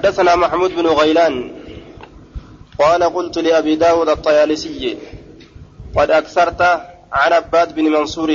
حدثنا 0.00 0.36
محمود 0.36 0.70
بن 0.76 0.86
غيلان 0.86 1.34
قال 2.78 3.02
قلت 3.16 3.38
لأبي 3.38 3.74
داود 3.76 4.08
الطيالسي 4.08 4.96
قد 5.96 6.10
أكثرت 6.10 6.62
عن 7.12 7.32
عباد 7.32 7.74
بن 7.74 7.84
منصور. 7.84 8.30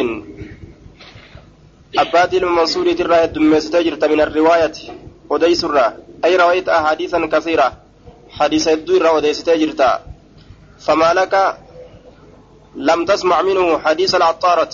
عباد 1.97 2.35
بن 2.35 2.47
منصور 2.47 2.93
ترى 2.93 3.23
الدمستجرت 3.23 4.05
من 4.05 4.21
الرواية 4.21 4.77
وديس 5.29 5.65
أي 6.25 6.35
رويت 6.35 6.69
أحاديثا 6.69 7.25
كثيرة 7.33 7.73
حديث 8.29 8.67
الدر 8.67 9.05
وديستجرت 9.15 9.81
فما 10.85 11.13
لك؟ 11.13 11.57
لم 12.75 13.05
تسمع 13.05 13.41
منه 13.41 13.79
حديث 13.79 14.15
العطارة. 14.15 14.73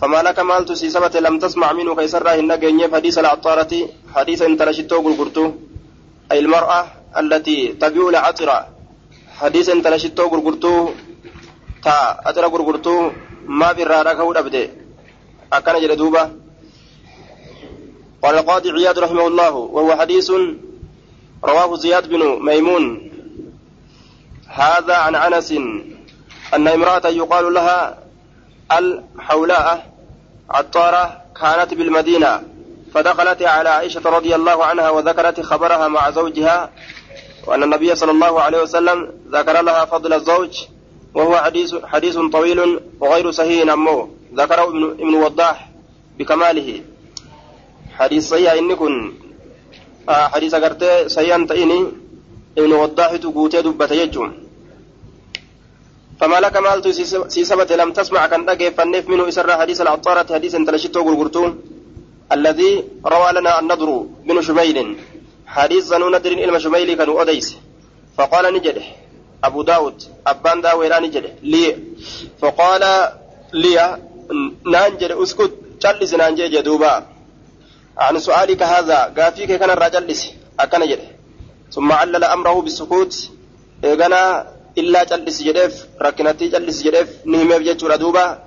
فما 0.00 0.22
لك 0.22 0.38
مال 0.40 0.64
تسيسبت 0.64 1.16
لم 1.16 1.38
تسمع 1.38 1.72
منه 1.72 1.96
كيسر 1.96 2.28
هن 2.28 2.50
حديث 2.94 3.18
العطارة؟ 3.18 3.72
حديث 4.14 4.42
انتلشتو 4.42 4.96
قرقرتو 5.04 5.69
أي 6.32 6.38
المرأة 6.38 6.86
التي 7.16 7.68
تبيع 7.68 8.08
العطرة 8.08 8.68
حديث 9.40 9.68
انتلشتو 9.68 10.28
قرقرتو 10.28 10.90
تا 11.84 12.20
أترى 12.28 12.46
قرقرتو 12.46 13.10
ما 13.46 13.72
برا 13.72 14.02
ركو 14.02 14.32
أبدي. 14.32 14.70
أكن 15.52 15.80
جل 15.80 15.96
دوبا 15.96 16.24
قال 18.22 18.34
القاضي 18.38 18.70
عياد 18.70 18.98
رحمه 18.98 19.26
الله 19.26 19.54
وهو 19.54 19.96
حديث 19.96 20.30
رواه 21.44 21.76
زياد 21.76 22.08
بن 22.08 22.22
ميمون. 22.46 23.10
هذا 24.46 24.94
عن 24.94 25.14
أنس 25.14 25.52
أن 26.54 26.68
امرأة 26.68 27.06
يقال 27.06 27.54
لها 27.54 27.98
الحولاء 28.72 29.92
عطارة 30.50 31.04
كانت 31.40 31.74
بالمدينة. 31.74 32.49
فدخلت 32.94 33.42
على 33.42 33.68
عائشة 33.68 34.02
رضي 34.04 34.34
الله 34.34 34.64
عنها 34.64 34.90
وذكرت 34.90 35.40
خبرها 35.40 35.88
مع 35.88 36.10
زوجها 36.10 36.70
وأن 37.46 37.62
النبي 37.62 37.94
صلى 37.94 38.10
الله 38.10 38.40
عليه 38.40 38.62
وسلم 38.62 39.12
ذكر 39.32 39.62
لها 39.62 39.84
فضل 39.84 40.12
الزوج 40.12 40.64
وهو 41.14 41.36
حديث 41.36 41.74
حديث 41.84 42.18
طويل 42.18 42.80
وغير 43.00 43.30
صحيح 43.30 43.72
أمه 43.72 44.08
ذكره 44.34 44.62
ابن, 44.68 44.84
ابن 44.84 45.14
وضاح 45.14 45.70
بكماله. 46.18 46.82
حديث 47.98 48.28
صحيح 48.28 48.52
إن 48.52 48.74
كن 48.74 49.12
آه 50.08 50.28
حديث 50.28 50.54
قرتي 50.54 51.08
صحيح 51.08 51.36
تئني 51.50 51.86
ابن 52.58 52.72
وضاح 52.72 53.16
تقوتي 53.16 53.62
دبت 53.62 53.92
يجون. 53.92 54.30
فما 56.20 56.40
لك 56.40 56.56
مالت 56.56 56.88
سيسبت 57.28 57.72
لم 57.72 57.92
تسمع 57.92 58.26
كان 58.26 58.70
فنف 58.70 59.08
منه 59.08 59.28
إسر 59.28 59.56
حديث 59.60 59.80
العطارة 59.80 60.34
حديث 60.34 60.56
تلشته 60.56 61.00
قرقرتون. 61.04 61.79
الذي 62.32 62.84
روى 63.06 63.32
لنا 63.32 63.60
النضر 63.60 64.06
بن 64.24 64.42
شميل 64.42 64.96
حديث 65.46 65.92
ندر 65.92 66.32
إلما 66.32 66.58
شميل 66.58 66.94
كانوا 66.94 67.22
أديس. 67.22 67.56
فقال 68.18 68.54
نجده. 68.54 68.82
أبو 69.44 69.62
داود 69.62 70.02
أبان 70.26 70.60
داويرا 70.60 70.98
نجده. 70.98 71.32
لي. 71.42 71.76
فقال 72.40 72.82
لي 73.52 73.98
نانجد 74.66 75.10
أسكت. 75.10 75.52
جلس 75.82 76.14
نانجي 76.14 76.48
جدوبا. 76.48 77.06
عن 77.98 78.18
سؤالك 78.18 78.62
هذا. 78.62 78.98
قافيك 79.18 79.52
كان 79.52 79.70
الرجلس. 79.70 80.30
أكن 80.60 80.82
جده. 80.90 81.08
ثم 81.72 81.92
علل 81.92 82.24
أمره 82.24 82.60
بالسكوت. 82.60 83.30
إيغانا 83.84 84.46
إلا 84.78 85.04
جلس 85.04 85.42
جدف 85.42 85.86
ركنتي 86.02 86.48
جلس 86.48 86.82
جدف 86.82 87.08
نهمه 87.26 87.58
دوبا. 88.02 88.38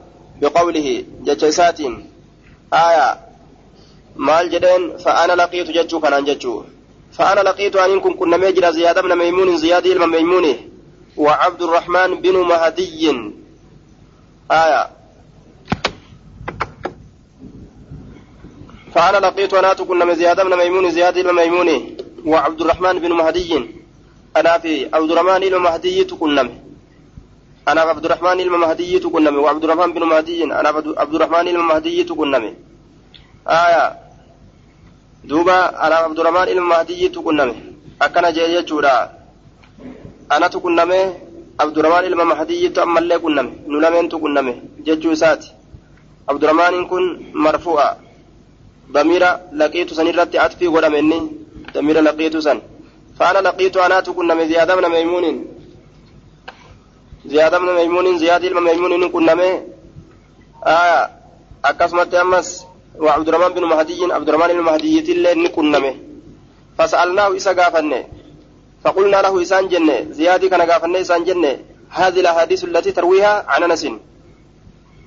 بقوله 0.42 1.04
جتشيسات 1.26 1.80
آية. 2.74 3.33
Maal 4.16 4.50
jedheen 4.50 4.98
fa'aana 5.04 5.36
laqiitu 5.36 5.72
jechuu 5.74 6.00
kanaan 6.00 6.26
jechuu 6.26 6.66
fa'aana 7.12 7.44
laqiitu 7.44 7.80
aniin 7.80 8.02
kun 8.02 8.18
qunnamee 8.18 8.54
jira 8.54 8.72
ziyaada 8.72 9.04
bna 9.04 9.16
maymuunin 9.16 9.58
ziyaadii 9.58 9.92
ilma 9.92 10.08
maymuuni 10.08 10.54
wa 11.18 11.38
cabdurrahmaan 11.38 12.16
binu 12.22 12.44
mahadiyyin 12.44 13.34
aya 14.50 14.90
فأنا 18.94 19.18
لقيت 19.18 19.54
أنا 19.54 19.74
كنا 19.74 20.14
زياد 20.14 20.46
بن 20.46 20.56
ميمون 20.58 20.92
زياد 20.92 21.20
بن 21.20 21.34
ميمون 21.36 21.70
وعبد 22.26 22.62
الرحمن 22.62 23.00
بن 23.00 23.12
مهدي 23.12 23.66
أنا 24.38 24.58
في 24.58 24.90
عبد 24.96 25.12
الرحمن 25.12 25.40
بن 25.50 25.58
مهدي 25.58 26.04
كنا 26.04 26.50
أنا 27.68 27.82
عبد 27.82 28.06
الرحمن 28.06 28.38
بن 28.38 28.50
مهدي 28.64 29.00
كنا 29.00 29.30
وعبد 29.30 29.64
الرحمن 29.64 29.94
بن 29.94 30.04
مهدي 30.04 30.44
أنا 30.44 30.70
عبد 30.98 31.16
الرحمن 31.16 31.46
بن 31.54 31.60
مهدي 31.60 32.04
كنا 32.04 32.54
آية 33.48 33.84
duuba 35.30 35.56
abdurahmaan 36.06 36.50
ilma 36.50 36.68
mahdiyyiitu 36.76 37.20
qunname 37.24 37.54
akkana 38.00 38.32
jee 38.36 38.48
jechuudha 38.54 38.94
anatu 40.30 40.58
qunname 40.62 41.00
abdurahmaan 41.58 42.06
ilma 42.10 42.26
mahdiyyiitu 42.26 42.82
ammallee 42.86 43.20
qunname 43.24 43.52
nu 43.68 43.80
lameentu 43.84 44.16
qunname 44.24 44.54
jechuu 44.86 45.12
isaati 45.18 45.48
abdurahmaaniin 46.28 46.86
kun 46.92 47.04
marfu'a 47.34 47.88
damiira 48.94 49.30
laqiitu 49.60 49.96
san 49.96 50.08
irratti 50.08 50.38
atfii 50.46 50.70
godhame 50.74 51.00
inni 51.04 51.20
damiira 51.74 52.02
laqiitu 52.08 52.42
san 52.42 52.60
faana 53.18 53.40
laqiitu 53.48 53.78
anaatu 53.86 54.10
qunname 54.18 54.44
ziyaadamna 54.50 54.90
maymuuniin 54.90 55.38
ziyaadamna 57.32 57.72
maymuuniin 57.74 58.18
ziyaadi 58.22 58.46
ilma 58.48 58.62
maymuuniin 58.68 59.12
qunname 59.16 59.48
akkasumatti 61.70 62.18
ammas 62.24 62.48
وعبد 63.00 63.28
الرحمن 63.28 63.54
بن 63.54 63.64
مهدي 63.64 64.14
عبد 64.14 64.30
الرحمن 64.30 64.54
بن 64.54 64.60
مهدي 64.60 65.02
تلي 65.02 65.34
نكنمه. 65.34 65.96
فسألناه 66.78 67.36
إسا 67.36 67.54
قافنه. 67.54 68.04
فقلنا 68.84 69.22
له 69.22 69.42
إسان 69.42 69.68
جنة. 69.68 70.08
زيادي 70.12 70.50
كان 70.50 70.62
قافنه 70.62 71.02
إسان 71.02 71.24
جنة. 71.24 71.58
هذه 71.90 72.20
الأحاديث 72.20 72.64
التي 72.64 72.92
ترويها 72.92 73.46
عن 73.48 73.64
أنس. 73.64 73.88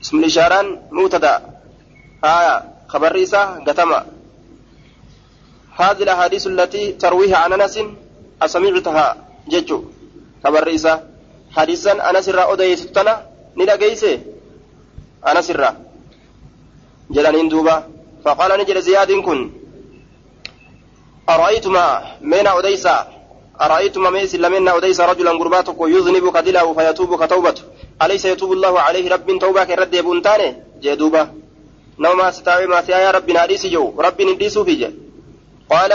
اسم 0.03 0.19
الإشارة 0.19 0.83
مبتدأ. 0.91 1.43
آية. 2.25 2.65
خبر 2.89 3.13
رئيسة 3.13 3.45
قتمة. 3.65 4.05
هذه 5.77 6.03
الأحاديث 6.03 6.47
التي 6.47 6.93
ترويها 6.93 7.37
عن 7.37 7.53
أنس 7.53 7.79
أسمعتها. 8.43 9.17
ججو. 9.49 9.85
خبر 10.45 10.65
رئيسة. 10.65 11.01
حديثا 11.57 12.11
أنس 12.11 12.29
الرا 12.29 12.53
أديتنا 12.53 13.27
ندقيسه 13.57 14.21
أنس 15.27 15.51
الرأ. 15.51 15.86
جلانين 17.11 17.49
دوبا. 17.49 17.77
فقال 18.25 18.61
نجل 18.61 18.83
زياد 18.83 19.13
كن 19.13 19.51
أرأيتما 21.29 21.87
من 22.21 22.47
أوديسا؟ 22.47 23.09
أرأيتما 23.61 24.11
ميس 24.11 24.35
لمن 24.35 24.69
أوديسا 24.69 25.07
رجلا 25.07 25.31
قرباتك 25.31 25.77
يذنب 25.81 26.37
كدله 26.37 26.75
فيتوب 26.75 27.25
كتوبته 27.25 27.63
أليس 28.03 28.25
يتوب 28.25 28.53
الله 28.53 28.81
عليه 28.81 29.11
رب 29.15 29.39
توبة 29.39 29.65
كرد 29.65 29.95
يبونتاني 29.95 30.57
جدوبا 30.83 31.23
نوما 31.99 32.31
ستاوي 32.31 32.67
ما 32.67 32.79
يا 32.89 33.11
رب 33.11 33.31
ناديس 33.31 33.67
جو. 33.67 33.85
رب 33.99 34.23
نديسو 34.23 34.65
في 34.65 34.91
قال 35.71 35.93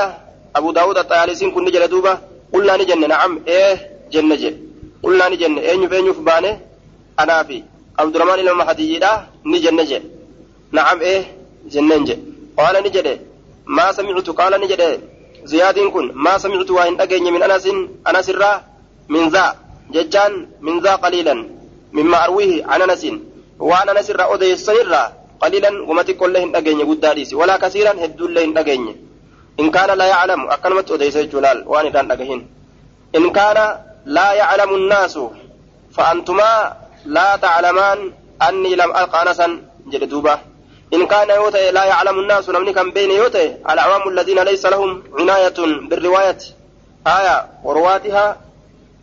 أبو 0.56 0.72
داود 0.72 0.98
الطيالسين 0.98 1.52
كن 1.52 1.64
نجل 1.66 1.88
دوبا 1.88 2.22
قلنا 2.54 2.78
نجن 2.78 3.08
نعم. 3.08 3.40
إيه. 3.48 3.92
جنة 4.12 4.54
قلنا 5.04 5.30
نجن 5.30 5.58
إيه 5.58 5.76
نفين 5.76 6.14
فبانه 6.14 6.60
أنا 7.20 7.44
في. 7.44 7.64
عبد 8.00 8.16
الرحمن 8.16 8.40
المهدي 8.48 9.00
نجن 9.46 9.76
نجن 9.76 10.04
نعم 10.72 11.00
إيه؟ 11.02 11.24
جنان 11.66 12.04
جي 12.04 12.18
قال 12.58 12.84
نجد. 12.84 13.08
ما 13.66 13.92
سمعت؟ 13.92 14.30
قال 14.30 14.62
نجد. 14.62 14.82
زياد 15.44 15.80
كن. 15.80 16.12
ما 16.16 16.38
سمعت 16.38 16.72
وإن 16.72 17.02
أجن 17.02 17.34
من 17.34 17.44
أنس 17.44 17.68
أنس 18.10 18.30
الرا 18.30 18.54
من 19.10 19.28
ذا. 19.30 19.56
ججان. 19.92 20.48
من 20.62 20.80
ذا 20.80 20.96
قليلا. 20.96 21.36
مما 21.94 22.18
أرويه 22.26 22.66
عن 22.66 22.82
أنس. 22.82 23.04
وأنا 23.60 23.92
أنس 23.92 24.10
الرا 24.10 24.24
أودي 24.24 24.54
السنرا 24.54 25.14
قليلا. 25.42 25.72
وما 25.90 26.02
تقول 26.02 26.34
له 26.34 26.44
أجن. 26.58 26.80
قداريس 26.90 27.34
ولا 27.34 27.58
كثيرا. 27.58 27.92
هدول 28.04 28.36
له 28.36 28.44
أجن. 28.62 28.96
إن 29.60 29.72
كان 29.72 29.98
لا 29.98 30.06
يعلم. 30.06 30.50
أكلمت 30.50 30.92
أودي 30.92 31.10
جلال. 31.10 31.64
وأنا 31.68 31.90
دان 31.90 32.12
أجهن. 32.12 32.42
إن 33.16 33.30
كان 33.32 33.58
لا 34.06 34.34
يعلم 34.34 34.76
الناس 34.76 35.20
فأنتما 35.96 36.74
لا 37.06 37.36
تعلمان 37.36 38.12
أني 38.48 38.76
لم 38.76 38.90
ألقى 38.92 39.22
أنسا. 39.30 39.48
جلدوبة. 39.88 40.51
إن 40.94 41.08
كان 41.08 41.30
يوتي 41.30 41.72
لا 41.72 41.84
يعلم 41.86 42.20
الناس 42.20 42.50
نمني 42.50 42.74
كان 42.74 42.92
بين 42.92 43.12
يوتي 43.12 43.46
الأعوام 43.72 44.04
الذين 44.10 44.40
ليس 44.50 44.66
لهم 44.66 45.04
عناية 45.20 45.60
بالرواية 45.90 46.38
آية 47.08 47.38
ورواتها 47.64 48.26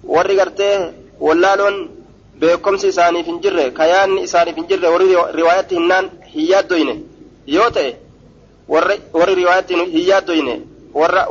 ورقرته 0.04 0.92
ولالون 1.20 1.76
beekumsi 2.40 2.86
isaaniif 2.92 3.26
hin 3.26 3.38
jirre 3.42 3.64
kayaanni 3.78 4.20
isaaniif 4.26 4.56
hin 4.56 4.66
jirre 4.70 4.88
warri 4.94 5.08
riwaayatti 5.38 5.74
hinnaan 5.78 6.06
hin 6.34 6.44
yaaddoyne 6.52 6.94
yoo 7.54 7.70
ta'e 7.76 7.90
warri 9.14 9.34
riwaayatti 9.40 9.74
hin 9.94 10.04
yaaddoyne 10.10 10.54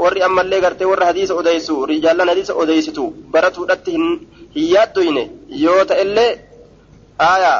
warri 0.03 0.21
ammallee 0.27 0.59
gartee 0.65 0.87
warra 0.91 1.05
hadiisa 1.11 1.33
odeysu 1.41 1.75
rijaallan 1.91 2.29
hadiisa 2.31 2.53
odeysitu 2.63 3.05
baratuudhatti 3.35 3.91
hin 3.91 4.05
yaaddoyne 4.73 5.23
yoo 5.63 5.85
ta'ellee 5.91 6.29
aayaa 7.29 7.59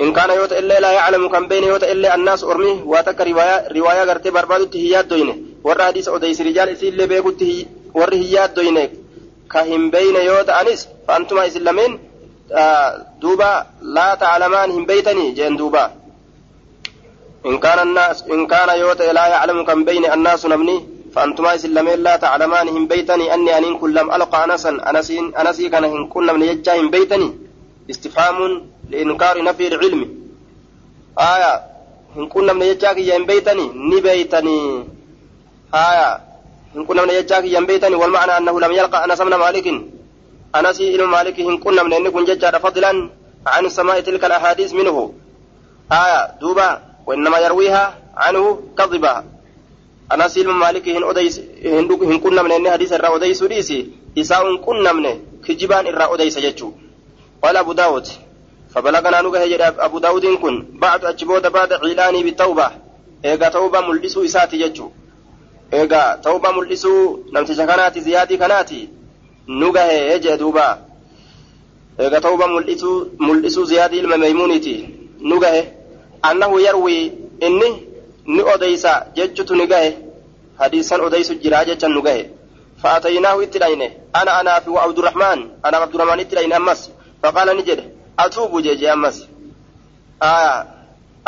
إن 0.00 0.12
كان 0.12 0.30
يوتا 0.30 0.58
إلا 0.58 0.80
لا 0.80 0.90
يعلم 0.92 1.28
كم 1.28 1.48
بين 1.48 1.64
يوتا 1.64 1.92
إلا 1.92 2.14
الناس 2.14 2.44
أرمي 2.44 2.82
واتك 2.86 3.20
رواية 3.20 3.68
رواية 3.72 4.02
غرتي 4.04 4.30
بربادو 4.30 4.64
تهيات 4.64 5.04
دوينه. 5.04 5.36
warra 5.64 5.84
hadiisa 5.84 6.12
odeysi 6.12 6.42
rijaal 6.42 6.72
isiillee 6.72 7.06
beekutti 7.06 7.68
warri 7.94 8.18
hin 8.18 8.30
yaaddoyne 8.34 8.84
ka 9.52 9.62
hin 9.70 9.90
beyne 9.90 10.24
yoo 10.24 10.42
ta'anis 10.50 10.88
fa'antuma 11.06 11.44
isin 11.48 11.64
lameen 11.68 11.98
duuba 13.22 13.48
laa 13.96 14.16
ta'alamaan 14.22 14.70
hin 14.76 14.86
beytanii 14.90 15.34
jeen 15.38 15.58
duuba 15.58 15.84
إن 17.46 17.58
كان 17.58 17.78
الناس 17.78 18.24
إن 18.32 18.46
كان 18.46 18.78
يوت 18.78 19.02
لا 19.02 19.26
يعلم 19.26 19.64
كم 19.64 19.84
بين 19.84 20.04
الناس 20.04 20.46
نمني 20.46 20.86
فأنتما 21.14 21.54
إسن 21.54 21.74
لمن 21.74 22.02
لا 22.02 22.16
تعلمان 22.16 22.68
هم 22.68 22.86
بيتني. 22.86 23.34
أني 23.34 23.58
أن 23.58 23.76
كن 23.78 23.90
لم 23.92 24.14
ألقى 24.14 24.44
أنسا 24.44 24.70
أنسين 24.90 25.34
أنسي 25.36 25.68
كان 25.68 25.84
إن 25.84 26.06
كن 26.06 26.26
من 26.34 26.42
يجا 26.42 26.80
هم 26.80 26.90
بيتني. 26.90 27.28
استفهام 27.90 28.36
لإنكار 28.90 29.42
نفي 29.42 29.68
العلم. 29.68 30.00
آية 31.18 31.52
إن 32.16 32.26
كن 32.26 32.56
من 32.56 32.62
يجا 32.62 33.16
هم 33.16 33.26
بيتني 33.26 33.66
نبيتني. 33.74 34.84
آية 35.74 36.20
إن 36.76 36.84
كن 36.86 36.96
من 36.96 37.10
يجا 37.10 37.58
هم 37.58 37.66
بيتني 37.66 37.94
والمعنى 37.94 38.32
أنه 38.36 38.60
لم 38.60 38.72
يلقى 38.72 39.04
أنس 39.04 39.20
من 39.20 39.34
مالك. 39.34 39.66
أنسي 40.54 40.94
إلى 40.94 41.04
مالك 41.06 41.40
إن 41.40 41.58
كن 41.58 41.84
من 41.84 41.92
إن 41.92 42.10
كن 42.10 42.24
ججا 42.24 42.58
فضلا 42.58 43.10
عن 43.46 43.68
سماء 43.68 44.00
تلك 44.00 44.24
الأحاديث 44.24 44.72
منه. 44.72 45.14
آية 45.92 46.20
دوبا 46.40 46.82
وإنما 47.06 47.38
يرويها 47.38 47.98
عنه 48.16 48.62
كذبا 48.78 49.24
أنا 50.12 50.28
سيلم 50.28 50.58
مالك 50.58 50.88
هن 50.88 51.04
أديس 51.04 51.40
هن 51.64 52.18
كنا 52.18 52.42
من 52.42 52.52
إن 52.52 52.70
حديث 52.70 52.92
الرا 52.92 53.16
أديس 53.16 53.42
ديسي 53.42 53.90
إساء 54.18 54.56
كنا 54.56 54.92
من 54.92 55.04
كجبان 55.46 55.86
الرا 55.86 56.14
أديس 56.14 56.36
يجو 56.36 56.72
قال 57.42 57.56
أبو 57.56 57.72
داود 57.72 58.06
فبلغنا 58.74 59.20
نوغه 59.20 59.38
يجد 59.38 59.60
أبو 59.60 59.98
داود 59.98 60.26
كن. 60.26 60.66
بعد 60.72 61.04
أجبود 61.04 61.46
بعد 61.46 61.72
علاني 61.72 62.22
بالتوبة 62.22 62.70
إيغا 63.24 63.48
توبة 63.48 63.80
ملئسو 63.80 64.24
إساتي 64.24 64.60
يجو 64.60 64.90
إيغا 65.72 66.16
توبة 66.24 66.50
ملئسو 66.50 67.18
نمتش 67.32 67.60
كناتي 67.60 68.00
زيادي 68.00 68.36
كناتي. 68.36 68.88
نوغه 69.48 69.92
يجد 69.92 70.38
دوبا. 70.38 70.78
إيغا 72.00 72.18
توبة 72.18 72.46
ملئسو 72.46 73.06
ملئسو 73.20 73.64
زيادي 73.64 74.00
inni 77.40 77.86
ni 78.26 78.42
odeysa 78.42 79.06
jechutu 79.14 79.54
ni 79.54 79.66
gahe 79.66 79.96
hadiisan 80.58 81.00
odeysu 81.00 81.34
jira 81.34 81.64
jechan 81.64 81.92
nu 81.92 82.02
gahe 82.02 82.30
فأتيناه 82.82 83.42
اتلين 83.42 83.82
أنا 84.16 84.40
أنا 84.40 84.60
في 84.60 84.70
عبد 84.70 84.98
الرحمن. 84.98 85.48
أنا 85.64 85.76
عبد 85.76 85.94
الرحمن 85.94 86.20
اتلين 86.20 86.52
أمس. 86.52 86.90
فقال 87.22 87.56
atuubu 88.22 88.58
jeje 88.66 88.86
ammas 88.94 89.16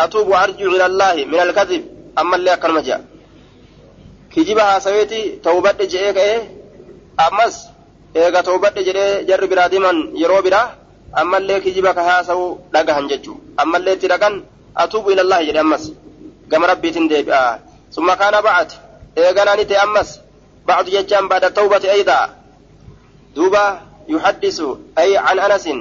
atuubu 0.04 0.32
arjuu 0.42 0.70
ilallaahi 0.76 1.22
min 1.32 1.40
alkadib 1.46 1.82
ammallee 2.20 2.52
akkanuma 2.56 2.82
jea 2.88 3.00
kijiba 4.32 4.62
haasaweeti 4.70 5.20
tawbadhe 5.46 5.86
je'ee 5.92 6.12
ka'ee 6.18 6.38
ammas 7.26 7.54
eega 8.20 8.40
tawbadhe 8.48 8.80
jedhee 8.88 9.24
jarri 9.28 9.46
biraa 9.52 9.68
diman 9.74 9.98
yeroo 10.22 10.42
biraa 10.46 10.66
ammallee 11.20 11.60
kijiba 11.64 11.90
ka 11.96 12.02
haasa'u 12.10 12.44
dhagahan 12.74 13.06
jechuu 13.12 13.36
ammallee 13.62 13.94
itti 13.96 14.08
dhaqan 14.12 14.34
atuubu 14.84 15.08
ilallaahi 15.14 15.46
jedhe 15.48 15.60
ammas 15.64 15.84
gama 16.50 16.66
rabbiitin 16.72 17.08
deebi'a 17.12 17.42
summa 17.94 18.14
kaana 18.20 18.38
ba'at 18.48 18.70
eeganaani 19.22 19.64
ta'e 19.70 19.80
ammas 19.86 20.10
ba'atu 20.66 20.90
jechaan 20.96 21.26
baada 21.32 21.48
tawbati 21.58 21.88
aydaa 21.96 22.26
duuba 23.34 23.62
yuhaddisu 24.08 24.66
ay 24.96 25.10
an 25.30 25.38
anasin 25.46 25.80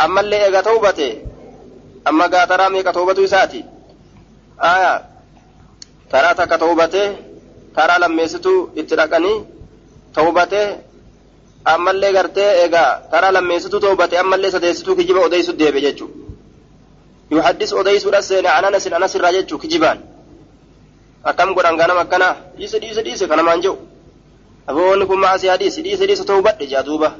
التوبة 0.00 0.04
أيضا 0.04 0.04
دوبا 0.04 0.04
يحدث 0.04 0.04
أي 0.04 0.04
عن 0.04 0.04
أنس 0.04 0.04
أما 0.04 0.20
اللي 0.20 0.44
إيغا 0.44 0.60
توبته 0.60 1.18
أما 2.08 2.26
قاترا 2.26 2.68
ميكا 2.68 2.92
توبته 2.92 3.26
ساتي 3.26 3.64
آية 4.60 5.04
ترى 6.12 6.34
تكا 6.34 6.56
توبته 6.56 7.16
ترى 7.76 7.98
لما 7.98 8.22
يستو 8.22 8.68
اتركني 8.78 9.44
توبته 10.14 10.76
أما 11.68 11.90
اللي 11.90 12.10
غرتي 12.10 12.50
إيغا 12.50 13.02
ترى 13.12 13.32
لما 13.32 13.54
يستو 13.54 13.78
توبته 13.78 14.20
أما 14.20 14.36
اللي 14.36 14.50
سديستو 14.50 14.94
كجيبا 14.96 15.26
أديسو 15.26 15.52
ديبي 15.52 15.80
جيجو 15.80 16.08
يحدث 17.30 17.72
أديس 17.74 18.06
رسين 18.06 18.46
عن 18.46 18.64
أنس 18.64 18.86
أنس 18.86 19.16
الراجج 19.16 19.54
كجبان 19.54 20.00
أكم 21.26 21.54
قران 21.54 21.76
كان 21.78 21.96
مكانا 21.96 22.36
ديس 22.58 22.76
ديس 22.76 22.98
ديس 22.98 23.24
كان 23.24 23.40
مانجو 23.40 23.76
أبوون 24.68 25.04
كم 25.06 25.20
معسي 25.20 25.50
حديث 25.52 25.78
ديس 25.80 26.02
ديس 26.02 26.24
توبت 26.24 26.62
جادوبة 26.62 27.12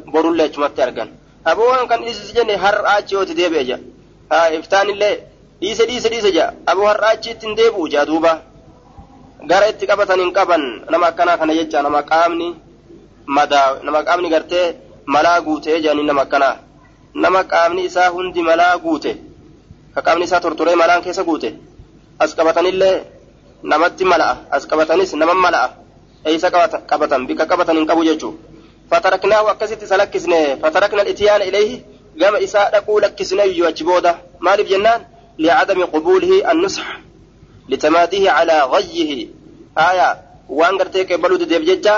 برو 1.55 1.75
الله 1.75 1.85
جمت 1.85 1.89
أرغان 1.89 1.89
أبوون 1.89 1.89
كان 1.89 2.05
ديس 2.05 2.33
جنة 2.33 2.55
هر 2.55 2.99
آجي 2.99 3.17
وتديب 3.17 3.55
جا 3.55 3.81
إفتان 4.33 4.91
الله 4.91 5.19
ديس 5.61 5.83
ديس 5.83 6.07
ديس 6.07 6.27
جا 6.27 6.55
أبو 6.69 6.89
هر 6.89 7.13
آجي 7.13 7.35
تنديبو 7.35 7.89
جادوبة 7.89 8.49
gara 9.47 9.71
itti 9.71 9.87
qabatan 9.87 10.19
hin 10.19 10.33
qaban 10.35 10.91
nama 10.91 11.07
akkanaa 11.07 11.39
kana 11.39 11.55
jecha 11.55 11.83
nama 11.83 12.03
qaamni 12.03 12.59
madaa 13.27 13.79
nama 13.87 14.03
qaamni 14.03 14.29
gartee 14.31 14.75
malaa 15.07 15.41
guute 15.41 15.71
jedhanii 15.79 16.03
nama 16.03 16.23
akkanaa 16.27 16.57
nama 17.15 17.45
qaamni 17.45 17.85
isaa 17.85 18.11
hundi 18.11 18.43
malaa 18.43 18.79
guute 18.79 19.13
ka 19.95 20.03
qaamni 20.03 20.25
isaa 20.25 20.41
tortoree 20.41 20.75
malaan 20.75 21.03
keessa 21.03 21.23
guute 21.25 21.55
as 22.19 22.35
qabatanillee 22.35 22.97
namatti 23.63 24.05
mala'a 24.05 24.37
as 24.51 24.67
qabatanis 24.67 25.15
nama 25.15 25.35
mala'a 25.35 25.69
eeysa 26.25 26.51
qabatan 26.91 27.27
bika 27.27 27.47
qabatan 27.47 27.77
hin 27.79 27.87
qabu 27.87 28.03
fataraknaahu 28.91 29.49
akkasitti 29.53 29.85
isa 29.85 29.97
lakkisne 29.97 30.57
fatarakna 30.63 31.01
alityaana 31.03 31.45
ilayhi 31.45 31.85
gama 32.21 32.39
isaa 32.47 32.71
dhaquu 32.71 33.01
lakkisneeyyu 33.01 33.67
achi 33.67 33.85
booda 33.85 34.13
maaliif 34.41 34.69
jennaan 34.69 35.01
li'adami 35.39 35.87
qubuulihi 35.95 36.45
annusx 36.53 36.81
litamaadihi 37.69 38.27
calaa 38.27 38.69
gayyihi 38.75 39.19
aya 39.75 40.09
waan 40.49 40.79
gartee 40.79 41.05
qeebbaluu 41.05 41.39
dideef 41.39 41.63
jecha 41.71 41.95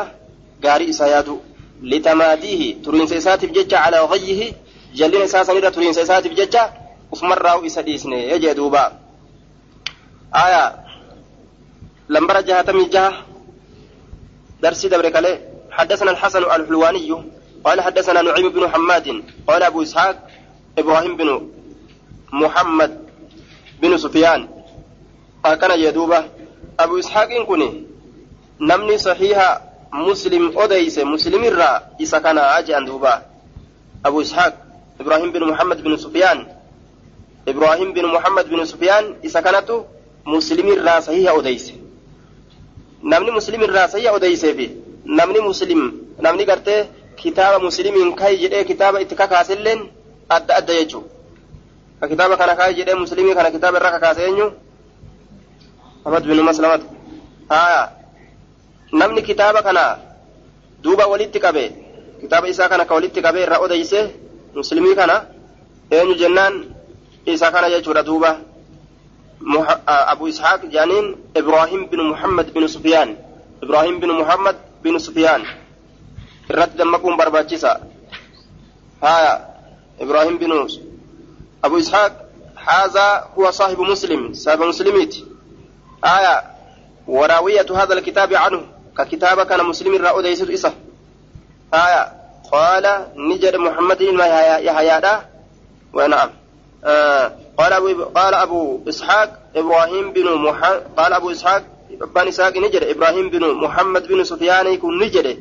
gaarii 0.61 0.91
isaa 0.95 1.09
yaadu 1.15 1.41
litamaadihi 1.83 2.69
turiinsa 2.85 3.17
isaatiif 3.23 3.53
jecha 3.53 3.79
calaa 3.85 4.07
gayyihi 4.13 4.55
jallina 4.95 5.25
isaa 5.25 5.45
sanirra 5.45 5.71
turiinsa 5.71 6.03
isaatiif 6.03 6.35
jecha 6.43 6.63
ufumarraa 7.13 7.59
isa 7.65 7.83
dhiisne 7.83 8.39
jee 8.39 8.55
duuba 8.55 8.85
aya 10.33 10.63
لمبر 12.11 12.41
جهتمي 12.41 12.85
جهة 12.85 13.13
درسي 14.63 14.89
دبر 14.89 15.09
كله 15.15 15.50
حدثنا 15.71 16.11
الحسن 16.11 16.43
الحلواني 16.43 17.25
قال 17.65 17.81
حدثنا 17.81 18.23
نعيم 18.23 18.49
بن 18.49 18.69
حماد 18.69 19.23
قال 19.49 19.63
أبو 19.63 19.83
إسحاق 19.83 20.29
إبراهيم 20.79 21.17
بن 21.17 21.51
محمد 22.33 22.99
بن 23.83 23.97
سفيان. 23.97 24.49
كان 25.45 25.81
يدوبه 25.81 26.25
أبو 26.81 26.99
إسحاق 26.99 27.31
إن 27.31 27.45
كني 27.45 27.85
نمني 28.61 28.99
صحيح 28.99 29.61
مسلم 29.93 30.59
أديس 30.59 30.99
مسلم 30.99 31.45
الرا 31.45 31.83
إسا 32.03 32.19
كان 32.19 32.39
أجي 32.39 32.75
دوبا. 32.87 33.23
أبو 34.07 34.21
إسحاق 34.21 34.55
إبراهيم 35.00 35.33
بن 35.33 35.45
محمد 35.45 35.83
بن 35.83 35.97
سفيان. 35.97 36.47
إبراهيم 37.49 37.93
بن 37.93 38.07
محمد 38.07 38.49
بن 38.49 38.65
سفيان 38.65 39.15
إسا 39.25 39.41
كانت 39.41 39.85
مسلم 40.27 40.69
الرا 40.69 41.00
صحيح 41.00 41.33
أديس. 41.33 41.73
namni 43.00 43.33
muslim 43.33 43.62
irraa 43.65 43.89
sayya 43.89 44.12
odeyse 44.12 44.53
fi 44.53 44.67
namni 45.19 45.40
muslim 45.49 45.81
namni 46.25 46.45
gartee 46.50 46.81
kitaaba 47.21 47.59
muslimiin 47.69 48.11
kayi 48.21 48.37
jedhee 48.43 48.64
kitaaba 48.71 49.00
itti 49.05 49.14
kakaaselleen 49.21 49.81
adda 50.37 50.52
adda 50.61 50.73
jechuu 50.79 51.05
ka 52.00 52.05
kitaaba 52.12 52.35
kana 52.40 52.55
kayi 52.61 52.73
jedhee 52.79 52.97
muslimii 53.05 53.35
kana 53.38 53.50
kitaaba 53.55 53.76
irra 53.79 53.90
kakaase 53.97 54.21
eenyu 54.29 54.47
ahmad 56.05 56.23
bin 56.29 56.40
maslamat 56.50 56.83
haya 57.52 57.83
namni 59.00 59.23
kitaaba 59.29 59.61
kana 59.67 59.85
duuba 60.83 61.05
walitti 61.12 61.38
qabe 61.45 61.64
kitaaba 62.21 62.47
isaa 62.52 62.69
kana 62.73 62.85
ka 62.88 62.95
walitti 62.95 63.21
qabe 63.26 63.38
irra 63.47 63.57
odeyse 63.64 64.00
muslimii 64.59 64.95
kana 65.00 65.17
eenyu 65.97 66.14
jennaan 66.23 66.55
isa 67.33 67.47
kana 67.55 67.67
jechuudha 67.75 68.02
duuba 68.02 68.33
أبو 69.88 70.29
إسحاق 70.29 70.64
جانين 70.69 71.17
إبراهيم 71.37 71.87
بن 71.87 72.00
محمد 72.12 72.55
بن 72.55 72.67
سفيان 72.67 73.17
إبراهيم 73.62 74.00
بن 74.00 74.11
محمد 74.21 74.57
بن 74.85 74.99
سفيان. 74.99 75.45
الرد 76.51 76.77
دمكم 76.77 77.17
برباتشيسا. 77.17 77.81
هايا 79.03 79.55
إبراهيم 80.01 80.39
بن 80.39 80.69
أبو 81.65 81.79
إسحاق 81.79 82.27
هذا 82.69 83.29
هو 83.39 83.51
صاحب 83.51 83.81
مسلم 83.81 84.33
صاحب 84.33 84.63
مسلميت. 84.63 85.17
آية 86.05 86.43
وراوية 87.07 87.67
هذا 87.71 87.95
الكتاب 87.95 88.35
عنه. 88.35 88.63
ككتاب 88.99 89.47
كان 89.47 89.65
مسلم 89.65 89.95
الرأو 89.95 90.21
ديسد 90.21 90.51
إسا. 90.51 90.73
آية 91.75 92.13
قال 92.53 93.07
نجد 93.17 93.57
محمد 93.57 94.03
ما 94.03 94.27
يحيى 94.59 95.21
ونعم. 95.93 96.31
آه 96.85 97.33
قال 97.59 97.73
أبو 97.73 98.05
قال 98.05 98.35
أبو 98.35 98.81
إسحاق 98.89 99.39
إبراهيم 99.57 100.13
بن 100.13 100.35
محمد 100.35 100.83
قال 100.97 101.13
أبو 101.13 101.31
إسحاق 101.31 101.63
بن 102.14 102.28
إسحاق 102.28 102.56
نجد 102.56 102.82
إبراهيم 102.85 103.30
بن 103.30 103.54
محمد 103.54 104.09
بن 104.09 104.25
سفيان 104.25 104.66
يكون 104.66 104.99
نجد 105.02 105.38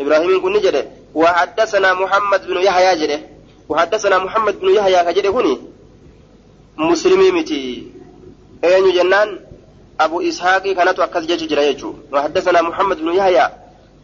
إبراهيم 0.00 0.30
يكون 0.36 0.52
نجد 0.56 0.88
وحدثنا 1.14 1.94
محمد 1.94 2.46
بن 2.46 2.56
يحيى 2.56 3.06
جده 3.06 3.20
وحدثنا 3.68 4.18
محمد 4.18 4.60
بن 4.60 4.68
يحيى 4.68 5.12
كجده 5.12 5.30
هني 5.30 5.58
مسلمي 6.76 7.30
متي 7.30 7.86
أين 8.64 8.92
جنان 8.94 9.40
أبو 10.00 10.20
إسحاق 10.20 10.62
كانت 10.62 10.98
أكد 11.00 11.26
جيش 11.26 11.42
جرى 11.42 11.76
وحدثنا 12.12 12.62
محمد 12.62 12.98
بن 13.00 13.14
يحيى 13.14 13.46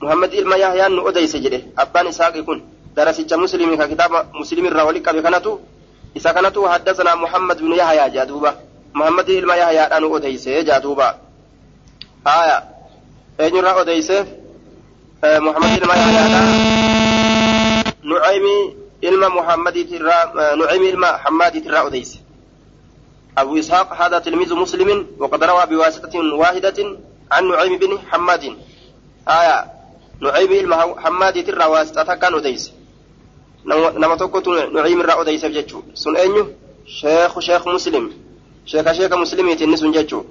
محمد 0.02 0.34
إلما 0.34 0.56
يحيى 0.56 0.86
أن 0.86 0.98
أديس 1.06 1.36
جرى 1.36 1.60
أبان 1.78 2.06
إسحاق 2.06 2.36
يكون 2.36 2.58
درس 2.96 3.20
مسلم 3.32 3.70
كتاب 3.84 4.12
مسلم 4.34 4.66
الراولي 4.66 5.00
كبكنته 5.00 5.58
إذا 6.16 6.32
كانت 6.32 6.58
حدثنا 6.58 7.14
محمد 7.14 7.58
بن 7.62 7.72
يحيى 7.72 8.10
جادوبا 8.10 8.54
محمد 8.94 9.30
إلما 9.30 9.54
يحيى 9.54 9.80
أن 9.80 10.14
أديس 10.14 10.48
جادوبا 10.48 11.29
آية. 12.26 12.64
محمد 15.24 15.72
إلما 15.82 15.94
يحيى 15.94 16.24
نعيمي 18.02 18.74
إلما 19.04 19.28
محمد 19.28 19.86
ترى 19.90 20.32
نعيمي 20.56 20.90
إلما 20.90 21.16
حماد 21.16 21.64
ترى 21.64 21.86
أديس. 21.86 22.18
أبو 23.38 23.58
إسحاق 23.58 23.92
هذا 24.02 24.18
تلميذ 24.18 24.54
مسلم 24.54 25.06
وقد 25.18 25.44
روى 25.44 25.66
بواسطة 25.66 26.34
واحدة 26.34 26.96
عن 27.32 27.48
نعيم 27.48 27.78
بن 27.78 27.98
حماد. 28.10 28.56
آية. 29.28 29.64
نعيم 30.20 30.74
حماد 30.74 31.46
ترى 31.46 31.64
واسطة 31.64 32.14
كان 32.14 32.34
أديس. 32.34 32.72
نما 33.66 34.16
توكوت 34.16 34.48
نعيم 34.48 35.00
الرا 35.00 35.20
أديس 35.20 35.44
بجتشو 35.44 35.82
سن 35.94 36.16
أينو 36.16 36.48
شيخ 36.86 37.40
شيخ 37.40 37.68
مسلم. 37.68 38.12
شيخ 38.66 38.92
شيخ 38.92 39.12
مسلم 39.12 39.48
يتنسون 39.48 39.92
جتشو. 39.92 40.24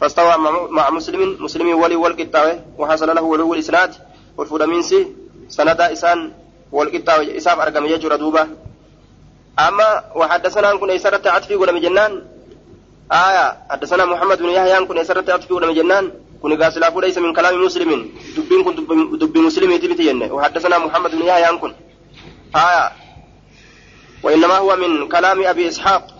فاستوى 0.00 0.34
مع 0.70 0.90
مسلم 0.90 1.36
مسلم 1.40 1.78
ولي 1.82 1.96
والقطاوي 1.96 2.60
وحصل 2.78 3.14
له 3.16 3.22
ولو 3.22 3.54
الإسناد 3.54 3.94
والفودامينسي 4.36 5.12
سند 5.48 5.80
إسان 5.80 6.32
والقطاوي 6.72 7.36
إساف 7.36 7.58
أرقم 7.60 7.86
يجر 7.86 8.16
دوبا. 8.16 8.48
أما 9.58 10.04
وحدثنا 10.14 10.72
أن 10.72 10.78
كنا 10.78 10.92
يسرت 10.92 11.26
عطفي 11.26 11.56
ولم 11.56 11.78
جنان. 11.78 12.22
آية 13.12 13.58
حدثنا 13.70 14.04
محمد 14.04 14.38
بن 14.38 14.48
يحيى 14.48 14.78
أن 14.78 14.86
كنا 14.86 15.00
يسرت 15.00 15.30
عطفي 15.30 15.52
ولم 15.52 15.70
جنان. 15.70 16.12
كن 16.42 16.62
قاسلا 16.62 17.00
ليس 17.00 17.18
من 17.18 17.32
كلام 17.32 17.64
مسلم. 17.64 17.90
دبين 18.36 18.64
كن 18.64 18.74
دب 19.18 19.38
مسلم 19.38 19.76
تبتين 19.76 20.22
وحدثنا 20.32 20.78
محمد 20.78 21.10
بن 21.10 21.22
يحيى 21.22 21.50
أن 21.50 21.58
كن. 21.58 21.74
آية 22.56 22.92
وإنما 24.22 24.56
هو 24.58 24.76
من 24.76 25.08
كلام 25.08 25.42
أبي 25.42 25.68
إسحاق. 25.68 26.17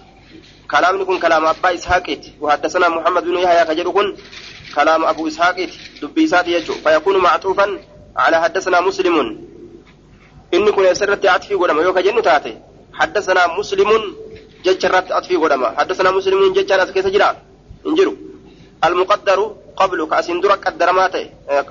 كلام 0.71 1.01
يكون 1.01 1.19
كلام 1.19 1.47
أبا 1.47 1.75
إسحاق 1.75 2.07
وحدثنا 2.41 2.89
محمد 2.89 3.25
بن 3.25 3.37
يحيى 3.39 3.65
كجر 3.65 3.91
كن 3.91 4.17
كلام 4.75 5.05
أبو 5.05 5.29
إسحاق 5.29 5.57
دبي 6.03 6.27
ساتي 6.27 6.53
يجو 6.53 6.75
فيكون 6.85 7.17
معطوفا 7.17 7.67
على 8.17 8.37
حدثنا 8.43 8.81
مسلم 8.81 9.17
إن 10.55 10.71
كن 10.71 10.85
يسرت 10.85 11.27
عطفي 11.27 11.55
ولم 11.55 11.79
يوكا 11.81 12.01
جنو 12.01 12.21
تاتي 12.21 12.55
حدثنا 12.93 13.43
مسلم 13.59 13.91
ججرت 14.65 15.13
أطفي 15.13 15.37
قدما 15.37 15.69
حدثنا 15.79 16.11
مسلم 16.11 16.53
ججر 16.53 16.83
أسكي 16.83 17.03
سجرا 17.03 17.37
انجرو 17.87 18.15
المقدر 18.85 19.39
قبل 19.77 19.99
كأسندر 20.11 20.53
قدرمات 20.53 21.15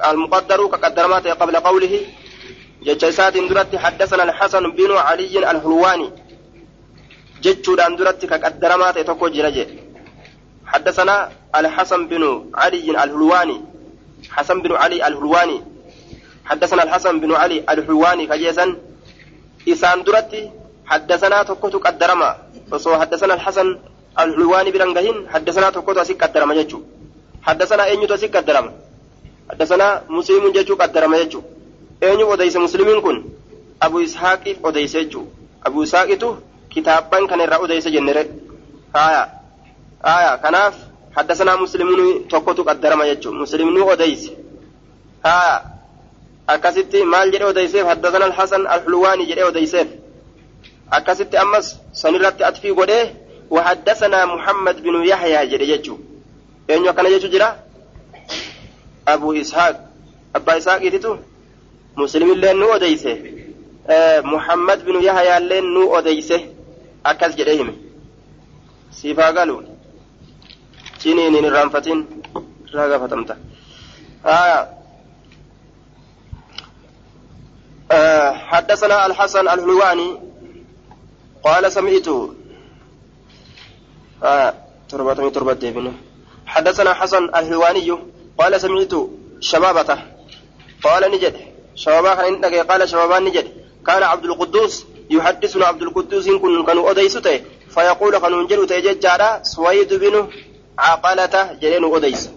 المقدر 0.10 0.60
كقدرمات 0.68 1.28
قبل 1.28 1.56
قوله 1.68 1.94
ججسات 2.86 3.36
اندرت 3.36 3.76
حدثنا 3.76 4.24
الحسن 4.24 4.64
بن 4.78 4.92
علي 5.08 5.34
الحلواني 5.52 6.10
ججود 7.44 7.80
اندرت 7.80 8.26
كقدرمات 8.26 8.98
تكو 9.10 9.28
جرجي 9.36 9.66
حدثنا 10.72 11.16
الحسن 11.60 12.02
بن 12.12 12.24
علي 12.56 12.92
الحلواني 12.92 13.58
حسن 14.36 14.58
بن 14.62 14.72
علي 14.82 15.08
الحلواني 15.08 15.58
حدثنا 16.46 16.84
الحسن 16.84 17.20
بن 17.20 17.32
علي 17.42 17.58
الحلواني 17.70 18.24
كجيسا 18.28 18.66
إسان 19.70 20.04
درتي 20.04 20.42
حدثنا 20.86 21.44
تكوت 21.44 21.76
قدرما 21.86 22.30
فصو 22.72 22.92
حدثنا 23.02 23.34
الحسن 23.34 23.68
الحلواني 24.20 24.72
برنجهين 24.72 25.18
حدثنا 25.34 25.70
تكوت 25.70 25.98
أسيك 25.98 26.24
قدرما 26.24 26.54
جتشو 26.60 26.80
حدثنا 27.48 27.84
أين 27.86 28.12
أسيك 28.12 28.38
قدرما 28.38 28.72
حدثنا 29.50 29.88
مسلم 30.10 30.44
جتشو 30.56 30.76
قدرما 30.76 31.16
جتشو 31.24 31.42
أين 32.04 32.22
أديس 32.32 32.56
مسلمين 32.66 33.00
كن 33.06 33.18
أبو 33.82 33.98
إسحاق 34.04 34.44
أديس 34.66 34.98
جتشو 34.98 35.24
أبو 35.66 35.84
إسحاق 35.84 36.10
تو 36.77 36.81
كتابا 36.81 37.27
كان 37.27 37.41
الرأو 37.41 37.65
أديس 37.65 37.89
جنره 37.89 38.27
آية 38.97 39.23
آية 40.05 40.37
كناف 40.37 40.75
حدثنا 41.17 41.57
مسلمون 41.57 42.29
تكوت 42.29 42.61
قدرما 42.61 43.13
جتشو 43.13 43.33
مسلمون 43.33 43.91
أديس 43.93 44.31
آية 45.27 45.73
akkasitti 46.47 47.05
maal 47.05 47.31
jedhe 47.33 47.45
odeyseef 47.45 47.87
haddasana 47.87 48.25
alhasan 48.25 48.67
alxulwaani 48.67 49.27
jedhe 49.31 49.45
odeyseef 49.45 49.89
akkasitti 50.91 51.37
ammas 51.37 51.67
sanirratti 51.93 52.45
atfii 52.45 52.75
godhee 52.75 53.05
وحدثنا 53.53 54.25
محمد 54.25 54.83
بن 54.83 55.05
يحيى 55.05 55.47
جريجو 55.47 55.99
أين 56.71 56.91
كان 56.91 57.07
يجو 57.07 57.29
جرا 57.29 57.57
أبو 59.09 59.33
إسحاق 59.33 59.89
أبا 60.37 60.57
إسحاق 60.57 60.83
يتتو 60.87 61.17
مسلم 61.97 62.33
اللي 62.33 62.53
نو 62.53 62.73
أديسه 62.77 63.19
آه 63.89 64.21
محمد 64.21 64.85
بن 64.85 65.05
أكاس 67.12 67.36
جريهم 67.36 67.70
سيفا 68.92 69.32
قالوا 69.38 69.62
شيني 71.02 71.30
نين 71.30 71.46
الرانفتين 71.46 72.00
راقا 72.74 72.98
فتمتا 73.08 73.38
آه 74.26 74.70
آه 77.92 78.32
حدثنا 78.32 79.06
الحسن 79.06 79.40
الحلواني 79.48 80.20
قال 81.44 81.72
سمعت 81.72 82.08
آه 84.24 84.54
تربة 84.90 85.30
تربة 85.30 85.54
حدثنا 86.46 86.94
حسن 86.94 87.24
الحلواني 87.24 87.98
قال 88.38 88.62
سمعت 88.62 88.94
شبابته 89.40 90.00
قال 90.84 91.12
نجد 91.12 91.36
شبابا 91.76 92.28
كان 92.28 92.62
قال 92.70 92.90
شبابا 92.90 93.20
نجد 93.20 93.48
كان 93.88 94.04
عبد 94.04 94.26
القدوس 94.26 94.86
يحدثنا 95.10 95.66
عبد 95.66 95.82
القدوس 95.82 96.28
إن 96.28 96.40
كن 96.40 96.66
كانوا 96.66 96.92
أديسته 96.92 97.42
فيقول 97.70 98.18
كانوا 98.18 98.48
جلوا 98.48 98.66
تججارا 98.66 99.44
سويد 99.44 99.94
بن 99.94 100.28
عقلة 100.80 101.54
جلين 101.62 101.86
أديس 101.96 102.30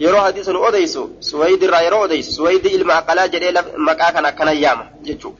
yeroo 0.00 0.20
hadiisa 0.20 0.52
nu 0.52 0.62
odeysu 0.62 1.10
suwaydi 1.20 1.64
irraa 1.64 1.80
yeroo 1.80 2.00
odeysu 2.00 2.32
suwaydi 2.32 2.68
ilma 2.68 2.94
aqalaa 2.94 3.28
jedhee 3.28 3.52
maqaa 3.76 4.12
kana 4.12 4.28
akkana 4.28 4.52
yaama 4.52 4.84
jechuu 5.02 5.34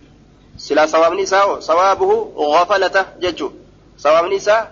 silaa 0.56 0.86
sawaabni 0.86 1.22
isaa 1.22 1.44
oo 1.46 1.60
sawaabuhu 1.60 2.16
gafalata 2.52 3.06
jechuu 3.18 3.52
sawaabni 3.96 4.36
isaa 4.36 4.66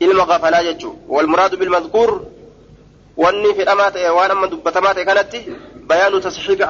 ilma 0.00 0.26
gafalaa 0.26 0.62
jechuu 0.62 0.92
walmuraadu 1.08 1.56
bilmadkuur 1.56 2.20
wanni 3.16 3.54
fedhamaa 3.54 3.90
ta'e 3.90 4.10
waan 4.10 4.30
amma 4.30 4.46
dubbatamaa 4.46 4.94
ta'e 4.94 5.04
kanatti 5.04 5.38
bayaanu 5.88 6.20
tasxiifi 6.20 6.62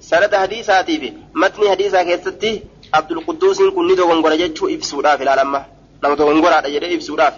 wamatni 0.00 0.08
sanada 0.10 0.38
hadiisaatii 0.38 0.98
fi. 0.98 1.12
Matni 1.32 1.66
hadiisaa 1.66 2.04
keessatti 2.04 2.62
abdulquduusin 2.92 3.72
kun 3.72 3.86
ni 3.86 3.96
dogongora 3.96 4.36
jechuu 4.36 4.68
ibsuudhaaf 4.68 5.20
ilaalamma. 5.20 5.64
Nama 6.02 6.16
dogongoraadha 6.16 6.70
jedhee 6.70 6.94
ibsuudhaaf. 6.94 7.34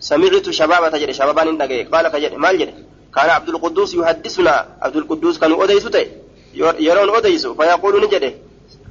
سمعت 0.00 0.50
شبابة 0.50 0.98
جري 0.98 1.12
شبابان 1.12 1.56
دغي 1.58 1.82
قال 1.82 2.08
كجري 2.08 2.36
مال 2.36 2.58
جري 2.58 2.74
كان 3.14 3.30
عبد 3.30 3.48
القدوس 3.48 3.94
يحدثنا 3.94 4.66
عبد 4.82 4.96
القدوس 4.96 5.38
كان 5.38 5.52
أديسو 5.52 5.88
تي 5.88 6.08
يرون 6.54 7.16
أديسو 7.16 7.54
فيقول 7.54 8.04
نجري 8.04 8.34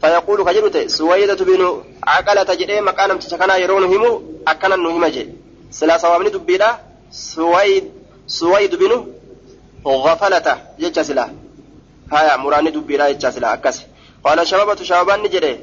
فيقول 0.01 0.43
كجري 0.45 0.87
سويدة 0.87 1.45
بن 1.45 1.83
عقلة 2.03 2.53
جري 2.53 2.81
مكانم 2.81 3.17
تشكنا 3.17 3.57
يرون 3.57 3.83
همو 3.83 4.21
أكنا 4.47 4.75
نهم 4.75 5.05
جري 5.05 5.33
سلا 5.71 5.97
سوابني 5.97 6.29
دبيدا 6.29 6.79
سويد 7.11 7.85
سويد 8.27 8.75
بن 8.75 9.05
غفلة 9.85 10.47
جيتش 10.79 10.99
سلا 10.99 11.42
هايا 12.11 12.37
مراني 12.37 12.71
دبيدا 12.71 13.07
جيتش 13.09 13.25
سلا 13.25 13.53
أكس 13.53 13.77
قال 14.23 14.47
شبابة 14.47 14.83
شبابان 14.83 15.19
نجري 15.23 15.59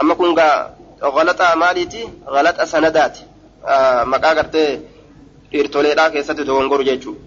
أما 0.00 0.14
كنغا 0.14 0.74
غلط 1.02 1.42
ماليتي 1.42 2.08
غلط 2.28 2.62
سندات 2.62 3.16
maqaa 4.12 4.34
gartee 4.34 4.80
dhiirtoleedhaa 5.52 6.10
keessatti 6.10 6.46
dogongoru 6.46 6.84
jechuudha. 6.84 7.20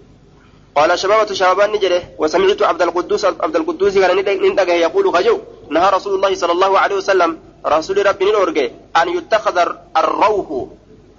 قال 0.76 0.98
شبابة 0.98 1.32
شبابان 1.32 1.72
نجري 1.72 2.16
وسمعت 2.18 2.62
عبد 2.62 2.82
القدوس 2.82 3.24
عبد 3.24 3.56
القدوس 3.56 3.98
كان 3.98 4.16
ندقه 4.52 4.72
يقول 4.72 5.14
خجو 5.14 5.38
نهى 5.70 5.90
رسول 5.90 6.14
الله 6.14 6.34
صلى 6.34 6.52
الله 6.52 6.78
عليه 6.78 6.96
وسلم 6.96 7.38
رسول 7.66 8.06
ربي 8.06 8.32
نورجي 8.32 8.72
أن 8.96 9.08
يتخذ 9.08 9.56
الروح 9.96 10.48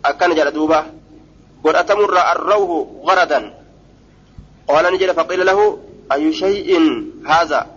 أكن 0.05 0.35
جل 0.35 0.51
دوبا 0.51 0.79
قل 1.63 1.75
أتمر 1.75 2.17
الروح 2.31 2.69
غردا 3.05 3.39
قال 4.67 4.85
نجري 4.93 5.13
فقيل 5.13 5.45
له 5.45 5.59
أي 6.11 6.33
شيء 6.33 6.69
هذا 7.25 7.67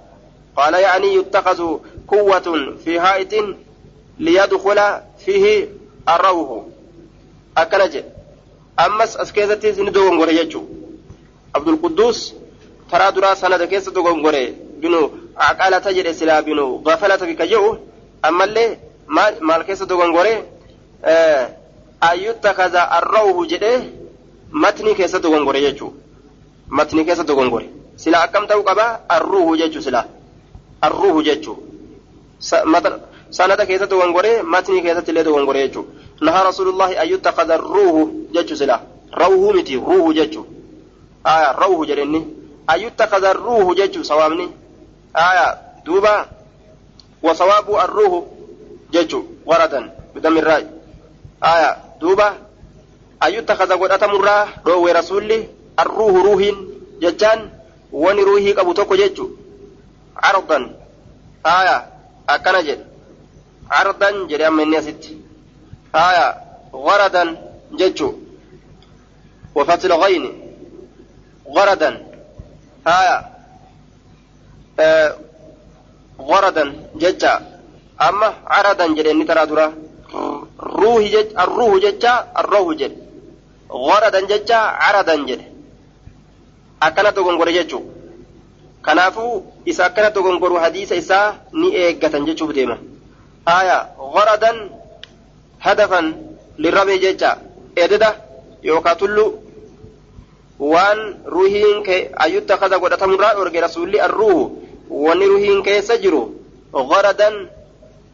قال 0.56 0.74
يعني 0.74 1.14
يتخذ 1.14 1.78
قوة 2.08 2.74
في 2.84 2.98
هائط 2.98 3.32
ليدخل 4.18 5.00
فيه 5.24 5.68
الروح 6.08 6.62
akkana 7.56 7.88
jedhe 7.88 8.10
ammas 8.76 9.16
as 9.22 9.32
keessattis 9.32 9.78
ni 9.78 9.90
dogongore 9.90 10.32
jechuu 10.38 10.64
abdulquddus 11.56 12.18
taraa 12.90 13.12
duraa 13.12 13.36
sanada 13.42 13.66
keessa 13.66 13.90
dogongore 13.90 14.42
binu 14.82 15.00
aqalata 15.48 15.90
jedhe 15.96 16.12
silaa 16.18 16.42
binu 16.42 16.78
gafalata 16.86 17.24
bika 17.26 17.46
jedhu 17.52 17.70
ammallee 18.28 18.68
maal 19.48 19.62
keessa 19.66 19.86
dogongore 19.92 20.34
ayyuttakaza 22.00 22.82
arrawhu 22.98 23.46
jedhee 23.52 23.78
matni 24.50 24.94
keessa 24.98 25.18
dogongore 25.18 25.60
jechuu 25.66 25.92
matni 26.68 27.04
keessa 27.04 27.24
dogongore 27.24 27.66
sila 27.96 28.22
akkam 28.24 28.46
ta'uu 28.46 28.62
qaba 28.64 29.00
arruuhu 29.08 29.56
jechuu 29.56 29.82
sila 29.82 30.04
arruuhu 30.80 31.22
jechuu 31.22 31.56
sanada 33.30 33.66
keessa 33.66 33.86
dogongore 33.86 34.42
matni 34.42 34.82
keessatti 34.82 35.10
illee 35.10 35.24
dogongore 35.24 35.60
jechuu 35.68 35.84
nahaa 36.20 36.44
rasuulullahi 36.44 36.96
ayyuttakaza 37.04 37.54
arruuhu 37.54 38.28
jechuu 38.32 38.56
sila 38.56 38.80
rawhuu 39.12 39.52
miti 39.52 39.76
ruuhu 39.76 40.12
jechuu 40.12 40.46
aya 41.24 41.52
rawhu 41.52 41.86
jedhenni 41.86 42.20
ayyuttakaza 42.66 43.30
arruuhu 43.30 43.74
jechuu 43.74 44.04
sawaabni 44.04 44.48
aya 45.14 45.58
duuba 45.84 46.28
wasawaabu 47.22 47.80
arruuhu 47.80 48.18
jechuu 48.90 49.24
waradan 49.46 49.90
bidami 50.14 50.38
irraa'i 50.38 50.66
aya 51.40 51.76
duuba 52.00 52.34
ayyuttakaza 53.20 53.76
godhatamurraa 53.76 54.48
dhoowwe 54.64 54.92
rasulli 54.92 55.48
arruuhu 55.76 56.22
ruuhiin 56.22 56.56
jechaan 57.00 57.55
wani 58.02 58.22
ruuhii 58.28 58.54
qabu 58.58 58.72
tokko 58.78 58.94
jechu 59.00 59.24
cardan 60.22 60.64
aya 61.56 61.76
akkana 62.34 62.60
jedhe 62.68 62.84
cardan 63.72 64.14
jedhe 64.30 64.44
amma 64.48 64.62
inni 64.64 64.76
asitti 64.80 65.10
aya 66.06 66.26
waradan 66.86 67.28
jechu 67.80 68.08
وفتح 69.56 69.84
الغين 69.84 70.24
غردا 71.56 71.90
هايا 72.86 73.18
آه 74.80 75.10
غردا 76.20 76.64
ججا 77.02 77.32
أما 78.08 78.28
عردا 78.46 78.86
جرين 78.96 79.26
ترى 79.26 79.46
ترى 79.46 79.66
روح 80.60 81.02
جج 81.14 81.28
الروح 81.44 81.72
ججا 81.84 82.14
الروح 82.40 82.66
جج 82.80 82.92
غردا 83.86 84.20
ججا 84.30 84.56
عردا 84.84 85.16
جج 85.28 85.40
akkana 86.80 87.10
dogongore 87.12 87.52
jechuu 87.52 87.82
kanaafuu 88.82 89.44
isa 89.64 89.86
akkana 89.86 90.10
dogongoru 90.10 90.56
hadiisa 90.56 90.94
isaa 90.94 91.34
ni 91.52 91.74
eeggatan 91.76 92.26
jechuuf 92.26 92.52
deema 92.54 92.78
haya 93.46 93.88
garadan 94.14 94.70
hadafan 95.58 96.14
lirrabee 96.58 96.98
jecha 96.98 97.36
ededa 97.76 98.10
yookaa 98.62 98.94
tullu 98.94 99.24
waan 100.58 101.00
ruhiin 101.26 101.82
kee 101.86 102.10
ayyutta 102.16 102.56
kaza 102.56 102.78
godhatamurraa 102.78 103.34
dhorge 103.34 103.60
rasuulli 103.60 104.00
arruuhu 104.00 104.42
wanni 104.90 105.26
ruhiin 105.32 105.62
keessa 105.62 105.96
jiru 105.98 106.22
garadan 106.92 107.34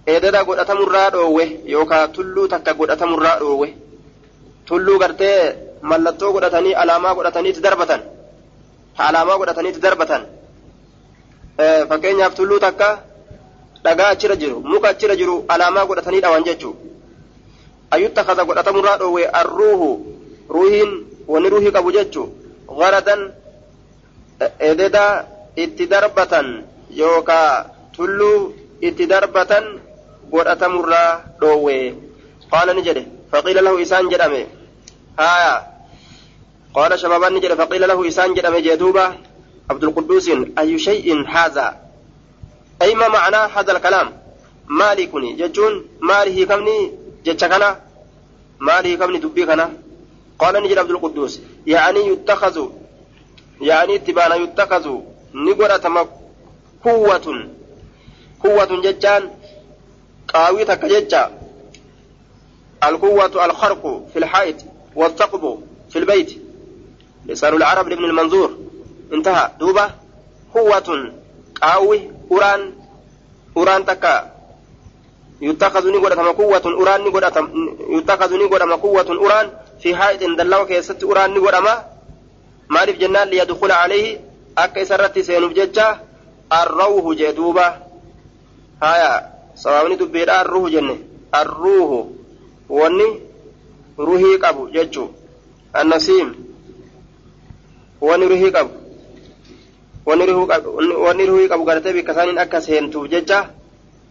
ededa 0.06 0.44
godhatamurraa 0.44 1.10
dhoowwe 1.10 1.44
yookaa 1.74 2.08
tulluu 2.08 2.48
takka 2.48 2.74
godhatamurraa 2.74 3.38
dhoowwe 3.42 3.68
tulluu 4.68 4.98
gartee 4.98 5.38
mallattoo 5.82 6.32
godhatanii 6.32 6.74
alaamaa 6.74 7.14
godhataniiti 7.14 7.60
darbatan 7.62 8.00
alaamaa 8.98 9.38
godhataniiti 9.38 9.80
darbatan 9.80 10.22
fakkeenyaaf 11.88 12.34
tulluu 12.34 12.58
takka 12.66 12.88
dhagaa 13.84 14.08
achirra 14.14 14.36
jiru 14.36 14.60
muka 14.60 14.88
achirra 14.94 15.16
jiru 15.16 15.44
alaamaa 15.48 15.86
godhatanii 15.86 16.20
dhawan 16.24 16.44
jechuu 16.48 16.74
ayyutta 17.90 18.24
kaza 18.24 18.44
godhatamurraa 18.44 18.96
dhoowwe 19.02 19.24
arruuhu 19.40 19.88
ruuhiin 20.54 20.90
wanni 21.28 21.48
ruuhii 21.54 21.72
qabu 21.76 21.92
jechuu 21.98 22.26
garadan 22.80 23.20
ededa 24.70 25.04
itti 25.64 25.86
darbatan 25.86 26.46
yookaa 27.00 27.64
tulluu 27.96 28.54
itti 28.80 29.06
darbatan 29.06 29.64
godhatamurraa 30.32 31.10
dhoowwe 31.40 31.76
qaala 32.52 32.74
ni 32.74 32.82
jedhe 32.86 33.02
faqiila 33.32 33.60
lahu 33.66 33.78
isaan 33.84 34.08
jedhame 34.12 34.40
haya 35.16 35.52
قال 36.74 36.98
شبابان 36.98 37.34
نجد 37.34 37.54
فقيل 37.54 37.88
له 37.88 38.08
إسان 38.08 38.34
جد 38.34 38.46
جدوبة 38.62 39.14
عبد 39.70 39.84
القدوس 39.84 40.30
أي 40.58 40.78
شيء 40.78 41.28
هذا؟ 41.28 41.76
أي 42.82 42.94
ما 42.94 43.08
معنى 43.08 43.36
هذا 43.36 43.72
الكلام؟ 43.72 44.12
مالكني 44.68 45.32
ججون 45.32 45.84
ماله 46.00 46.44
كمني 46.44 46.92
جتشكنا 47.24 47.80
ماله 48.60 48.94
كمني 48.94 49.18
دبيكنا 49.18 49.72
قال 50.38 50.62
نجد 50.62 50.78
عبد 50.78 50.90
القدوس 50.90 51.40
يعني 51.66 52.00
يتخذ 52.00 52.66
يعني 53.60 53.98
تبانا 53.98 54.34
يتخذ 54.34 54.98
تما 55.82 56.06
قوة 56.84 57.48
قوة 58.44 58.80
ججان 58.82 59.30
قاوي 60.28 60.64
تكججا 60.64 61.30
القوة 62.84 63.44
الخرق 63.44 64.06
في 64.12 64.18
الحائط 64.18 64.56
والثقب 64.96 65.62
في 65.90 65.98
البيت. 65.98 66.41
لسان 67.26 67.54
العرب 67.54 67.88
لابن 67.88 68.04
المنظور 68.04 68.50
انتهى 69.12 69.50
دوبة 69.60 69.90
قوة 70.54 71.12
قاوي 71.62 72.00
أوران 72.30 72.72
أوران 73.56 73.84
تكا 73.86 74.32
يتخذ 75.40 75.84
نقول 75.90 76.12
أتم 76.12 76.28
قوة 76.32 76.62
أوران 76.66 77.00
نقول 77.00 77.24
أتم 77.24 77.46
يتخذ 77.88 78.30
نقول 78.38 78.56
أتم 78.62 78.72
قوة 78.72 79.08
أوران 79.10 79.50
في 79.82 79.96
حائط 79.96 80.20
دلوا 80.38 80.64
كيست 80.64 81.02
أوران 81.02 81.30
نقول 81.34 81.54
أما 81.54 81.92
maaliif 82.72 82.98
jennaan 82.98 83.28
liyadkhula 83.28 83.80
alayhi 83.84 84.18
akka 84.56 84.80
isa 84.80 84.94
irratti 84.96 85.24
seenuuf 85.28 85.52
jecha 85.54 86.00
arrawhu 86.50 87.14
jee 87.20 87.32
duuba 87.36 87.66
haya 88.80 89.10
sawaabni 89.54 89.96
dubbiidha 90.00 90.38
arruhu 90.40 90.70
jenne 90.74 90.96
arruhu 91.40 91.98
wanni 92.68 93.08
ruhii 93.98 94.38
qabu 94.44 94.68
jechuu 94.74 95.08
annasiim 95.80 96.32
ruhii 98.02 98.52
qabu 98.52 98.70
wanni 100.06 101.26
ruhii 101.26 101.48
qabu 101.48 101.64
gartee 101.64 101.92
bikka 101.92 102.12
isaaniin 102.12 102.38
akka 102.38 102.60
seentuuf 102.60 103.10
jecha 103.10 103.38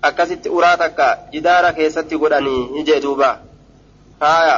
akkasitti 0.02 0.50
uraa 0.50 0.78
takka 0.78 1.18
jidaara 1.32 1.74
keessatti 1.74 2.18
godhanii 2.18 2.84
jee 2.84 3.02
duuba 3.02 3.40
haya 4.20 4.58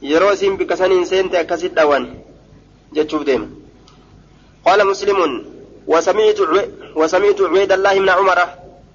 yeroo 0.00 0.32
isiin 0.32 0.56
bikka 0.56 0.76
saniin 0.76 1.06
seente 1.06 1.38
akkasit 1.38 1.74
dhawan 1.74 2.08
jechuuf 2.92 3.24
deema 3.26 3.46
مسلم 4.66 5.44
وسمعت 5.86 6.38
وسمعت 6.96 7.40
عبيد 7.40 7.72
الله 7.72 7.98
بن 7.98 8.08
عمر 8.08 8.38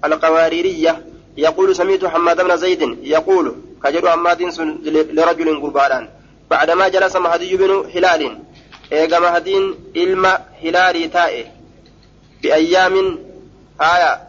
القواريرية 0.04 1.04
يقول 1.36 1.76
سمعت 1.76 2.04
حماد 2.04 2.40
بن 2.40 2.56
زيد 2.56 2.82
يقول 3.02 3.54
كجر 3.84 4.10
حماد 4.10 4.42
لرجل 5.18 5.60
قربان 5.62 6.08
بعدما 6.50 6.88
جلس 6.88 7.16
مهدي 7.16 7.56
بن 7.56 7.70
هلال 7.94 8.38
إيجا 8.92 9.18
مهدين 9.18 9.74
إلما 9.96 10.38
هلالي 10.62 11.08
تائه 11.08 11.44
بأيام 12.42 13.18
آية 13.80 14.20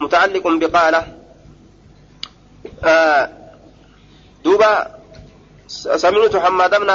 متعلق 0.00 0.46
بقالة 0.46 1.06
آه 2.84 3.30
دوبا 4.44 4.72
سمعت 6.04 6.36
حماد 6.36 6.80
بن 6.80 6.90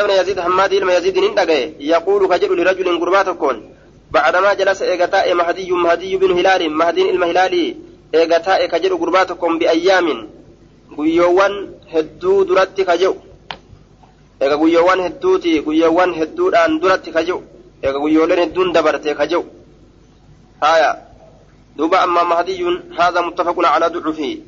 بن 0.00 0.10
يزيد 0.10 0.40
حماد 0.40 0.72
إلما 0.72 0.94
يزيد 0.96 1.18
نندقى 1.18 1.72
يقول 1.80 2.28
كجر 2.28 2.54
لرجل 2.54 3.00
قرباتكون 3.00 3.74
بعدما 4.10 4.54
جلس 4.54 4.82
إيغتاء 4.82 5.34
مهدي 5.34 5.72
مهدي 5.72 6.16
بن 6.16 6.30
هلال 6.38 6.70
مهدي 6.70 7.10
إلما 7.10 7.26
هلالي 7.30 7.76
إيغتاء 8.14 8.66
كجر 8.66 8.94
قرباتكم 8.94 9.58
بأيام 9.58 10.28
hedduu 11.92 12.44
duratti 12.48 12.84
ka 12.84 12.96
je'u 12.96 13.14
eega 14.40 14.56
guyyoowwan 14.56 15.00
hedduuti 15.06 15.60
guyyoowwan 15.66 16.14
hedduudhaan 16.14 16.80
duratti 16.80 17.10
ka 17.12 17.22
je'u 17.24 17.40
eega 17.82 17.98
guyyooleen 17.98 18.40
hedduun 18.44 18.72
dabarte 18.72 19.14
ka 19.18 19.26
je'u 19.26 19.44
haya 20.60 20.90
duuba 21.76 22.00
amma 22.02 22.24
mahdiyyun 22.24 22.76
هذا 22.98 23.20
متفق 23.20 23.56
على 23.66 23.86
ضعفه 23.88 24.38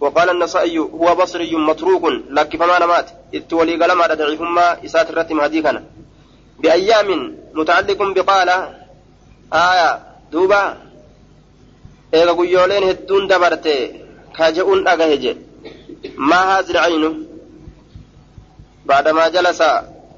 وقال 0.00 0.30
النسائي 0.30 0.78
هو 0.78 1.14
بصري 1.14 1.56
متروك 1.56 2.04
لك 2.30 2.56
فما 2.56 2.78
نمات 2.78 3.08
إذ 3.34 3.54
ولي 3.54 3.74
قلما 3.84 4.14
ضعيفهما 4.14 4.84
إسات 4.84 5.10
الرتم 5.10 5.40
هديكنا 5.40 5.82
بأيام 6.58 7.08
متعلق 7.54 8.02
بقال 8.02 8.48
آية 9.52 9.90
دوبا 10.32 10.62
إذا 12.14 12.32
قيولين 12.32 12.82
هدون 12.82 13.26
دبرتي 13.26 13.76
كاجئون 14.36 14.88
أغهجي 14.88 15.36
ما 16.16 16.58
هذه 16.58 16.70
العين 16.70 17.26
بعدما 18.86 19.28
جلس 19.28 19.58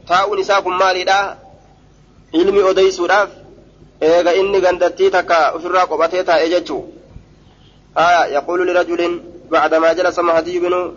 تاء 0.09 0.41
نساكم 0.41 0.79
مالدا 0.79 1.39
علمي 2.35 2.71
أديسوداف 2.71 3.29
إيغا 4.03 4.41
إني 4.41 4.59
غندتي 4.59 5.11
تكا 5.11 5.57
أفرا 5.57 5.81
قبتي 5.81 6.23
تاء 6.23 6.49
جتشو 6.49 6.83
آية 7.99 8.25
يقول 8.25 8.69
لرجل 8.69 9.23
بعدما 9.51 9.93
جلس 9.93 10.19
مهدي 10.19 10.59
بن 10.59 10.95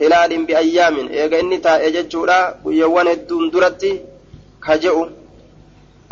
هلال 0.00 0.44
بأيام 0.46 0.96
إيغا 1.08 1.40
إني 1.40 1.58
تاء 1.58 1.90
جتشودا 1.90 2.54
ويوان 2.64 3.08
الدون 3.08 3.50
درتي 3.50 4.00
كجئو 4.66 5.08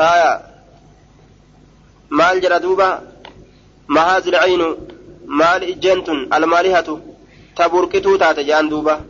آية 0.00 0.48
maal 2.10 2.40
jedha 2.40 2.60
duuba? 2.60 3.02
هذه 3.88 4.28
العين 4.28 4.76
maal 5.26 5.62
ijjeentun 5.62 6.26
almaalihatu 6.30 7.00
taburqituu 7.54 8.18
taate 8.18 8.44
jaan 8.44 8.70
duuba. 8.70 9.00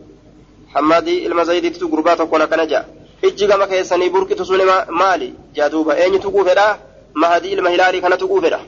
Hammadii 0.74 1.18
ilma 1.26 1.44
zaydiitu 1.44 1.88
gurbaa 1.88 2.16
tokkoon 2.16 2.42
akkana 2.42 2.66
ja'a 2.66 2.84
ijji 3.22 3.46
gama 3.46 3.66
keessanii 3.66 4.10
burqitu 4.10 4.44
sun 4.44 4.60
maali 4.90 5.34
jaa 5.54 5.68
duuba 5.68 5.98
eenyu 5.98 6.18
tuquu 6.18 6.44
fedhaa 6.44 6.78
mahadii 7.14 7.52
ilma 7.52 7.70
hilaalii 7.70 8.00
kana 8.00 8.16
tuquu 8.16 8.40
fedha 8.42 8.60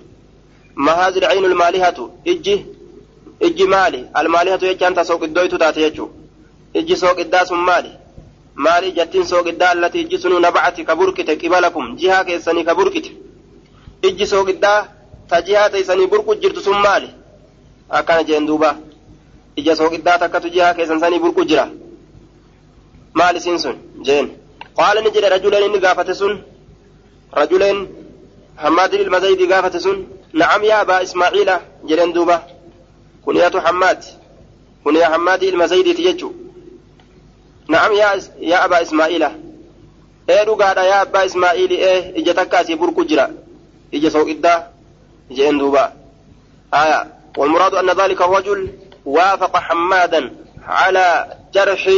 mahaazil 0.75 1.25
ciinul 1.31 1.55
maalihatu 1.55 2.11
ijji 2.25 2.67
ijji 3.41 3.67
maali 3.67 4.07
almaalihatu 4.15 4.67
jechaan 4.67 4.95
ta 4.95 5.05
sooqiddoytu 5.05 5.59
taate 5.59 5.81
jechuu 5.81 6.11
ijji 6.75 6.97
sooqiddaa 6.97 7.45
sun 7.47 7.59
maali 7.59 7.91
maali 8.55 8.93
jattiin 8.93 9.27
sooqiddaa 9.27 9.71
allati 9.71 10.01
ijji 10.01 10.19
sunu 10.19 10.41
nabacati 10.41 10.85
ka 10.85 10.97
burqite 10.97 11.37
qibalakum 11.37 11.97
jihaa 11.97 12.25
keessanii 12.25 12.65
ka 12.65 12.75
burqite 12.75 13.11
ijji 14.09 14.27
sooqiddaa 14.27 14.81
ta 15.29 15.43
jihaa 15.43 15.71
teeysanii 15.71 16.07
burqu 16.07 16.35
jirtu 16.43 16.61
sun 16.61 16.79
maali 16.87 17.09
akkana 17.89 18.23
jeen 18.25 18.47
duuba 18.47 18.77
ija 19.57 19.77
sooqiddaa 19.77 20.19
takkatu 20.19 20.49
jihaa 20.49 20.75
keessan 20.75 21.01
sanii 21.01 21.19
burqu 21.19 21.45
jira 21.45 21.69
maal 23.19 23.37
isiin 23.37 23.59
sun 23.59 23.77
jeen 24.07 24.27
qaala 24.79 25.01
ni 25.01 25.11
jedhe 25.15 25.29
rajuleen 25.35 25.65
inni 25.65 25.79
gaafate 25.85 26.15
sun 26.15 26.35
rajuleen 27.41 27.79
hammaadin 28.63 29.01
ilma 29.01 29.21
zaydii 29.21 29.47
gaafate 29.53 29.81
sun 29.81 29.99
nacam 30.33 30.63
yaa 30.71 30.81
abaa 30.85 31.01
ismaaciila 31.07 31.61
jedhen 31.89 32.13
duuba 32.13 32.37
kuniyatu 33.25 33.59
hammaad 33.67 34.01
kuniya 34.85 35.11
hammaadii 35.15 35.49
ilma 35.53 35.67
zaydiiti 35.67 36.03
jechuu 36.03 36.33
nacam 37.69 37.93
yaa 38.41 38.63
abaa 38.67 38.81
ismaaciila 38.87 39.31
ee 40.29 40.45
dhugaadha 40.45 40.83
yaa 40.91 41.01
abbaa 41.07 41.25
ismaaciili 41.25 41.77
ee 41.89 42.13
ija 42.21 42.35
takka 42.35 42.59
asii 42.59 42.77
burqu 42.81 43.05
jira 43.05 43.27
ija 43.97 44.11
sooqiddaa 44.11 44.59
jeen 45.37 45.59
دوبا 45.59 45.93
آية 46.75 47.01
والمراد 47.39 47.75
أن 47.75 47.91
ذلك 47.91 48.23
الرجل 48.23 48.69
وافق 49.05 49.57
حمادا 49.57 50.31
على 50.67 51.37
جرح 51.55 51.89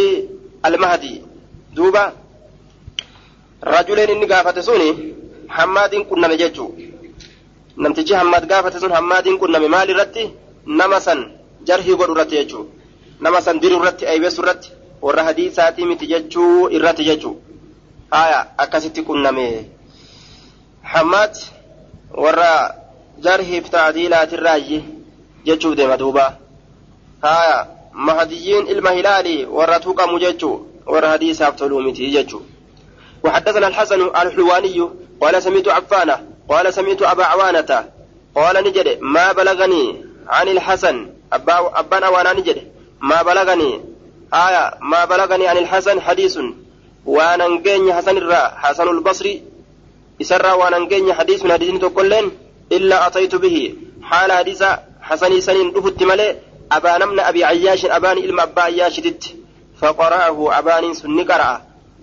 المهدي 0.65 1.21
دوبا 1.75 2.13
رجلين 3.63 4.09
إني 4.09 4.25
قافة 4.25 4.61
سوني 4.61 4.89
حماد 5.49 5.95
كنا 6.09 6.27
مججو 6.27 6.67
نمتجي 7.77 8.17
حماد 8.17 8.43
قافة 8.53 8.79
سون 8.79 8.93
حماد 8.95 9.27
كنا 9.41 9.59
ممال 9.59 9.89
رتي 9.99 10.23
نمسا 10.67 11.15
جرحي 11.67 11.93
قد 11.99 12.09
رتي 12.19 12.35
يجو 12.35 12.61
نمسا 13.21 13.51
دير 13.61 13.73
رتي 13.87 14.09
أي 14.09 14.19
بس 14.19 14.39
رتي 14.39 14.69
warra 15.01 15.23
hadiisaatii 15.23 15.85
miti 15.85 16.07
jechuu 16.07 16.69
irratti 16.69 17.03
jechuu 17.05 17.41
haya 18.11 18.39
akkasitti 18.57 19.01
qunname 19.03 19.69
hammaad 20.81 21.35
warra 22.23 22.75
jarhiif 23.25 23.69
taadiilaatirraayyi 23.69 24.83
jechuuf 25.45 25.75
deema 25.75 25.97
duuba 25.97 26.25
haya 27.21 27.67
warra 29.46 29.80
tuqamu 29.80 30.18
jechuu 30.18 30.66
warra 30.86 31.08
hadiisaaf 31.08 31.56
toluu 31.56 31.80
miti 31.80 32.10
jechuu 32.10 32.42
وحدثنا 33.24 33.66
الحسن 33.66 34.00
الحلواني 34.02 34.88
قال 35.20 35.42
سمعت 35.42 35.68
عفانة 35.68 36.26
قال 36.48 36.74
سمعت 36.74 37.02
أبا 37.02 37.24
عوانة 37.24 37.84
قال 38.34 38.64
نجد 38.64 38.98
ما 39.00 39.32
بلغني 39.32 40.04
عن 40.28 40.48
الحسن 40.48 41.10
أبا 41.32 41.78
أبان 41.78 42.02
أوانا 42.02 42.32
نجد 42.32 42.72
ما 43.00 43.22
بلغني 43.22 43.80
آية 44.34 44.74
ما 44.80 45.04
بلغني 45.04 45.48
عن 45.48 45.56
الحسن 45.56 46.00
حديث 46.00 46.38
وأنا 47.06 47.48
نجيني 47.48 47.94
حسن 47.94 48.16
الرا 48.16 48.42
حسن 48.62 48.88
البصري 48.88 49.42
إسرى 50.20 50.52
وأنا 50.52 50.78
نجيني 50.78 51.14
حديث 51.14 51.46
حديث 51.46 51.80
تقولين 51.80 52.30
إلا 52.72 53.06
أتيت 53.06 53.34
به 53.34 53.74
حال 54.02 54.32
حديث 54.32 54.64
حسن 55.00 55.40
سنين 55.40 55.72
دفت 55.72 56.02
ملي 56.02 56.36
أبان 56.72 57.08
من 57.08 57.20
أبي 57.20 57.44
عياش 57.44 57.84
أبان 57.84 58.18
إلما 58.18 58.42
أبا 58.42 58.62
عياش 58.62 59.00
دت 59.00 59.24
فقرأه 59.80 60.58
أبان 60.58 60.94
سن 60.94 61.26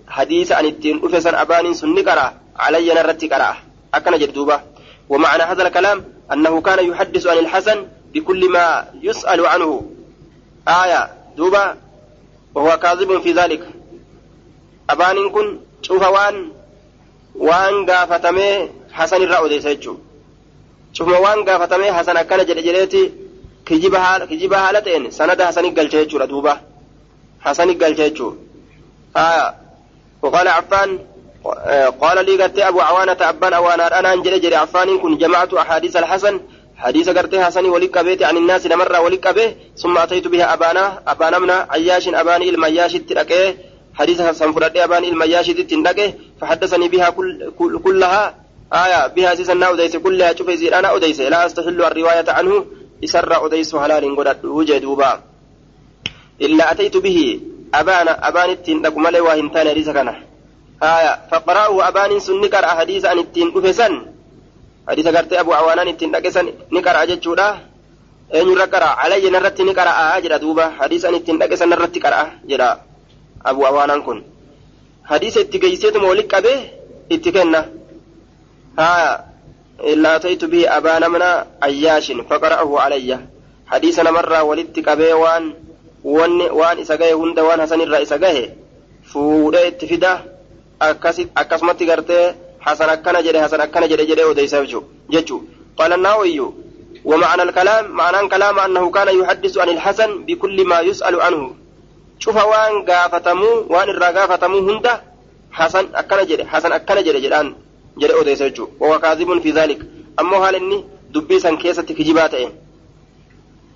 حديث 0.08 0.52
عن 0.52 0.66
التين 0.66 1.00
أفسا 1.04 1.42
أبان 1.42 1.74
سن 1.74 2.04
علي 2.56 2.94
نرتي 2.94 3.28
قرأ. 3.28 3.56
أكن 3.94 4.18
جدوبة. 4.18 4.60
ومعنى 5.08 5.42
هذا 5.42 5.62
الكلام 5.66 6.04
أنه 6.32 6.60
كان 6.60 6.90
يحدث 6.90 7.26
عن 7.26 7.38
الحسن 7.38 7.86
بكل 8.14 8.50
ما 8.50 8.84
يسأل 9.02 9.46
عنه. 9.46 9.90
آية 10.68 11.10
دوبة. 11.36 11.74
وهو 12.54 12.78
كاذب 12.78 13.20
في 13.20 13.32
ذلك. 13.32 13.62
أبان 14.90 15.30
كن 15.30 15.58
شوف 15.82 16.02
وان 16.02 16.52
وان 17.34 17.90
قافتمي 17.90 18.68
حسن 18.92 19.22
الرأودي 19.22 19.60
سيجو 19.60 19.96
شوف 20.92 21.08
وان 21.08 21.44
قافتمي 21.44 21.92
حسن 21.92 22.16
أكن 22.16 22.44
جل 22.44 22.64
جليتي 22.64 23.12
kijiba 23.70 24.58
haala 24.58 24.80
ta'een 24.82 25.10
sanada 25.10 25.46
hasanii 25.46 25.70
galcha 25.78 25.98
jechuudha 26.04 26.26
duuba. 26.26 26.60
Hasanii 27.46 27.74
galcha 27.74 28.08
jechuudha. 28.08 28.50
وقال 30.22 30.48
عفان 30.48 30.98
قال 32.00 32.26
لي 32.26 32.42
قرتي 32.42 32.68
أبو 32.68 32.80
عوانة 32.80 33.16
أبان 33.20 33.52
أوانا 33.52 33.98
أنا 33.98 34.12
أنجل 34.12 34.40
جري 34.40 34.56
عفان 34.56 34.98
كن 34.98 35.18
جمعت 35.18 35.54
أحاديث 35.54 35.96
الحسن 35.96 36.40
حديث 36.76 37.08
قرتي 37.08 37.44
حسن 37.44 37.64
ولك 37.64 37.98
بيتي 37.98 38.24
عن 38.24 38.36
الناس 38.36 38.66
لمرة 38.66 39.00
ولك 39.00 39.28
به 39.28 39.54
ثم 39.76 39.98
أتيت 39.98 40.26
بها 40.28 40.54
أبانا 40.54 41.02
أبانا 41.08 41.38
من 41.38 41.50
عياش 41.50 42.08
أباني 42.08 42.50
المياش 42.50 42.94
التلقيه 42.94 43.56
حديث 43.94 44.20
حسن 44.20 44.52
فرد 44.52 44.76
أباني 44.76 45.08
المياش 45.08 45.50
التلقيه 45.50 46.18
فحدثني 46.40 46.88
بها 46.88 47.10
كل 47.10 47.52
كل 47.58 47.78
كلها 47.78 48.34
آية 48.72 49.06
بها 49.06 49.34
سيسنا 49.34 49.70
أديس 49.70 49.96
كلها 49.96 50.34
شوف 50.34 50.48
أنا 50.48 50.96
أديس 50.96 51.20
لا 51.20 51.46
أستحل 51.46 51.82
الرواية 51.82 52.24
عنه 52.28 52.64
isarra 53.00 53.40
odeysu 53.46 53.78
halaaliin 53.82 54.14
godhadhu 54.18 54.64
jee 54.68 54.80
duuba 54.80 55.10
illaa 56.38 56.70
ataytu 56.72 57.00
bihi 57.00 57.26
abaana 57.80 58.12
abaan 58.28 58.50
ittiin 58.56 58.82
dhaqu 58.82 58.98
malee 59.00 59.22
waa 59.26 59.36
hin 59.40 59.50
taane 59.54 59.70
hadiisa 59.72 59.92
kana 59.92 60.14
haya 60.80 61.12
faqara'uhu 61.30 61.80
abaaniin 61.88 62.20
sun 62.20 62.40
ni 62.40 62.48
qara'a 62.54 62.74
hadiisa 62.80 63.10
an 63.12 63.18
ittiin 63.24 63.52
dhufe 63.54 63.72
san 63.72 63.94
hadiisa 64.88 65.12
gartee 65.12 65.38
abu 65.38 65.52
awaanaan 65.60 65.88
ittiin 65.92 66.12
dhaqe 66.14 66.30
san 66.36 66.46
ni 66.70 66.80
qara'a 66.86 67.06
jechuudha 67.10 67.46
eenyurra 68.32 68.66
qara'a 68.74 68.98
alayya 69.04 69.30
narratti 69.30 69.62
ni 69.64 69.74
qara'a 69.80 70.20
jedha 70.24 70.38
duuba 70.44 70.64
hadiisa 70.80 71.08
an 71.08 71.14
ittiin 71.20 71.38
dhaqe 71.40 71.56
san 71.60 71.68
narratti 71.72 72.00
qara'a 72.04 72.24
jedha 72.50 72.70
abu 73.44 73.60
awaanaan 73.70 74.02
kun 74.06 74.18
hadiisa 75.10 75.40
itti 75.46 75.58
geeyseetuma 75.62 76.08
wali 76.12 76.24
qabee 76.34 76.58
itti 77.14 77.32
kenna 77.32 77.60
haya 78.76 79.29
إلا 79.84 80.16
أتيت 80.16 80.44
به 80.44 80.76
أبان 80.76 81.10
من 81.10 81.22
عياش 81.62 82.12
فقرأه 82.12 82.80
علي. 82.80 83.20
حديثنا 83.66 84.10
مرة 84.10 84.42
ولدت 84.42 84.80
كبيوان 84.80 85.54
وان 86.04 86.40
وان 86.40 86.78
إسقاه 86.78 87.12
هند 87.14 87.38
وان 87.40 87.62
حسن 87.62 87.80
الرأي 87.80 88.02
إسقاه 88.02 88.48
فوده 89.04 89.68
اتفدا 89.68 90.24
أكسمت 91.36 91.82
قرته 91.82 92.34
حسن 92.60 92.88
أكنا 92.88 93.20
جري 93.20 93.42
حسن 93.42 93.60
أكنا 93.60 93.86
جري 93.86 94.04
جري 94.06 94.24
وديس 94.24 94.54
ججو 95.10 95.42
قال 95.78 95.92
النووي 95.92 96.40
ومعنى 97.04 97.42
الكلام 97.42 97.90
معنى 97.90 98.20
الكلام 98.20 98.58
أنه 98.58 98.90
كان 98.90 99.08
يحدث 99.20 99.58
عن 99.58 99.68
الحسن 99.68 100.24
بكل 100.24 100.64
ما 100.64 100.80
يسأل 100.80 101.20
عنه. 101.20 101.54
شوف 102.18 102.36
وان 102.36 102.82
قافتمو 102.88 103.66
وان 103.68 103.88
الرا 103.88 104.06
قافتمو 104.06 104.58
هند 104.58 104.86
حسن 105.52 105.84
أكنا 105.94 106.22
جري 106.22 106.44
حسن 106.44 106.72
أكنا 106.72 107.00
جري 107.00 107.20
جران 107.20 107.54
jedhe 107.99 108.13
odeessa 108.21 108.49
jechuudha 108.49 108.73
wawa 108.79 108.99
kaazibun 108.99 109.41
fi 109.41 109.51
zaalik 109.51 109.81
ammoo 110.17 110.39
haala 110.43 110.57
inni 110.57 110.85
dubbii 111.13 111.39
san 111.39 111.57
keessatti 111.57 111.93
kijibaa 111.95 112.29
ta'e 112.29 112.47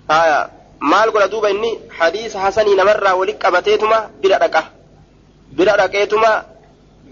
haya 0.08 0.50
maal 0.80 1.10
godha 1.12 1.28
duuba 1.28 1.50
inni 1.50 1.78
hadiisa 1.98 2.40
hasanii 2.40 2.74
namarraa 2.74 3.14
walitti 3.14 3.42
qabateetuma 3.44 3.98
bira 4.22 4.38
dhaqa 4.38 4.62
bira 5.56 5.76
dhaqeetuma 5.76 6.30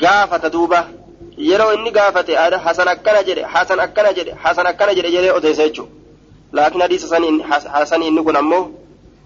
gaafata 0.02 0.50
duuba 0.50 0.88
yeroo 1.36 1.72
inni 1.74 1.90
gaafate 1.90 2.34
hasan 2.64 2.88
akkana 2.88 3.22
jedhe 3.22 3.42
hasan 3.42 3.80
akkana 3.80 4.12
jedhe 4.12 4.32
hasan 4.42 4.66
akkana 4.66 4.94
jedhe 4.94 5.10
jedhee 5.10 5.32
odeessa 5.38 5.68
jechuudha 5.68 5.92
laakiin 6.52 6.82
hadiisa 6.82 7.20
hasanii 7.72 8.08
inni 8.08 8.22
kun 8.22 8.36
ammoo 8.36 8.64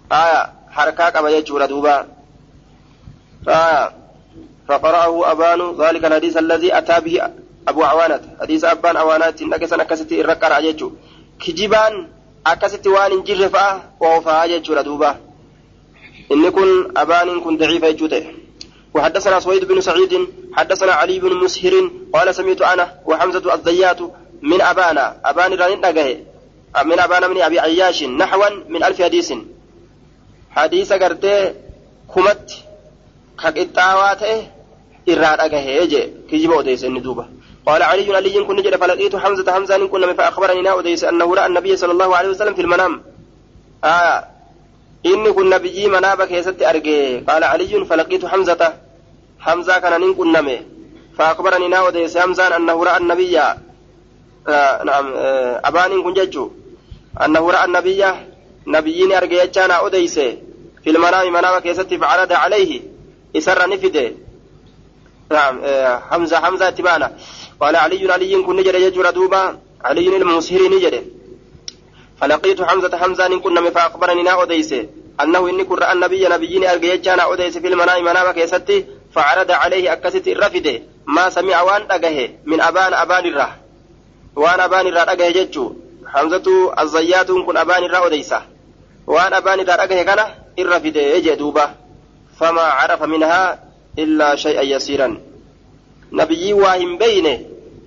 haya 0.09 0.49
harkaa 0.77 1.11
qaba 1.11 1.31
jechuudha 1.31 1.67
duuba 1.67 2.05
haya 3.45 3.91
فقرأه 4.67 5.31
أبان 5.31 5.75
ذلك 5.75 6.05
الحديث 6.05 6.37
الذي 6.37 6.77
أتى 6.77 6.99
به 6.99 7.15
أبو 7.68 7.82
عوانة 7.82 8.20
حديث 8.40 8.64
أبان 8.64 8.96
عوانات. 8.96 9.42
نكسن 9.42 9.80
أكستي 9.80 10.20
الرقر 10.20 10.58
أججو 10.58 10.90
كجبان 11.40 12.08
أكستي 12.46 12.88
وان 12.88 13.22
جر 13.22 13.48
فأه 13.48 13.82
ووفا 14.00 14.44
أججو 14.44 14.74
ردوبة 14.74 15.16
إن 16.32 16.50
كن 16.50 16.70
أبان 16.96 17.40
كن 17.40 17.56
ضعيف 17.56 17.84
أجوته 17.84 18.24
وحدثنا 18.94 19.40
سويد 19.40 19.64
بن 19.64 19.80
سعيد 19.80 20.12
حدثنا 20.52 20.92
علي 20.92 21.18
بن 21.18 21.32
مسهر 21.36 21.90
قال 22.14 22.34
سمعت 22.34 22.62
أنا 22.62 22.94
وحمزة 23.06 23.54
الزيات 23.54 24.00
من 24.42 24.60
أبانا. 24.60 25.16
أبان 25.24 25.52
رانين 25.54 25.78
نجاه 25.86 26.16
من 26.84 26.98
أبانا 27.00 27.28
من 27.28 27.40
أبي 27.40 27.60
عياش 27.60 28.02
نحوا 28.02 28.50
من 28.68 28.84
ألف 28.84 29.02
حديث. 29.02 29.32
حديث 30.50 30.92
قرتي 30.92 31.54
كمت. 32.14 32.50
كقطاواته 33.42 34.58
irraa 35.08 35.36
dhagahee 35.36 35.86
je 35.92 36.00
kijiba 36.28 36.54
odeesse 36.56 36.86
inni 36.86 37.00
duuba 37.00 37.24
قال 37.68 37.82
علي 37.82 38.16
علي 38.16 38.36
كن 38.48 38.56
جد 38.64 38.76
فلقيت 38.76 39.16
حمزة 39.16 39.52
حمزة 39.54 39.86
كن 39.86 40.14
فأخبرني 40.18 40.62
نا 40.62 40.78
أديس 40.78 41.04
أنه 41.04 41.34
رأى 41.34 41.46
النبي 41.46 41.76
صلى 41.76 41.92
الله 41.92 42.16
عليه 42.16 42.28
وسلم 42.28 42.54
في 42.54 42.62
المنام. 42.62 42.92
آه. 43.84 44.24
inni 45.04 45.30
kun 45.32 45.46
nabiyyii 45.46 45.88
manaaba 45.88 46.26
keessatti 46.26 46.64
arge 46.66 47.22
qaala 47.26 47.46
caliyyun 47.52 47.86
falaqiitu 47.86 48.26
hamzata 48.26 48.68
hamzaa 49.46 49.80
kana 49.80 49.98
nin 49.98 50.14
qunname 50.14 50.56
فأخبرني 51.18 51.68
ناو 51.68 51.90
ديس 51.90 52.16
همزان 52.16 52.52
أنه 52.52 52.84
رأى 52.84 52.96
النبي. 52.96 53.38
آه. 53.38 53.56
نعم. 54.84 55.06
آه. 55.16 55.60
أبان 55.64 56.02
كن 56.02 56.14
ججو. 56.14 56.50
أنه 57.24 57.50
رأى 57.50 57.64
النبي. 57.64 58.04
نبيين 58.66 59.12
أرجع 59.12 59.44
جانا 59.44 59.74
أوديس 59.74 60.18
في 60.84 60.90
المنام 60.90 61.32
منام 61.32 61.58
كيستي 61.58 61.98
فعرض 61.98 62.32
عليه. 62.32 62.80
إسر 63.36 63.68
نفده. 63.68 64.12
نعم. 65.30 65.60
آه. 65.64 66.02
حمزة 66.10 66.40
حمزة 66.40 66.70
تبانا 66.70 67.12
قال 67.60 67.76
علي 67.76 68.12
علي 68.12 68.42
كن 68.42 68.56
نجر 68.56 68.74
يجور 68.74 69.10
دوبا 69.10 69.58
علي 69.84 70.16
المسهري 70.16 70.68
نجر 70.68 71.02
فلقيت 72.20 72.62
حمزة 72.62 72.96
حمزة 72.96 73.38
كنا 73.38 73.70
فأخبرني 73.70 74.22
نا 74.22 74.30
أوديس. 74.30 74.74
أنه 75.20 75.48
إني 75.48 75.64
كن 75.64 75.82
النبي 75.82 76.28
نبيين 76.28 76.64
أرجع 76.66 76.94
جانا 76.94 77.22
أوديس 77.22 77.58
في 77.58 77.68
المنام 77.68 78.04
منام 78.04 78.30
كيستي 78.30 78.86
فعرض 79.14 79.50
عليه 79.50 79.92
أكست 79.92 80.28
الرفده 80.28 80.82
ما 81.06 81.30
سمع 81.30 81.62
وان 81.62 81.82
أجه 81.90 82.30
من 82.44 82.60
أبان 82.60 82.94
أبان 82.94 83.26
الره 83.26 83.56
وان 84.36 84.60
أبان 84.60 84.86
الره 84.86 85.12
أجه 85.12 85.30
جتشو. 85.30 85.72
حمزة 86.06 86.72
الزيات 86.82 87.30
كن 87.30 87.56
أبان 87.56 87.84
الره 87.84 87.96
أوديسه 87.96 88.42
وان 89.06 89.32
أبان 89.32 89.60
الره 89.60 89.82
أجه 89.84 90.02
كان 90.02 90.20
الرفده 90.58 91.00
يجي 91.00 91.36
فما 92.40 92.62
عرف 92.62 93.02
منها 93.02 93.64
إلا 93.98 94.36
شيئا 94.36 94.62
يسيرا. 94.62 95.27
نبي 96.12 96.52
واهم 96.52 96.98
بينه 96.98 97.38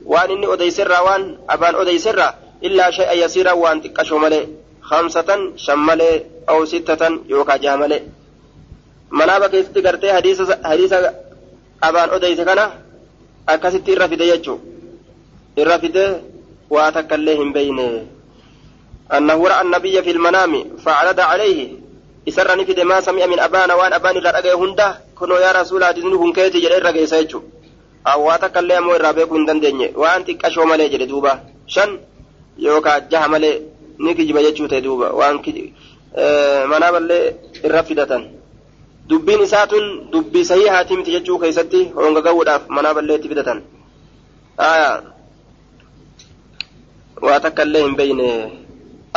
وان 0.05 0.31
إني 0.31 0.53
أديسر 0.53 0.91
وان 1.05 1.37
أبان 1.49 1.75
أديسر 1.75 2.19
إلا 2.63 2.91
شيئا 2.91 3.13
يسيرا 3.13 3.51
وان 3.51 3.81
تكشو 3.81 4.17
ملي 4.17 4.47
خمسة 4.81 5.29
شمالي 5.55 6.23
أو 6.49 6.65
ستة 6.65 7.19
يوكا 7.29 7.57
gartee 9.83 10.11
hadiisa 10.11 11.13
abaan 11.81 12.09
odeyse 12.15 12.45
kana 12.45 12.71
akkasitti 13.47 13.91
irra 13.91 14.07
fide 14.07 14.25
jechuu 14.31 14.59
irra 15.61 15.75
fide 15.83 16.05
waa 16.69 16.91
takka 16.95 17.15
illee 17.19 17.35
hin 17.41 17.51
beyne 17.53 17.87
أنه 19.11 19.47
رأى 19.47 19.61
النبي 19.61 20.01
في 20.01 20.11
المنام 20.11 20.77
فعرض 20.85 21.19
عليه. 21.19 21.69
إسر 22.27 22.57
نفد 22.57 22.79
ما 22.79 23.01
سمع 23.01 23.25
من 23.25 23.39
أبانا 23.39 23.73
وأن 23.73 23.93
أبان 23.93 24.17
إلا 24.17 24.31
رأى 24.31 24.53
هندا 24.53 24.97
كنوا 25.15 25.39
يا 25.39 25.51
رسول 25.51 25.83
الله 25.83 25.91
دينه 25.91 26.33
كيتي 26.33 26.59
جل 26.59 26.71
إرى 26.73 26.93
جيسا 26.93 27.27
أو 28.07 28.27
واتك 28.27 28.57
اللي 28.57 28.77
أمو 28.77 28.95
إرى 28.95 29.13
بيكو 29.13 29.35
هندن 29.35 29.59
ديني 29.59 29.91
وأن 29.95 30.25
تكشو 30.25 30.65
مالي 30.65 30.89
جل 30.89 31.07
دوبا 31.07 31.33
شن 31.67 31.99
يوكا 32.57 32.97
جه 33.11 33.27
مالي 33.27 33.61
نيكي 33.99 34.23
جبا 34.25 34.39
يجو 34.39 34.65
تدوبا 34.67 35.09
وأن 35.09 35.39
كي 35.39 35.73
آه 36.15 36.65
منام 36.65 36.95
اللي 36.95 37.35
إرى 37.65 38.31
dubbiin 39.11 39.41
isaa 39.43 39.67
tun 39.67 39.85
dubbii 40.11 40.45
sahii 40.45 40.69
haati 40.73 40.95
miti 40.97 41.11
jechuu 41.11 41.39
keessatti 41.41 41.79
honga 41.95 42.21
ga'uudhaaf 42.25 42.69
manaa 42.75 42.93
balleetti 42.97 43.27
fidatan. 43.31 43.59
Waa 47.25 47.39
takka 47.43 47.65
illee 47.67 47.83
hin 47.85 47.95
beyne 47.99 48.27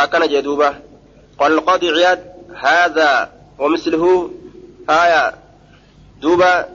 akkana 0.05 0.27
jee 0.33 0.43
duuba. 0.43 0.69
القاضي 1.43 1.91
عياد 1.91 2.21
هذا 2.55 3.33
ومثله 3.59 4.31
آية 4.91 5.35
دوبا 6.21 6.67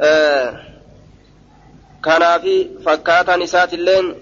آه 0.00 0.67
كان 2.03 2.41
في 2.41 2.69
فكاتا 2.85 3.35
نسات 3.35 3.73
اللين 3.73 4.15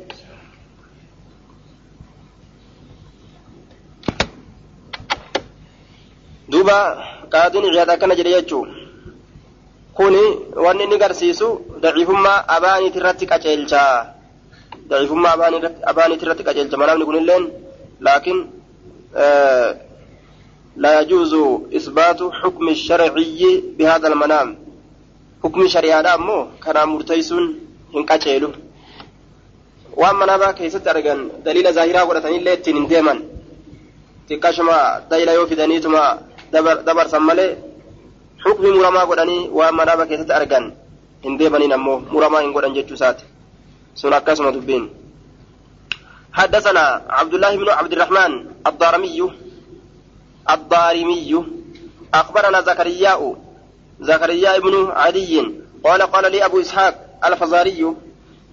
دوبا 6.50 6.80
qaadiin 7.34 7.66
ciyaad 7.74 7.90
akkana 7.90 8.16
jedhe 8.20 8.32
jechuun 8.38 8.70
kuni 9.98 10.24
wanni 10.66 10.84
inni 10.86 10.98
garsiisu 11.04 11.48
daciifummaa 11.84 12.44
abaaniit 12.56 12.96
irratti 13.00 13.26
qaceelcha 13.32 13.84
daciifummaa 14.90 15.34
abaaniit 15.92 16.22
irratti 16.24 16.44
qaceelcha 16.48 16.82
manaamni 16.82 17.06
kunilleen 17.10 17.44
laakiin 18.06 18.40
لا 20.76 21.02
يجوز 21.02 21.34
إثبات 21.76 22.24
حكم 22.24 22.70
الشرعي 22.70 23.64
بهذا 23.78 24.08
المنام 24.08 24.58
حكم 25.44 25.68
شريعة 25.68 26.16
أمو 26.16 26.48
كان 26.64 26.78
مرتيس 27.94 27.96
هنكاتشيلو 27.96 28.52
waan 30.02 30.16
manaabaa 30.16 30.54
keessatti 30.54 30.90
argan 30.90 31.20
daliila 31.46 31.72
zaahiraa 31.78 32.06
godhatanii 32.06 32.38
illee 32.40 32.54
ittiin 32.58 32.78
hin 32.78 32.88
deeman 32.92 33.20
xiqqashuma 34.30 34.76
dayila 35.10 35.34
yoo 35.38 35.48
fidaniituma 35.52 36.04
dabarsan 36.88 37.24
malee 37.30 37.58
xukmi 38.44 38.72
muramaa 38.78 39.06
godhanii 39.10 39.50
waan 39.58 39.76
manaaba 39.80 40.06
keessatti 40.06 40.34
argan 40.40 40.66
hin 41.26 41.38
deemaniin 41.40 41.76
ammoo 41.78 42.00
muramaa 42.14 42.42
hin 42.46 42.54
godhan 42.56 42.76
jechuu 42.78 42.98
isaati 43.00 43.26
sun 44.02 44.14
akkasuma 44.20 44.56
dubbiin 44.58 44.90
حدثنا 46.40 46.84
عبد 47.10 47.34
الله 47.34 47.56
بن 47.56 47.70
عبد 47.70 47.94
الرحمن 47.94 48.32
الضارمي 48.68 49.32
الضارمي 50.50 51.46
أخبرنا 52.14 52.62
زكريا 52.62 53.36
زكريا 54.02 54.60
بن 54.60 54.92
عدي 54.92 55.34
قال 55.84 56.02
قال 56.02 56.32
لي 56.32 56.46
أبو 56.46 56.60
إسحاق 56.60 57.05
الفزاري 57.25 57.95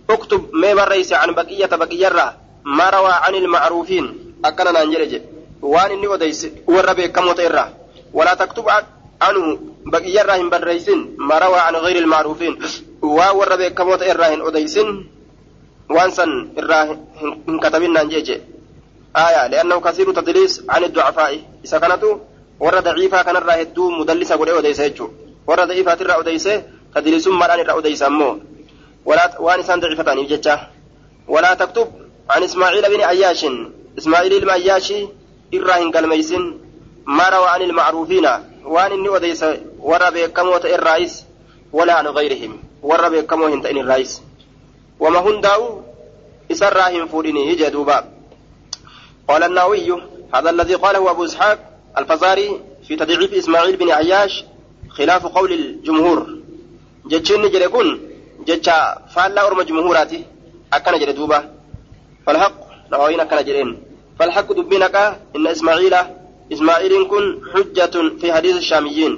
اكتب 0.10 0.50
ما 0.54 0.74
بريس 0.74 1.14
عن 1.14 1.32
بقية 1.32 1.66
بقية 1.66 2.36
ما 2.64 2.90
روى 2.90 3.12
عن 3.12 3.36
المعروفين. 3.36 4.34
أكلنا 4.46 4.84
نجرج 4.84 5.22
وان 5.62 5.92
إني 5.92 6.08
وديس. 6.08 6.48
وربي 6.68 7.08
كم 7.08 7.28
ولا 8.14 8.34
تكتب 8.34 8.66
عنه 9.22 9.60
بقي 9.86 10.22
الراهن 10.22 10.50
بريسن 10.50 11.10
ما 11.18 11.38
روى 11.38 11.60
عن 11.60 11.76
غير 11.76 11.98
المعروفين. 11.98 12.60
وور 13.02 13.56
بكموت 13.56 14.02
الراهن 14.04 14.42
أديسن 14.42 15.06
وانسن 15.90 16.50
الراهن 16.58 16.98
كتبنا 17.64 18.04
جيجي 18.04 18.42
آية. 19.16 19.48
لأنه 19.48 19.80
كثير 19.80 20.12
تدليس 20.12 20.64
عن 20.70 20.84
الضعفاء. 20.84 21.40
إذا 21.66 21.78
كانت 21.80 22.04
ور 22.60 22.80
ضعيفة 22.80 23.22
كان 23.24 23.36
الراهدو 23.36 23.90
مدلسة 23.90 24.36
قد 24.36 24.50
أديسة 24.50 24.84
يجو 24.84 25.10
ور 25.48 25.64
ضعيفة 25.66 25.94
ترى 25.94 26.20
أديسة 26.20 26.64
تدليس 26.96 27.28
مران 27.28 27.60
الرا 27.60 27.80
أديسة 27.80 28.08
أمو. 28.08 28.40
ولا 29.06 29.42
وانسان 29.42 29.80
ضعيفتان 29.80 30.20
يجتش 30.20 30.50
ولا 31.28 31.54
تكتب 31.54 31.88
عن 32.30 32.44
إسماعيل 32.44 32.84
بن 32.90 33.02
عياش. 33.02 33.46
إسماعيل 33.98 34.42
بن 34.42 34.50
عياش 34.50 34.94
الراهن 35.54 35.92
كالميسن 35.92 36.58
ما 37.06 37.30
روى 37.30 37.48
عن 37.48 37.62
المعروفين. 37.62 38.26
وأن 38.66 38.92
إني 38.92 39.10
وديس 39.10 39.46
ورى 39.80 40.12
بكمو 40.12 40.56
الرئيس 40.56 41.24
ولا 41.74 41.94
عن 41.94 42.08
غيرهم. 42.08 42.60
ورى 42.84 43.22
بكمو 43.22 43.46
هنتين 43.46 43.78
الرئيس 43.78 44.22
وما 45.00 45.20
هنداو 45.20 45.82
إسراهم 46.52 47.08
فوريني 47.08 47.48
يجدوبا 47.48 48.10
قال 49.28 49.44
النووي 49.44 50.02
هذا 50.36 50.50
الذي 50.50 50.76
قاله 50.76 51.12
أبو 51.12 51.26
إسحاق 51.26 51.60
الفزاري 51.98 52.62
في 52.88 52.96
تضعيف 52.96 53.34
إسماعيل 53.34 53.76
بن 53.76 53.92
عياش 53.92 54.44
خلاف 54.90 55.26
قول 55.28 55.54
الجمهور. 55.54 56.38
جتشن 57.06 57.50
جريكون 57.50 58.00
جتشا 58.48 58.78
فالا 59.16 59.48
أرم 59.48 59.62
جمهوراتي 59.62 60.26
أكن 60.74 61.00
جردوبا 61.00 61.40
فالحق 62.26 62.54
نووين 62.92 63.20
أكن 63.20 63.46
جرين 63.46 63.70
فالحق 64.20 64.54
دبينك 64.54 64.96
إن 65.36 65.48
إسماعيل 65.48 65.96
إسماعيل 66.54 67.08
كن 67.08 67.42
حجة 67.54 67.96
في 68.22 68.34
حديث 68.34 68.56
الشاميين 68.56 69.14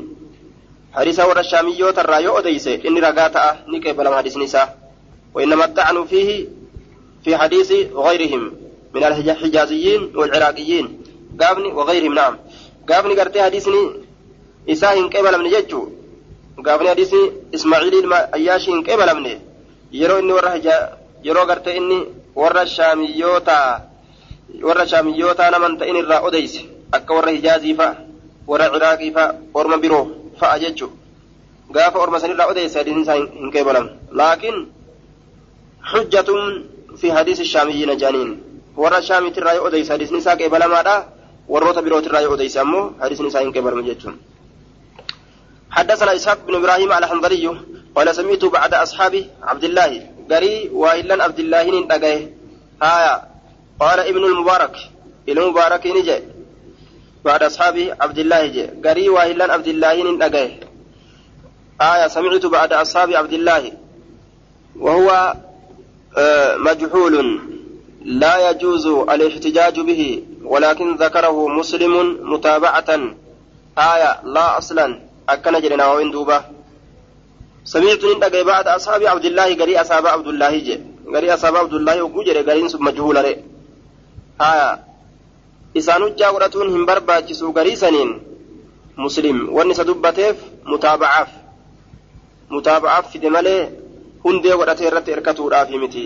حديث 0.93 1.19
ورى 1.19 1.39
الشاميوت 1.39 1.99
الرايو 1.99 2.37
أديس 2.37 2.67
إني 2.67 2.99
رقاتا 2.99 3.63
نكيب 3.67 4.01
لما 4.01 4.17
حديث 4.17 4.37
نساء 4.37 4.77
وإنما 5.33 5.65
الطعن 5.65 6.05
فيه 6.05 6.47
في 7.23 7.37
حديث 7.37 7.71
غيرهم 7.95 8.53
من 8.93 9.03
الحجازيين 9.03 10.01
والعراقيين 10.15 11.01
قابني 11.41 11.67
وغيرهم 11.67 12.13
نعم 12.13 12.37
قابني 12.89 13.13
قرتي 13.19 13.41
حديثني 13.41 13.91
إساهن 14.69 15.09
كيبل 15.09 15.43
من 15.43 15.49
ججو 15.49 15.89
حديثني 16.63 17.31
إسماعيل 17.55 18.13
أياشي 18.13 18.71
هن 18.73 18.83
كيبل 18.83 19.09
من 19.15 19.25
يرو 19.91 20.19
إني 20.19 20.33
ورى 20.33 20.51
يرو 21.27 21.41
قرتي 21.49 21.77
إني 21.77 21.99
ورى 22.35 22.61
الشاميوتا 22.61 23.59
ورى 24.67 24.81
الشاميوتا 24.83 25.49
نمن 25.53 25.77
تئن 25.79 25.95
الرا 26.03 26.27
أديس 26.27 26.55
akka 26.91 27.13
warra 27.13 27.31
hijaazii 27.31 27.75
fa'a 27.79 27.95
warra 28.47 28.69
ciraaqii 28.73 29.11
fa'a 29.17 29.35
orma 29.53 29.77
biroo 29.83 30.05
fa'a 30.39 30.59
jechu 30.63 30.87
gaafa 31.75 31.97
orma 31.99 32.19
sanirraa 32.19 32.47
odeesse 32.51 32.77
hadiisni 32.79 33.01
isaa 33.05 33.17
hin 33.19 33.51
qeebalam 33.55 33.85
laakiin 34.19 34.57
xujjatun 35.91 36.41
fi 36.99 37.07
hadiisi 37.17 37.45
shaamiyyiina 37.53 37.95
jaaniin 38.03 38.31
warra 38.83 39.01
shaamiitirraa 39.09 39.53
yoo 39.57 39.65
odeyse 39.69 39.91
hadiisni 39.95 40.17
isaa 40.23 40.35
qeebalamaadha 40.41 40.95
warroota 41.53 41.81
birootirraa 41.85 42.21
yoo 42.25 42.33
odeyse 42.37 42.59
ammoo 42.63 42.85
hadiisni 43.03 43.27
isaa 43.33 43.43
hin 43.45 43.53
qeebalamu 43.55 43.83
jechuun 43.89 44.15
حدثنا 45.71 46.15
إسحاق 46.15 46.37
بن 46.47 46.55
إبراهيم 46.55 46.91
على 46.91 47.07
حنظلي 47.07 47.57
قال 47.95 48.15
سمعت 48.15 48.45
بعد 48.45 48.73
أصحاب 48.73 49.25
عبد 49.43 49.63
الله 49.63 50.09
قري 50.31 50.69
وإلا 50.69 51.23
عبد 51.23 51.39
الله 51.39 51.63
ننتقه 51.63 52.29
هايا 52.81 53.21
قال 53.79 53.99
ابن 53.99 54.23
المبارك 54.23 54.75
ابن 55.29 55.41
المبارك 55.41 55.87
نجي. 55.87 56.19
بعد 57.25 57.43
أصحاب 57.43 57.95
عبد 58.01 58.19
الله 58.19 58.45
جي 58.47 58.65
قري 58.85 59.09
واهلان 59.09 59.49
عبد 59.49 59.67
الله 59.67 60.03
نندقه. 60.03 60.51
آية 61.81 62.07
سمعت 62.07 62.45
بعد 62.45 62.73
أصحاب 62.73 63.13
عبد 63.13 63.33
الله. 63.33 63.71
وهو 64.79 65.33
آه 66.17 66.57
مجهول 66.57 67.41
لا 68.05 68.49
يجوز 68.49 68.85
الاحتجاج 68.87 69.79
به 69.79 70.23
ولكن 70.43 70.95
ذكره 70.95 71.47
مسلم 71.47 72.17
متابعة. 72.33 72.89
آية 73.77 74.21
لا 74.23 74.57
أصلا. 74.57 75.04
أكن 75.29 75.59
جرنا 75.61 75.91
وين 75.93 76.11
دوبة 76.11 76.41
سمعت 77.63 78.03
نندقه 78.05 78.41
بعد 78.43 78.67
أصحاب 78.67 79.03
عبد 79.03 79.25
الله 79.25 79.55
قري 79.55 79.81
أصحاب 79.81 80.07
عبد 80.07 80.27
الله 80.27 80.57
جي 80.57 80.79
قري 81.13 81.33
أصحاب 81.33 81.55
عبد 81.55 81.73
الله 81.73 82.03
وقجر 82.03 82.37
قري 82.49 82.61
مجهول 82.87 83.17
رئ 83.25 83.37
آية 84.41 84.85
barbaachisu 86.85 87.51
garii 87.51 87.75
saniin 87.75 88.11
muslim 88.95 89.37
wanni 89.55 89.71
isa 89.75 89.83
dubbateef 89.83 90.37
mutaabacaaf 90.71 91.29
mutaabacaaf 92.49 93.05
fide 93.11 93.29
malee 93.35 93.61
hundee 94.23 94.55
godhatee 94.59 94.87
irratti 94.87 95.11
hirkatuudhaaf 95.11 95.69
miti 95.83 96.05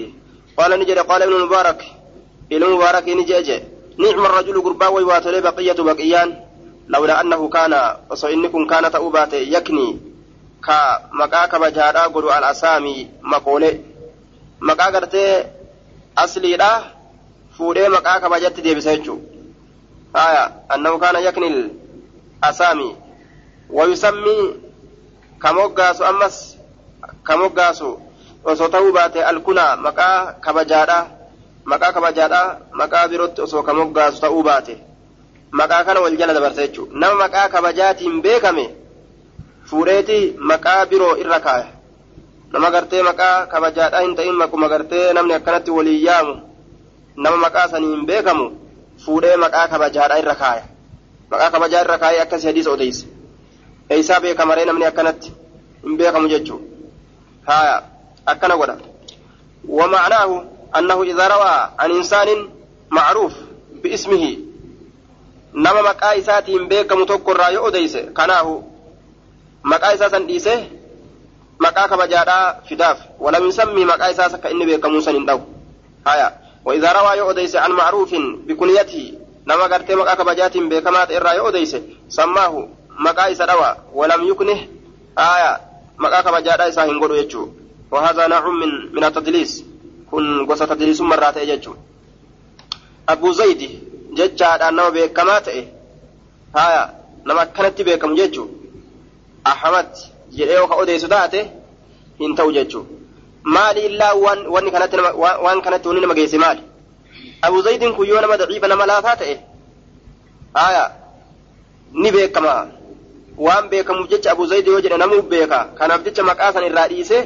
qaala 0.58 0.73
ni 0.77 0.86
jedhe 0.89 1.03
qaala 1.10 1.25
ibnu 1.25 1.38
mubaarak 1.45 1.79
ilmu 2.49 2.69
mubaarak 2.75 3.05
ni 3.05 3.23
jedhe 3.29 3.43
jedhe 3.49 3.79
نعم 3.99 4.25
الرجل 4.25 4.62
قربا 4.62 4.88
ويواتل 4.88 5.41
بقية 5.41 5.73
بقيان 5.73 6.29
لولا 6.89 7.21
أنه 7.21 7.49
كان 7.49 7.73
وصإنكم 8.10 8.67
كان 8.67 8.91
تأوبات 8.91 9.34
يكني 9.34 9.99
كا 10.65 10.99
مكا 11.12 11.45
كبجادا 11.45 12.04
قدو 12.04 12.30
الأسامي 12.30 13.10
مقولي. 13.21 13.82
مكا 14.62 14.86
قرتي 14.86 15.45
أصلي 16.17 16.58
لا 16.58 16.82
فودي 17.58 17.89
مكا 17.89 18.17
كبجت 18.17 18.60
دي 18.60 18.75
بسيجو 18.75 19.17
آية 20.15 20.45
أنه 20.75 20.97
كان 20.99 21.15
يكني 21.15 21.47
الأسامي. 22.43 22.95
ويسمي 23.69 24.56
كموغاسو 25.41 26.04
أمس 26.04 26.56
كموغاسو 27.28 27.97
osoo 28.43 28.69
ta'uu 28.71 28.91
baate 28.91 29.19
alkunaa 29.23 29.75
maqaa 29.75 30.34
kabajaadha 30.45 30.99
maqaa 31.65 31.91
kabajaadha 31.95 32.41
maqaa 32.80 33.08
birootti 33.12 33.41
osoo 33.41 33.63
ka 33.67 33.73
moggaasu 33.73 34.21
ta'uu 34.21 34.43
baate 34.43 34.75
maqaa 35.51 35.83
kana 35.83 36.01
wal 36.01 36.17
jala 36.17 36.33
dabarsa 36.33 36.67
jechuudha 36.67 36.99
nama 36.99 37.15
maqaa 37.15 37.49
kabajaatiin 37.49 38.21
beekame 38.21 38.65
fuudheeti 39.69 40.35
maqaa 40.38 40.85
biroo 40.85 41.15
irra 41.17 41.39
kaaya 41.39 41.67
nama 42.53 42.71
gartee 42.71 43.03
maqaa 43.03 43.45
kabajaadhaa 43.45 44.01
hin 44.01 44.15
ta'in 44.15 44.35
makuma 44.35 44.69
gartee 44.69 45.13
namni 45.13 45.33
akkanatti 45.33 45.71
waliin 45.71 46.03
yaamu 46.05 46.35
nama 47.15 47.38
maqaa 47.38 47.67
saniin 47.67 48.05
beekamu 48.05 48.45
fuudhee 49.05 49.38
maqaa 49.38 49.67
kabajaadhaa 49.67 50.19
irra 50.25 50.35
kaaya 50.35 50.63
maqaa 51.31 51.51
kabajaa 51.51 51.81
irra 51.88 51.97
kaayee 51.97 52.21
akkas 52.21 52.45
hadiisa 52.51 52.71
odeyse 52.71 53.07
eeysaa 53.89 54.19
beekamaree 54.27 54.65
namni 54.65 54.85
akkanatti 54.91 55.33
hin 55.83 55.97
beekamu 55.97 56.27
jechuudha 56.27 56.65
haaya 57.51 57.83
akkana 58.25 58.57
godha 58.57 58.77
ومعناه 59.67 60.45
أنه 60.77 61.03
إذا 61.03 61.27
روى 61.27 61.69
عن 61.79 61.91
إنسان 61.91 62.49
معروف 62.91 63.33
باسمه 63.83 64.38
نما 65.53 65.81
مقا 65.81 66.17
إساتين 66.19 66.67
بيك 66.67 66.91
متوكر 66.93 67.38
رايو 67.38 67.67
أديس 67.67 67.97
كناه 67.97 68.63
مقا 69.63 69.93
إساسا 69.93 70.19
ديسه 70.19 70.67
مقا 71.59 71.88
كبجادا 71.88 72.59
فداف 72.69 72.97
ولم 73.19 73.47
يسمي 73.47 73.85
مقا 73.85 74.12
إساسا 74.12 74.38
كإني 74.38 74.65
بيك 74.65 74.85
موسى 74.85 75.12
ندو 75.12 75.39
هايا 76.07 76.35
وإذا 76.65 76.91
روى 76.91 77.17
يؤديس 77.17 77.55
عن 77.55 77.71
معروف 77.71 78.15
بكنيته 78.47 79.13
نما 79.47 79.63
قرتي 79.63 79.95
مقا 79.95 80.13
كبجات 80.15 80.57
بيك 80.57 80.88
مات 80.88 81.12
إرى 81.12 81.35
يؤديس 81.35 81.75
سماه 82.09 82.67
مقا 82.99 83.31
إسا 83.31 83.45
روى 83.45 83.75
ولم 83.93 84.27
يكنه 84.27 84.59
آية 85.17 85.62
مقا 85.97 86.21
كبجادا 86.21 86.67
إسا 86.69 86.85
هنقلو 86.85 87.15
يجو 87.15 87.49
وهذا 87.91 88.27
نوع 88.27 88.49
من 88.49 88.95
من 88.95 89.03
التدليس 89.03 89.63
kun 90.09 90.45
gosa 90.49 90.67
tadliisummarraa 90.67 91.33
ta'e 91.33 91.45
jechuun 91.45 91.77
abu 93.07 93.33
zaydi 93.33 93.69
jechaadhaan 94.17 94.75
nama 94.75 94.91
beekamaa 94.91 95.41
ta'e 95.47 95.61
haya 96.53 96.83
nama 97.25 97.41
akkanatti 97.41 97.83
beekamu 97.83 98.15
jechuun 98.21 98.49
ahmad 99.51 99.87
jedhee 100.37 100.55
yoo 100.59 100.67
ka 100.71 100.75
odeessu 100.75 101.07
taate 101.07 101.39
hin 102.19 102.35
ta'u 102.35 102.51
jechuun 102.57 102.85
maali 103.43 103.81
illaa 103.89 104.13
wanni 104.53 104.71
kanatti 104.71 104.97
waan 105.43 105.61
kanatti 105.61 105.87
wanni 105.87 106.01
nama 106.01 106.13
geesse 106.13 106.37
maali? 106.37 106.61
Abu 107.41 107.61
zaydin 107.61 107.93
kun 107.95 108.07
yoo 108.07 108.21
nama 108.21 108.37
daciifa 108.37 108.67
nama 108.67 108.85
laafaa 108.85 109.15
ta'e 109.15 109.35
haya 110.53 110.91
ni 111.93 112.11
beekama. 112.11 112.67
Waan 113.37 113.69
beekamuuf 113.69 114.09
jecha 114.09 114.31
abu 114.31 114.45
zaydi 114.45 114.69
yoo 114.69 114.81
jedhe 114.81 114.97
namuu 114.97 115.21
beeka. 115.21 115.59
Kanaaf 115.77 116.03
jecha 116.05 116.23
maqaa 116.23 116.53
san 116.53 116.63
irraa 116.63 116.87
dhiise 116.87 117.17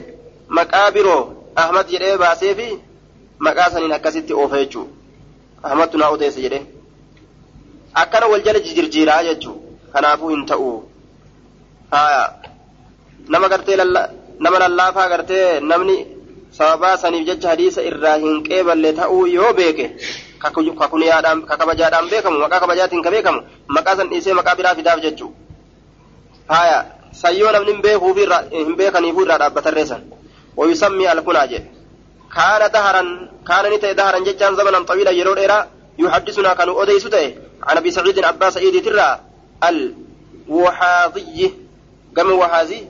maqaa 0.47 0.91
biroo 0.91 1.21
ahmad 1.55 1.87
jedhee 1.93 2.17
baasee 2.17 2.55
fi 2.55 2.67
maqaa 3.39 3.69
saniin 3.73 3.91
akkasitti 3.97 4.33
oofa 4.33 4.57
jechuu 4.61 4.87
ahmadtu 5.63 5.97
naa 5.97 6.09
odeesse 6.15 6.41
jedhe. 6.45 6.59
Akkana 8.01 8.27
wal 8.27 8.41
jala 8.45 8.59
jijirjiiraa 8.59 9.23
jechuun 9.23 9.57
kanaafuu 9.93 10.29
hin 10.29 10.45
ta'u. 10.45 10.71
Nama 13.29 13.47
gartee 13.49 13.77
nama 14.39 14.57
lallaafaa 14.59 15.09
gartee 15.09 15.59
namni 15.59 15.95
sababaa 16.51 16.97
saniif 16.97 17.25
jecha 17.27 17.49
hadiisa 17.49 17.81
irraa 17.89 18.17
hin 18.23 18.43
qeeballe 18.47 18.93
ta'uu 18.93 19.25
yoo 19.35 19.53
beeke 19.53 19.85
ka 20.41 20.51
kabajaadhaan 20.51 22.09
beekamu 22.11 22.37
maqaa 22.39 22.59
kabajaatiin 22.63 23.03
ka 23.03 23.11
beekamu 23.11 23.39
maqaa 23.67 23.95
san 23.97 24.09
dhiisee 24.09 24.33
maqaa 24.39 24.55
biraa 24.55 24.75
fidaaf 24.75 24.99
jechuun 25.05 25.33
faaya. 26.47 26.79
Sayyoo 27.13 27.51
namni 27.51 27.71
hin 27.71 28.75
beekaniifuu 28.77 29.21
irraa 29.25 29.37
dhaabbatarree 29.39 29.85
san. 29.85 30.01
Wayisammii 30.57 31.07
alkunaa 31.07 31.47
jedhe. 31.47 31.67
كان 32.35 32.71
دهرا 32.71 33.03
كان 33.47 33.73
نتي 33.73 33.93
دهرا 33.93 34.19
ججان 34.19 34.55
زمنا 34.55 34.79
طويلا 34.79 35.11
يرو 35.11 35.33
إيرا 35.33 35.67
يحدثنا 35.99 36.53
كانوا 36.53 36.83
أديس 36.83 37.05
عن 37.63 37.77
أبي 37.77 37.91
سعيد 37.91 38.19
أبا 38.19 38.49
سعيد 38.49 38.85
ترى 38.85 39.19
الوحاضي 39.69 41.53
قم 42.17 42.31
وحازي 42.31 42.83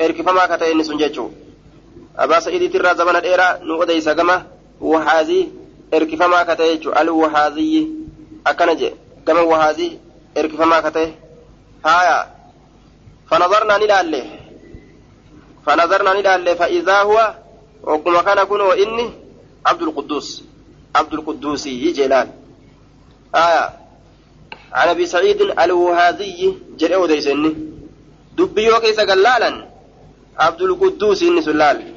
إركف 0.00 0.28
ما 0.28 0.46
كتا 0.46 0.72
إنس 0.72 0.90
جيتشو 0.90 1.28
أبا 2.18 2.40
سعيد 2.40 2.72
ترى 2.72 2.94
زمنا 2.94 3.24
إيرا 3.24 3.58
نو 3.62 3.82
أديس 3.82 4.08
قم 4.08 4.30
وحازي 4.80 5.48
إركف 5.94 6.22
ما 6.22 6.42
كتا 6.42 6.64
يجو 6.64 6.92
الوحاضي 6.92 7.88
أكنجي 8.46 8.90
قم 9.26 9.38
وحازي 9.50 9.98
إركف 10.38 10.60
ما 10.60 10.80
كتا 10.80 11.12
هايا 11.86 12.18
فنظرنا 13.30 13.78
نلالي 13.78 14.22
فنظرنا 15.66 16.12
نلال 16.12 16.56
فإذا 16.56 17.02
هو 17.02 17.34
وكما 17.86 18.22
كان 18.22 18.44
كن 18.44 18.60
وإني 18.60 19.10
عبد 19.66 19.82
القدوس. 19.82 20.42
عبد 20.94 21.12
القدوس 21.14 21.68
جلال. 21.68 22.28
آية. 23.34 23.70
عن 24.72 24.88
أبي 24.88 25.06
سعيد 25.06 25.40
الوهاذي 25.40 26.58
جرئ 26.78 26.96
وديسني. 26.96 27.54
دبيو 28.36 28.80
كيس 28.80 29.00
قلالا 29.00 29.68
عبد 30.38 30.62
القدوس 30.62 31.22
إني 31.22 31.42
سلال. 31.42 31.94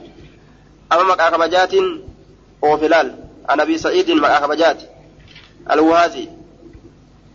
أما 0.91 1.03
مكا 1.03 1.31
خبجات 1.31 1.73
وفلال 2.61 3.15
عن 3.49 3.59
أبي 3.59 3.77
سعيد 3.77 4.11
مكا 4.11 4.39
خبجات 4.39 4.81
الوهاذي 5.71 6.29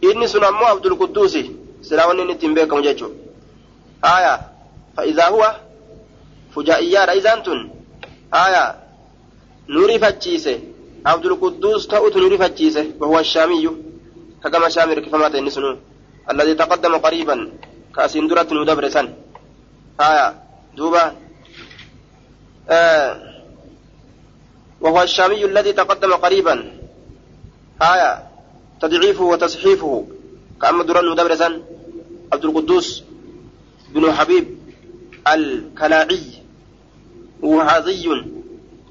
إني 0.05 0.27
سنمو 0.27 0.65
عبد 0.65 0.87
القدوس. 0.87 1.39
سلاوني 1.83 2.25
نتنبيكم 2.25 2.81
جيتشو. 2.81 3.11
آية. 4.05 4.41
فإذا 4.97 5.29
هو 5.29 5.55
fujaa'iyyaadha 6.53 7.17
isaan 7.17 7.41
tun 7.43 7.59
ta'utu 11.89 12.19
nu 12.21 12.29
rifachiise 12.29 12.83
wahuwa 13.01 13.25
shaamiyyu 13.25 13.73
kagama 14.43 14.71
shaami 14.71 14.93
irkifamaa 14.93 15.31
ta'e 15.31 15.41
inni 15.41 15.51
sunu 15.51 15.79
alladii 16.27 16.57
taqaddama 16.57 16.99
qariiban 17.05 17.41
ka 17.95 18.05
asiin 18.05 18.29
duratti 18.29 18.55
nu 18.55 18.65
dabre 18.65 18.91
san 18.91 19.09
haya 19.99 20.35
duuba 20.77 21.15
وهو 24.83 25.03
الشامي 25.03 25.45
الذي 25.45 25.73
تقدم 25.73 26.13
قريبا 26.13 26.55
آية 27.83 28.11
تضعيفه 28.81 29.25
وتصحيفه 29.25 30.07
كأما 30.63 30.85
دران 30.85 31.15
دبرسان 31.15 31.63
عبد 32.33 32.45
القدوس 32.45 33.03
بن 33.95 34.13
حبيب 34.13 34.59
الكلاعي 35.29 36.42
وحاذي 37.43 38.25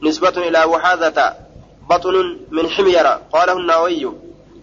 نسبة 0.04 0.36
إلى 0.48 0.64
وحاذة 0.64 1.34
بطن 1.90 2.16
من 2.52 2.70
حميرة 2.70 3.22
قاله 3.34 3.58
النووي 3.58 4.12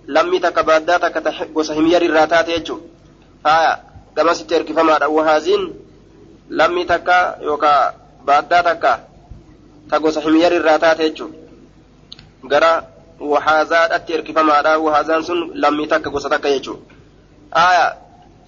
لم 0.09 0.35
يتكباداتك 0.35 1.15
تحب 1.15 1.57
وسهمير 1.57 2.03
الراتات 2.03 2.49
يجو. 2.49 2.81
آية 3.47 3.81
كما 4.17 4.33
ستير 4.35 4.63
كفما 4.63 5.07
وهازين 5.07 5.75
لم 6.51 6.79
يتكا 6.79 7.37
يوكا 7.43 7.95
باداتك 8.27 9.01
تقوس 9.91 10.19
حمير 10.19 10.57
الراتات 10.57 11.01
يجو. 11.01 11.29
قرا 12.51 12.73
وحازات 13.21 13.91
أتير 13.91 14.21
كفما 14.21 14.77
وهازان 14.77 15.23
سن 15.23 15.51
لم 15.55 15.81
يتكا 15.81 16.11
قوستك 16.11 16.45
يجو. 16.45 16.77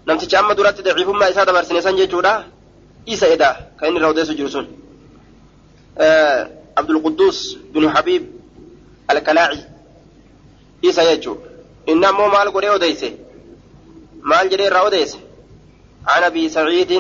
namticha 0.06 0.38
amma 0.38 0.54
duratti 0.54 0.82
daciifummaa 0.82 1.28
isaa 1.28 1.44
dabarsine 1.44 1.82
san 1.82 1.96
jechuudha 1.96 2.44
isa 3.06 3.26
eda 3.28 3.56
kan 3.76 3.88
inni 3.88 4.04
odeessu 4.04 4.34
jiru 4.34 4.48
abdulquddus 6.79 7.37
binu 7.73 7.87
habiib 7.95 8.23
alkalaaci 9.07 9.63
isa 10.81 11.01
jechuu 11.09 11.37
inni 11.91 12.05
ammoo 12.05 12.29
maal 12.35 12.49
godhee 12.55 12.73
odeyse 12.77 13.09
maal 14.29 14.49
jedhee 14.51 14.67
irraa 14.71 14.87
odeyse 14.89 15.17
عن 16.07 16.23
ابي 16.23 16.49
سعيد 16.49 16.91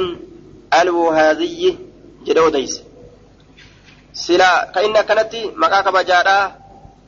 الوهاذي 0.81 1.77
جدو 2.25 2.49
ديس 2.49 2.81
سلا 4.13 4.71
كإن 4.75 5.01
كانت 5.01 5.33
مكاك 5.55 5.87
بجادا 5.93 6.55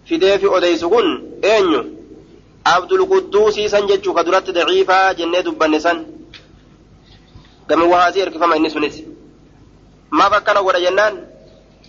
في 0.06 0.18
ديفي 0.18 0.48
أديس 0.58 0.86
كن 0.86 1.08
أينيو 1.44 1.86
عبد 2.66 2.92
القدوس 2.92 3.60
سنجتشو 3.60 4.14
كدرت 4.14 4.50
ضعيفة 4.50 5.12
جنة 5.12 5.40
دبن 5.40 5.80
سن 5.80 6.06
كما 7.70 7.84
وهاذي 7.84 8.24
اركفما 8.24 8.56
إني 8.56 8.70
سنس 8.70 8.96
ما 10.12 10.30
فكنا 10.30 10.60
ولا 10.60 10.80
جنان 10.80 11.14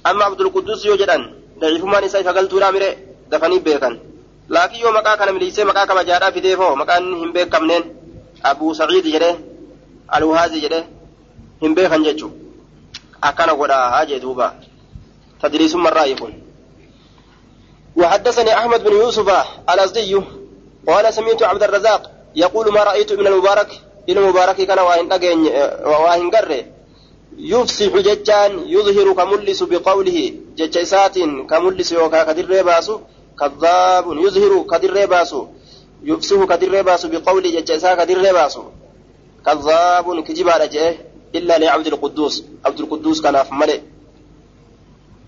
أما 0.09 0.23
عبد 0.25 0.41
القدوس 0.41 0.85
يوجدان 0.85 1.21
ضعيفما 1.59 1.99
نساء 1.99 2.23
فقلتو 2.23 2.57
رامره 2.57 2.95
دفني 3.31 3.59
بيكن 3.59 3.93
لكن 4.49 4.75
يوم 4.75 4.95
مكا 4.97 5.15
كان 5.15 5.35
مليسي 5.35 5.63
مكا 5.63 5.85
كما 5.85 6.03
جادا 6.03 6.31
في 6.31 6.39
ديفو 6.39 6.75
مكان 6.75 7.13
هم 7.13 7.31
بيك 7.33 7.49
كمنين 7.49 7.83
أبو 8.45 8.73
سعيد 8.73 9.07
جده 9.07 9.53
alwaazi 10.13 10.61
jedhe 10.61 10.83
hin 11.61 11.75
beekan 11.75 12.03
jechu. 12.03 12.31
Akkana 13.21 13.53
godha 13.55 13.75
haa 13.93 14.05
jee 14.05 14.19
duuba. 14.19 14.53
تدريسما 15.43 15.89
الرأي 15.89 16.15
وحدثني 17.95 18.57
أحمد 18.57 18.83
بن 18.83 18.91
يوسف 18.91 19.29
الأزدي 19.69 20.21
قال 20.87 21.13
سمعت 21.13 21.43
عبد 21.43 21.63
الرزاق 21.63 22.11
يقول 22.35 22.73
ما 22.73 22.83
رأيت 22.83 23.13
من 23.13 23.27
المبارك 23.27 23.81
إلى 24.09 24.19
المبارك 24.19 24.55
كان 24.55 24.79
واهن 24.79 25.11
واهن 25.85 26.29
قره 26.31 26.65
يفسح 27.37 27.97
ججان 27.97 28.51
يظهر 28.67 29.13
كملس 29.13 29.63
بقوله 29.63 30.33
ججسات 30.57 31.19
كملس 31.49 31.93
وكا 31.93 32.23
كدر 32.23 32.63
باسو 32.63 32.99
كذاب 33.39 34.05
يظهر 34.25 34.53
كدر 34.71 35.05
باسو 35.05 35.45
يفسح 36.03 36.43
كدر 36.51 36.81
باسو 36.81 37.07
بقوله 37.07 37.49
ججسا 37.59 37.95
كدر 37.95 38.33
باسو 38.33 38.63
كذاب 39.45 40.23
كجبا 40.23 40.65
جئه 40.65 40.95
إلا 41.35 41.57
لعبد 41.57 41.87
القدوس. 41.87 42.43
عبد 42.65 42.79
القدوس 42.79 43.21
كان 43.21 43.35
أفمله 43.35 43.81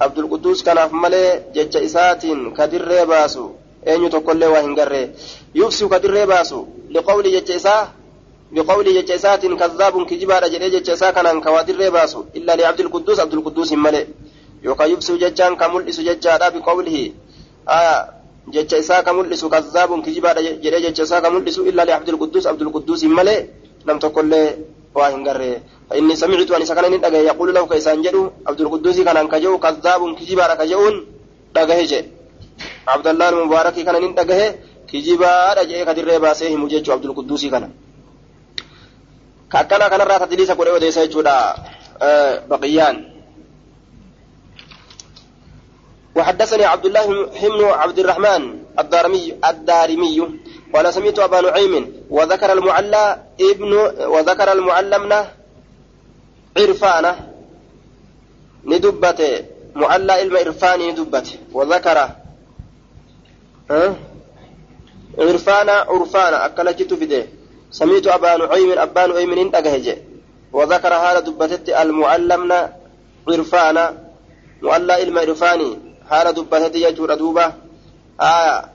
عبد 0.02 0.18
القدوس 0.20 0.64
كان 0.64 0.78
أفمله 0.78 1.44
جج 1.56 1.78
إسات 1.78 2.26
كدر 2.58 3.06
باسو 3.06 3.50
أين 3.88 4.10
تقول 4.10 4.40
له 4.40 4.50
وإن 4.50 4.76
قره 4.80 5.10
يفسو 5.56 5.90
كدر 5.90 6.26
باسو 6.26 6.66
لقول 6.92 7.24
جج 7.32 7.52
إساه 8.56 8.64
بقول 8.64 8.88
جج 8.98 9.12
إسات 9.12 9.46
كذاب 9.46 10.06
كجبا 10.10 10.48
جئه 10.48 10.68
جج 10.68 10.90
إساه 10.90 11.12
كان 11.12 11.42
كوادر 11.42 11.90
باسو 11.90 12.24
إلا 12.38 12.56
لعبد 12.56 12.80
القدوس 12.80 13.20
عبد 13.20 13.34
القدوس 13.34 13.72
مله 13.74 14.08
يوكا 14.64 14.84
يفسو 14.84 15.16
ججان 15.18 15.56
كملئس 15.56 16.00
ججا 16.00 16.34
بقوله 16.56 16.98
kazzaabun 19.50 20.04
kijibaadha 20.06 20.42
jedhee 20.64 20.82
jecha 20.86 21.04
isaa 21.04 21.22
ka 21.22 21.30
mul'isu 21.34 21.66
illaa 21.70 21.86
liabdul 21.86 22.18
quddus 22.22 22.46
abdul 22.46 22.70
quddus 22.76 23.02
hin 23.02 23.14
malee 23.18 23.50
nam 23.86 23.98
tokkollee 24.00 24.48
waa 24.94 25.10
hin 25.10 25.24
garree 25.24 25.62
فإني 25.90 26.16
سمعت 26.16 26.52
أن 26.52 26.66
سكن 26.66 26.86
إن 26.86 27.02
دقه 27.02 27.18
يقول 27.18 27.54
له 27.54 27.68
كيسان 27.68 28.02
جدو 28.02 28.30
عبد 28.48 28.62
القدوس 28.62 29.00
كان 29.02 29.28
كجو 29.28 29.58
كذاب 29.58 30.02
كجبار 30.18 30.56
كجون. 30.56 30.96
جي. 31.58 32.02
عبد 32.88 33.08
الله 33.08 33.30
المبارك 33.30 33.74
كان 33.86 33.96
إن 33.96 34.16
دقه 34.16 34.56
كجبار 34.90 35.58
جي 35.70 35.86
كدر 35.86 36.18
باسيه 36.18 36.56
مجيج 36.56 36.90
عبد 36.90 37.06
القدوس 37.06 37.46
كان. 37.46 37.70
كأكنا 39.52 39.88
كان 39.88 40.02
رات 40.02 40.24
تدليس 40.24 40.52
قرأ 40.52 40.72
وديس 40.74 40.98
يجودا 40.98 41.56
بقيان 42.50 42.96
وحدثني 46.16 46.66
عبد 46.66 46.86
الله 46.86 47.06
بن 47.06 47.64
عبد 47.64 48.00
الرحمن 48.00 48.42
الدارمي 48.80 49.34
الدارمي 49.50 50.18
قال 50.74 50.94
سمعت 50.94 51.20
أبا 51.20 51.42
نعيم 51.42 51.94
وذكر 52.10 52.54
المعلى 52.54 53.24
ابن 53.42 53.74
وذكر 54.14 54.52
المعلمنا 54.52 55.32
عرفانة 56.58 57.34
ندبت. 58.66 59.46
معلى 59.76 60.12
علم 60.14 60.38
عرفاني 60.38 60.92
ندبت. 60.92 61.40
وذكر 61.52 62.10
أه؟ 63.72 63.96
عرفانة 65.20 65.72
عرفانة 65.72 66.46
أكلت 66.46 66.94
فيده 66.94 67.28
سمعت 67.80 68.08
أبا 68.08 68.38
نعيم 68.38 68.72
أبا 68.80 69.08
نعيم 69.08 69.32
انتقهج 69.34 69.98
وذكر 70.54 70.94
هذا 70.94 71.20
دبتت 71.20 71.70
المعلمنا 71.70 72.60
عرفانة 73.28 73.86
معلى 74.62 74.94
علم 74.94 75.18
عرفاني 75.18 75.72
هذا 76.10 76.32
دبتت 76.32 76.76
يجور 76.76 77.14
دوبة. 77.14 77.54
آية 78.22 78.66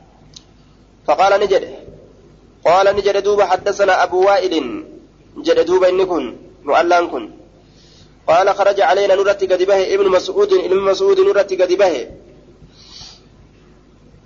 فقال 1.07 1.40
نجد. 1.40 1.64
قال 2.66 2.96
نجد 2.96 3.16
دوبا 3.22 3.44
حدثنا 3.44 4.03
أبو 4.03 4.18
وائل. 4.26 4.84
جد 5.36 5.59
دوبا 5.66 5.88
إنكن 5.88 6.36
مؤلان 6.64 7.09
كن. 7.09 7.30
قال 8.28 8.55
خرج 8.55 8.80
علينا 8.80 9.14
نرتي 9.14 9.46
قد 9.46 9.62
ابن 9.70 10.09
مسعود 10.09 10.53
ابن 10.53 10.76
مسعود 10.76 11.20
نرتي 11.20 11.57
قد 11.57 11.72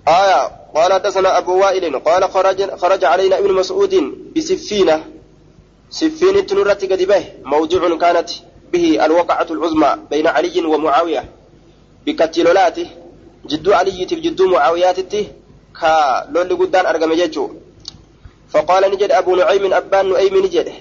آية 0.07 0.51
قال 0.75 0.93
حدثنا 0.93 1.37
أبو 1.37 1.59
وائل 1.59 1.99
قال 1.99 2.23
خرج 2.31 2.75
خرج 2.75 3.03
علينا 3.05 3.39
ابن 3.39 3.53
مسعود 3.53 3.95
بسفينة. 4.37 5.03
سفينة 5.89 6.47
نرتي 6.51 6.87
قد 6.87 7.03
به 7.03 7.25
موضوع 7.43 7.97
كانت 7.97 8.29
به 8.73 9.05
الوقعة 9.05 9.47
العظمى 9.51 9.97
بين 10.09 10.27
علي 10.27 10.65
ومعاوية 10.65 11.25
بكتلولاته 12.05 12.87
جدو 13.45 13.73
علي 13.73 14.05
جدو 14.05 14.47
معاوياته 14.47 15.27
كا 15.81 16.25
لولي 16.31 16.53
قدان 16.53 16.85
أرقم 16.85 17.13
جيجو. 17.13 17.49
فقال 18.49 18.91
نجد 18.91 19.11
أبو 19.11 19.35
نعيم 19.35 19.73
أبان 19.73 20.09
نعيم 20.09 20.37
نجد 20.45 20.73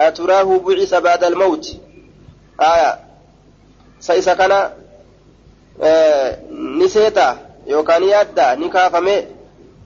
أتراه 0.00 0.58
بعث 0.58 0.94
بعد 0.94 1.24
الموت. 1.24 1.76
آية. 2.60 2.98
سيسا 4.00 4.34
كان 4.34 4.70
آه 5.82 6.38
نسيتا 7.70 7.78
يوكان 7.78 8.02
يادا 8.02 8.54
نكافمي 8.54 9.26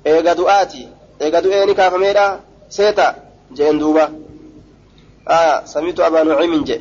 إيغا 0.07 0.33
دعاتي 0.33 0.89
إيغا 1.23 1.41
دعي 1.41 1.67
نكافمي 1.67 2.13
دا 2.13 2.41
سيتا 2.71 3.17
جين 3.53 3.79
دوبا 3.79 4.13
آية 5.29 5.65
سميت 5.65 6.01
أبا 6.01 6.23
نعيم 6.25 6.65
جي 6.65 6.81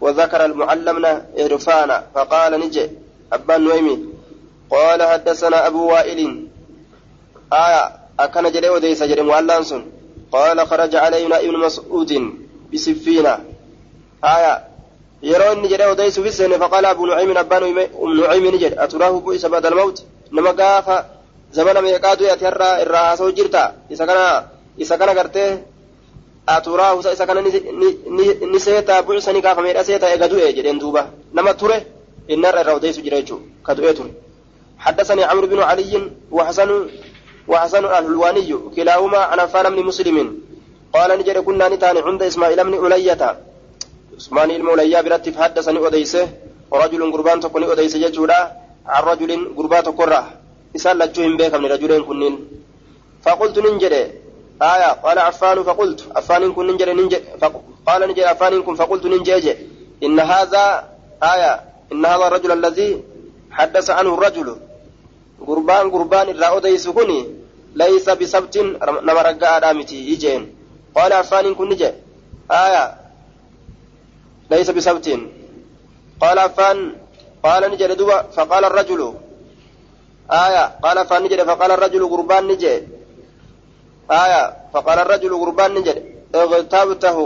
وذكر 0.00 0.44
المعلمنا 0.44 1.26
إرفانا 1.38 2.04
فقال 2.14 2.60
نجي 2.60 2.90
أبان 3.32 3.64
نعيم 3.68 4.12
قال 4.70 5.02
حدثنا 5.02 5.66
أبو 5.66 5.86
وائل 5.92 6.46
آية 7.52 7.82
أكن 8.20 8.52
جري 8.52 8.68
وديس 8.68 9.02
جري 9.02 9.22
مؤلان 9.22 9.62
سن 9.64 9.82
قال 10.32 10.66
خرج 10.66 10.96
علينا 10.96 11.40
ابن 11.40 11.58
مسعود 11.58 12.12
بسفينة 12.72 13.38
آية 14.24 14.64
يرون 15.22 15.68
جري 15.68 15.86
وديس 15.86 16.20
في 16.20 16.58
فقال 16.58 16.84
أبو 16.86 17.06
نعيم 17.06 17.38
أبان 17.38 17.62
أم 18.02 18.20
نعيم 18.20 18.46
نجد 18.54 18.72
أتراه 18.78 19.20
بئس 19.20 19.46
بعد 19.46 19.66
الموت 19.66 20.04
نما 20.32 20.50
قاف 20.50 21.04
زمن 21.52 21.76
ميقاتو 21.82 22.24
يتهرى 22.24 22.82
الرهاسو 22.82 23.30
جرتا 23.30 23.64
إذا 23.90 24.04
كان 24.06 24.20
إذا 24.82 24.96
كان 24.96 25.10
قرته 25.18 25.58
أتراه 26.48 27.00
إذا 27.00 27.24
كان 27.24 27.38
نسيتا 28.54 29.00
بئسني 29.00 29.40
قاف 29.40 29.58
ميدا 29.58 29.82
سيتا 29.82 30.06
إيقادو 30.12 30.36
إيجدين 30.38 30.78
دوبا 30.78 31.02
نما 31.34 31.52
تره 31.52 31.82
إن 32.30 32.44
الرهاسو 32.46 32.76
وديس 32.76 32.98
جريجو 33.06 33.36
كدو 33.66 33.82
إيتر 33.88 34.06
حدثني 34.78 35.22
عمرو 35.24 35.46
بن 35.46 35.60
علي 35.70 35.92
وحسن 36.30 36.70
وحسن 37.48 37.84
الهلواني 37.84 38.50
كلاهما 38.76 39.18
عن 39.18 39.38
عفان 39.40 39.66
بن 39.74 39.82
مسلم 39.90 40.16
قال 40.94 41.10
نجد 41.18 41.38
كنا 41.38 41.68
نتان 41.68 41.96
عند 41.98 42.22
إسماعيل 42.22 42.64
بن 42.64 42.74
أولية 42.74 43.22
إسماعيل 44.18 44.62
بن 44.62 44.68
أولية 44.68 45.00
برت 45.00 45.28
فحدثني 45.28 45.86
أديسه 45.86 46.28
ورجل 46.70 47.12
قربان 47.12 47.40
تكوني 47.40 47.72
أديسه 47.72 47.98
ججودا 48.08 48.59
عن 48.86 49.02
رجل 49.02 49.54
قربان 49.56 49.82
تكره 49.82 50.24
إسال 50.76 50.98
لجوهم 50.98 51.36
بيك 51.36 51.54
من 51.54 51.66
رجلين 51.66 52.02
كنين. 52.02 52.34
فقلت 53.22 53.58
ننجد. 53.58 53.92
آية 54.62 54.90
قال 54.92 55.18
عفان 55.18 55.62
فقلت. 55.62 56.00
عفان 56.16 56.52
كن 56.52 56.66
ننجد 56.66 56.88
ننجد. 56.88 57.22
قال 57.86 58.08
نجد 58.08 58.20
عفان 58.20 58.62
كن 58.62 58.74
فقلت 58.74 59.06
ننجد. 59.06 59.46
إن 60.02 60.20
هذا 60.20 60.64
آية 61.22 61.52
إن 61.92 62.06
هذا 62.06 62.26
الرجل 62.26 62.52
الذي 62.52 63.02
حدث 63.50 63.90
عنه 63.90 64.14
الرجل. 64.14 64.56
قربان 65.46 65.90
قربان 65.90 66.28
الرا 66.28 66.56
أديس 66.56 66.88
كني 66.88 67.20
ليس 67.74 68.08
بسبت 68.10 68.58
نما 69.02 69.22
رقا 69.22 69.56
آدامتي 69.56 69.96
يجين 70.12 70.54
قال 70.94 71.12
عفان 71.12 71.54
كن 71.54 71.68
نجي 71.68 71.90
آية 72.50 72.84
ليس 74.50 74.70
بسبت. 74.70 75.18
قال 76.20 76.38
عفان 76.38 76.92
قال 77.44 77.62
نجي 77.72 77.86
دوبا 78.00 78.22
فقال 78.36 78.64
الرجل 78.64 79.14
آية 80.30 80.64
قال 80.84 81.22
نجي 81.22 81.36
فقال 81.44 81.70
الرجل 81.70 82.02
قربان 82.12 82.46
نجي. 82.48 82.74
آية 84.10 84.42
فقال 84.72 84.98
الرجل 84.98 85.32
قربان 85.42 85.74
نجد 85.74 85.96
اغتبته 86.34 87.18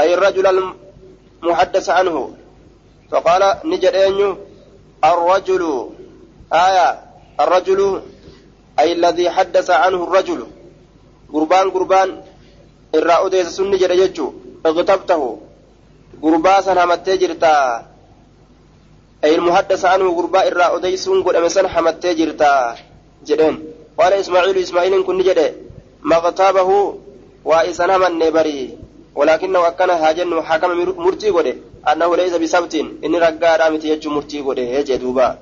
أي 0.00 0.14
الرجل 0.14 0.46
المحدث 1.42 1.86
عنه. 1.90 2.16
فقال 3.10 3.42
نجد 3.64 3.94
أنه 3.94 4.36
الرجل 5.04 5.62
آية 6.52 6.88
الرجل 7.40 7.80
أي 8.78 8.92
الذي 8.92 9.30
حدث 9.30 9.70
عنه 9.70 10.04
الرجل. 10.04 10.40
قربان 11.32 12.22
irraa 12.96 13.20
odeessa 13.26 13.52
sunni 13.52 13.78
jedhe 13.82 13.96
jechuu 14.00 14.32
اغتبته 14.66 15.22
san 16.64 16.78
hamattee 16.78 17.18
jirtaa 17.22 17.82
أي 19.24 19.34
المحدث 19.34 19.84
عنه 19.84 20.06
غرباء 20.10 20.48
الراء 20.48 20.76
أديسون 20.76 21.22
قد 21.22 21.34
أمسن 21.34 21.68
حمتي 21.68 22.14
جرتا 22.14 22.76
جدين 23.26 23.54
قال 23.98 24.12
إسماعيل 24.12 24.58
إسماعيل 24.58 25.02
كن 25.02 25.18
جده 25.18 25.54
مغتابه 26.02 26.70
وإسنا 27.44 27.98
من 27.98 28.18
نبري. 28.18 28.78
ولكنه 29.14 29.66
أكن 29.68 29.90
هاجن 29.90 30.42
حكم 30.42 30.70
مرتي 31.04 31.30
قده 31.30 31.54
أنه 31.88 32.16
ليس 32.16 32.34
بسبت. 32.34 32.74
إن 33.04 33.14
رقا 33.16 33.56
رامت 33.56 33.84
يجو 33.84 34.10
مرتي 34.10 34.40
قده 34.40 34.62
يجي 34.62 34.96
دوبا. 34.96 35.38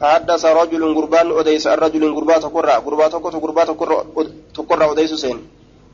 فحدث 0.00 0.44
رجل 0.44 0.94
قربان 0.94 1.28
أديس 1.38 1.66
الرجل 1.66 2.14
قربا 2.16 2.38
تقرى 2.38 2.72
قربا 2.72 3.08
تقرى 3.08 3.64
تقرى 3.64 3.96
تقرى 4.56 4.84
أديس 4.92 5.12
سين. 5.14 5.38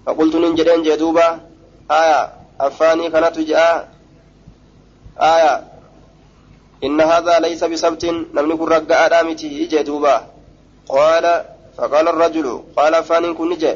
فقلت 0.07 0.35
ننجدين 0.37 0.83
جدوبا 0.83 1.41
آية. 1.91 2.33
أفاني 2.61 3.11
كانت 3.11 3.39
جاء. 3.39 3.89
آية. 5.21 5.78
إن 6.85 7.01
هذا 7.01 7.39
ليس 7.39 7.65
بسبت 7.65 8.05
نمني 8.05 8.57
كن 8.57 8.69
رقا 8.69 9.07
آدامته 9.07 9.69
جدوبا 9.71 10.17
قال 10.89 11.45
فقال 11.79 12.09
الرجل 12.09 12.63
قال 12.77 12.95
أفاني 12.95 13.33
كن 13.35 13.51
نجي. 13.51 13.75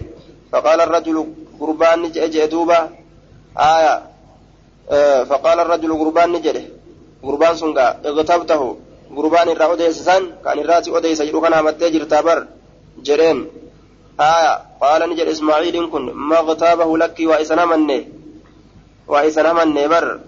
فقال 0.53 0.80
الرجل 0.80 1.16
قربان 1.61 2.03
نجي 2.03 2.28
جدوبا 2.28 2.90
آية. 3.59 4.03
آه 4.90 5.24
فقال 5.24 5.61
الرجل 5.61 5.90
قربان 5.98 6.32
نجي 6.32 6.68
قربان 7.22 7.55
سنقا 7.57 7.86
اغتبته. 8.05 8.76
قربان 9.16 9.48
الرا 9.48 9.72
أديسسان 9.72 10.22
كان 10.44 10.59
الراتي 10.59 10.96
أديس 10.96 11.20
يدو 11.20 11.40
كان 11.40 11.53
همتي 11.53 11.90
جرتابر 11.90 12.46
جرين. 13.07 13.38
آية. 14.20 14.55
قال 14.80 15.11
نجد 15.11 15.26
إسماعيل 15.28 15.90
كن. 15.90 16.03
ما 16.03 16.38
اغتابه 16.38 16.98
لك 16.98 17.16
وإسنا 17.20 17.64
مني. 17.64 18.09
وإسنا 19.09 19.53
مني 19.53 19.88
بر. 19.88 20.20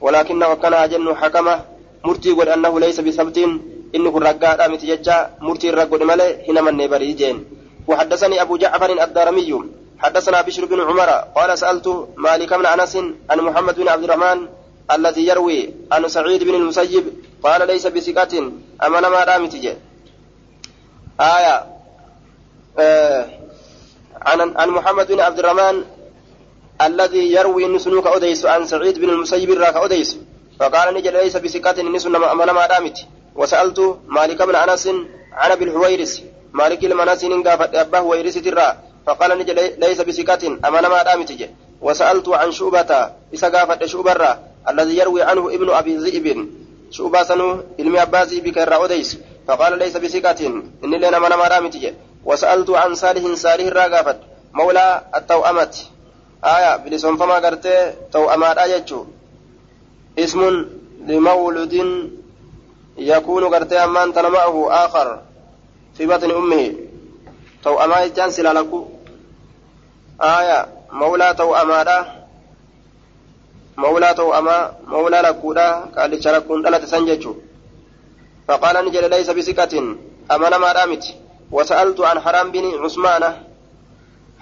ولكنه 0.00 0.54
كان 0.54 0.74
أجن 0.74 1.16
حكمه. 1.16 1.69
مرتي 2.04 2.30
قد 2.38 2.48
أنه 2.48 2.80
ليس 2.80 3.00
بثبت 3.00 3.38
إنه 3.94 4.12
الرقاء 4.18 4.56
رامت 4.60 4.82
ججا 4.84 5.16
مرتي 5.40 5.68
الرقود 5.70 6.02
ملي 6.02 6.28
هنا 6.48 6.60
مني 6.60 6.88
بري 6.88 7.12
جين 7.12 7.36
وحدثني 7.88 8.42
أبو 8.42 8.56
جعفر 8.56 8.90
الدارمي 9.04 9.50
حدثنا 9.98 10.40
بشر 10.40 10.64
بن 10.64 10.80
عمر 10.80 11.10
قال 11.36 11.58
سألت 11.58 11.86
مالك 12.16 12.54
بن 12.54 12.66
أنس 12.66 12.96
عن 13.30 13.38
محمد 13.40 13.74
بن 13.80 13.88
عبد 13.88 14.04
الرحمن 14.04 14.38
الذي 14.94 15.26
يروي 15.26 15.70
عن 15.92 16.08
سعيد 16.08 16.44
بن 16.44 16.54
المسيب 16.54 17.04
قال 17.42 17.66
ليس 17.66 17.86
بثقة 17.86 18.38
أمن 18.86 19.00
ما 19.14 19.24
رامت 19.24 19.56
جين 19.56 19.76
آية 21.20 21.66
آه 22.78 23.26
عن 24.22 24.38
عن 24.56 24.68
محمد 24.70 25.06
بن 25.12 25.20
عبد 25.20 25.38
الرحمن 25.38 25.84
الذي 26.82 27.32
يروي 27.32 27.66
ان 27.66 27.78
سنوك 27.78 28.06
اوديس 28.06 28.46
عن 28.46 28.66
سعيد 28.66 28.98
بن 28.98 29.10
المسيب 29.10 29.50
راك 29.50 29.76
اوديس 29.76 30.18
فقال 30.60 30.94
نجد 30.94 31.16
ليس 31.16 31.36
بثقة 31.36 31.80
إن 31.80 31.98
سن 31.98 32.12
من 32.12 32.50
ما 32.58 32.66
دامت. 32.66 32.98
وسألت 33.34 33.98
مالك 34.06 34.42
بن 34.42 34.54
أنس 34.54 34.86
عن 35.32 35.50
أبي 35.50 35.64
الحويرس 35.64 36.22
مالك 36.52 36.84
المناس 36.84 37.24
إن 37.24 37.42
قافت 37.42 37.74
أباه 37.74 37.98
هويرس 37.98 38.34
ترى. 38.34 38.76
فقال 39.06 39.38
نجد 39.38 39.58
ليس 39.78 40.00
بثقة 40.00 40.42
امن 40.68 40.84
ما 40.92 41.02
دامت. 41.02 41.50
وسألت 41.80 42.28
عن 42.28 42.52
شعبة 42.52 43.10
إذا 43.34 43.48
قافت 43.48 43.84
شعبة 43.84 44.38
الذي 44.68 44.98
يروي 44.98 45.22
عنه 45.22 45.54
ابن 45.54 45.70
أبي 45.70 45.96
ذئب. 45.96 46.48
شعبة 46.90 47.22
سنو 47.22 47.60
علم 47.78 47.96
أبا 47.96 48.24
ذئب 48.24 48.48
كرا 48.54 48.74
اوديس 48.74 49.18
فقال 49.48 49.78
ليس 49.78 49.96
بثقة 49.96 50.46
إن 50.84 50.90
لنا 50.90 51.18
من 51.18 51.28
ما 51.28 51.48
دامت. 51.48 51.94
وسألت 52.24 52.70
عن 52.70 52.94
صالح 52.94 53.34
صالح 53.34 53.66
الراغافت 53.66 54.18
مولى 54.52 55.02
التوأمة. 55.14 55.74
آية 56.44 56.76
بلسون 56.76 57.16
فما 57.16 57.34
قرت 57.34 57.94
توأمات 58.12 58.58
آية 58.58 58.84
اسم 60.18 60.66
لمولد 61.06 61.74
يكون 62.98 63.44
قرت 63.54 63.72
أمان 63.72 64.12
معه 64.32 64.84
آخر 64.84 65.20
في 65.94 66.06
بطن 66.06 66.30
أمه. 66.30 66.74
توأما 67.64 68.06
جان 68.06 68.30
سلالكو 68.30 68.86
آية 70.20 70.66
مولى 70.92 71.34
توأمات 71.38 72.06
مولى 73.76 74.14
توأما 74.14 74.72
مولى 74.86 75.20
لكودا 75.20 75.70
قال 75.96 76.24
شركون 76.24 76.62
دلت 76.62 76.84
سنججو. 76.84 77.34
فقال 78.48 78.86
نجل 78.86 79.10
ليس 79.10 79.30
بسكة 79.30 79.78
أمن 80.30 80.54
ما 80.56 80.72
دامت 80.72 81.04
وسألت 81.50 82.00
عن 82.00 82.20
حرام 82.20 82.50
بن 82.50 82.84
عثمان. 82.84 83.49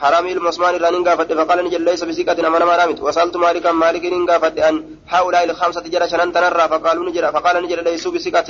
حرام 0.02 0.26
المسمان 0.26 0.74
رانين 0.84 1.02
قافت 1.08 1.32
فقال 1.32 1.58
نجل 1.64 1.82
ليس 1.88 2.04
بسكة 2.04 2.38
أمانا 2.46 2.64
ما 2.64 2.76
رأمت. 2.76 2.98
وسألت 3.06 3.36
مالكا 3.36 3.72
مالك 3.72 4.04
قافت 4.30 4.58
أن 4.58 4.74
هؤلاء 5.08 5.44
الخمسة 5.44 5.80
جرى 5.80 6.08
شنان 6.08 6.32
تنرى؟ 6.32 6.64
فقالوا 6.72 7.04
نجل 7.08 7.24
فقال 7.32 7.54
نجل 7.64 7.84
ليسوا 7.84 8.12
بسكة 8.12 8.48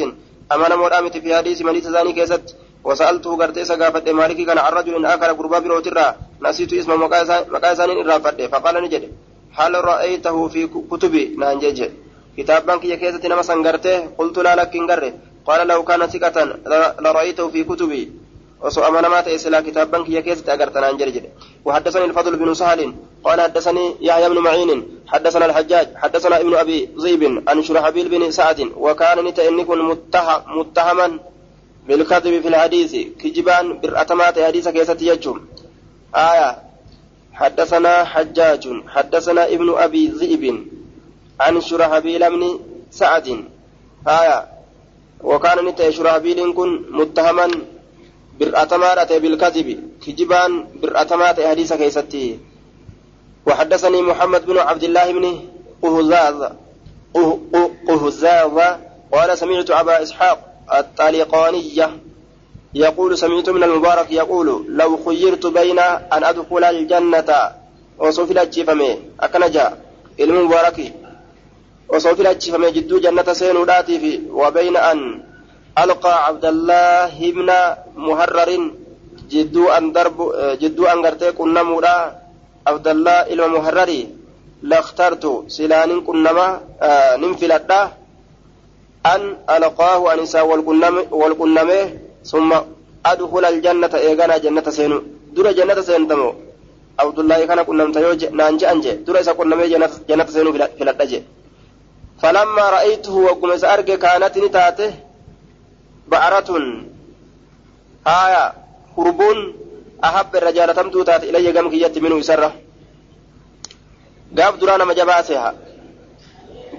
أمانا 0.53 0.77
ما 0.77 0.89
رأمت 0.89 1.17
في 1.17 1.37
حديث 1.37 1.63
من 1.63 1.81
ثاني 1.81 2.13
كيست. 2.13 2.57
وسألته 2.85 3.31
قرتيس 3.37 3.73
قافت 3.73 4.09
مالك 4.09 4.39
كان 4.47 4.59
عن 4.59 4.73
رجل 4.73 5.07
آخر 5.07 5.33
قربا 5.39 5.59
بروترا 5.59 6.07
نسيت 6.43 6.73
اسم 6.73 6.91
مقايسان 7.01 7.91
إرافت 7.99 8.43
فقال 8.53 8.75
نجل 8.85 9.05
هل 9.59 9.73
رأيته 9.85 10.49
في 10.49 10.67
كتبي 10.91 11.25
نانجج. 11.39 11.81
كتاب 12.37 12.67
بانك 12.67 12.85
يكيست 12.85 13.27
نما 13.27 13.43
سنغرته 13.43 13.99
قلت 14.19 14.39
لا 14.39 14.55
لك 14.61 14.75
قال 15.47 15.69
لو 15.69 15.85
كان 15.85 16.07
ثقة 16.07 16.37
لرأيته 17.01 17.49
في 17.49 17.65
كتبي 17.65 18.13
وسو 18.63 18.83
أمانما 18.83 19.21
تأسلا 19.21 19.61
كتابا 19.61 20.05
كي 20.05 20.23
كيست 20.23 20.49
أغرتنا 20.49 20.91
أنجر 20.91 21.09
جد 21.09 21.25
وحدثني 21.65 22.05
الفضل 22.05 22.37
بن 22.37 22.55
سهل 22.55 22.95
قال 23.25 23.41
حدثني 23.41 23.95
يحيى 24.01 24.29
بن 24.29 24.39
معين 24.39 24.71
حدثنا 25.07 25.47
الحجاج 25.47 25.89
حدثنا 25.97 26.41
ابن 26.41 26.55
أبي 26.55 26.89
ذئب 26.99 27.23
عن 27.49 27.63
شرحبيل 27.63 28.09
بن 28.09 28.31
سعد 28.31 28.61
وكان 28.77 29.25
نتأنكن 29.25 29.79
متهم 29.83 30.59
متهما 30.59 31.19
بالكذب 31.87 32.41
في 32.43 32.49
الحديث 32.49 32.93
كجبان 33.21 33.81
برأتمات 33.81 34.39
حديث 34.41 34.69
كيست 34.69 35.03
يجم 35.03 35.41
آية 36.15 36.59
حدثنا 37.33 38.05
حجاج 38.05 38.65
حدثنا 38.89 39.43
ابن 39.49 39.75
أبي 39.79 40.07
ذئب 40.09 40.67
عن 41.41 41.61
شرحبيل 41.61 42.31
بن 42.31 42.61
سعد 42.91 43.45
آية 44.09 44.49
وكان 45.21 45.65
نتأ 45.65 45.91
شرحبيل 45.91 46.53
كن 46.53 46.83
متهما 46.91 47.49
برأتما 48.41 48.95
رأتي 48.95 49.19
بالكذب. 49.19 49.69
كجبان 50.07 50.65
برأتما 50.83 51.27
حديث 51.27 51.73
كيستي. 51.73 52.39
وحدثني 53.47 54.03
محمد 54.03 54.47
بن 54.47 54.59
عبد 54.59 54.85
الله 54.85 55.13
بن 55.13 55.41
قهزاز 55.83 56.53
قهزاز 57.89 58.57
قال 59.13 59.39
سمعت 59.39 59.71
أبا 59.71 60.03
إسحاق 60.03 60.39
الطالقانية 60.79 61.91
يقول 62.75 63.19
سمعت 63.19 63.49
من 63.49 63.63
المبارك 63.63 64.13
يقول 64.13 64.67
لو 64.69 64.97
خيرت 65.07 65.47
بين 65.47 65.79
أن 65.79 66.25
أدخل 66.25 66.65
الجنة. 66.65 67.31
وصوفي 67.99 68.33
الأجيفمي 68.33 68.99
أكنجا. 69.21 69.79
المبارك 70.21 70.93
وصوفي 71.89 72.23
الأجيفمي 72.23 72.71
جدو 72.71 72.99
جنة 73.01 73.33
سينو 73.33 73.65
في 73.65 74.21
وبين 74.31 74.77
أن 74.77 75.28
ألقى 75.83 76.15
عبد 76.27 76.45
الله 76.45 77.15
بن 77.37 77.51
مهرر 77.97 78.51
جدو 79.33 79.65
أن 79.77 79.93
درب 79.93 80.19
جدو 80.63 80.83
أن 80.93 80.99
غرتي 81.05 81.33
كنا 81.39 81.63
عبد 82.67 82.87
الله 82.95 83.19
إلى 83.33 83.45
مهرري 83.49 84.01
لاخترت 84.63 85.25
سلان 85.57 85.91
كنما 86.09 86.47
آه 86.83 87.17
ننفلتا 87.23 87.81
أن 89.07 89.23
ألقاه 89.57 90.01
أن 90.13 90.19
إنسان 90.19 90.43
والكنمه 91.21 91.81
ثم 92.25 92.51
أدخل 93.07 93.45
الجنة 93.45 93.95
إيغانا 93.95 94.37
جنة 94.45 94.67
سينو. 94.79 94.99
دور 95.35 95.47
جنة 95.59 95.81
سينتمو 95.89 96.31
عبد 97.01 97.19
الله 97.19 97.39
كان 97.49 97.61
كنمت 97.69 97.97
يو 97.97 98.13
نانجي 98.39 98.71
أنجي. 98.73 98.93
دور 99.07 99.21
إسا 99.21 99.33
كنمه 99.39 99.67
جنة, 99.73 99.91
جنة 100.09 100.27
سينو 100.35 100.51
فلتا 100.53 101.23
فلما 102.23 102.65
رأيته 102.77 103.17
وقم 103.29 103.51
سأرجي 103.57 103.97
كانت 103.97 104.35
نتاته 104.39 104.93
بعرة 106.11 106.51
آية 108.07 108.45
هربون 108.99 109.39
أحب 110.05 110.37
الرجال 110.37 110.75
تمتو 110.75 111.03
تات 111.03 111.25
إلي 111.25 111.59
قم 111.59 111.71
كيت 111.71 111.99
منه 111.99 112.17
يسرة 112.19 112.51
قاف 114.39 114.55
درانا 114.61 114.85
ما 114.85 114.95
جباسها 114.95 115.55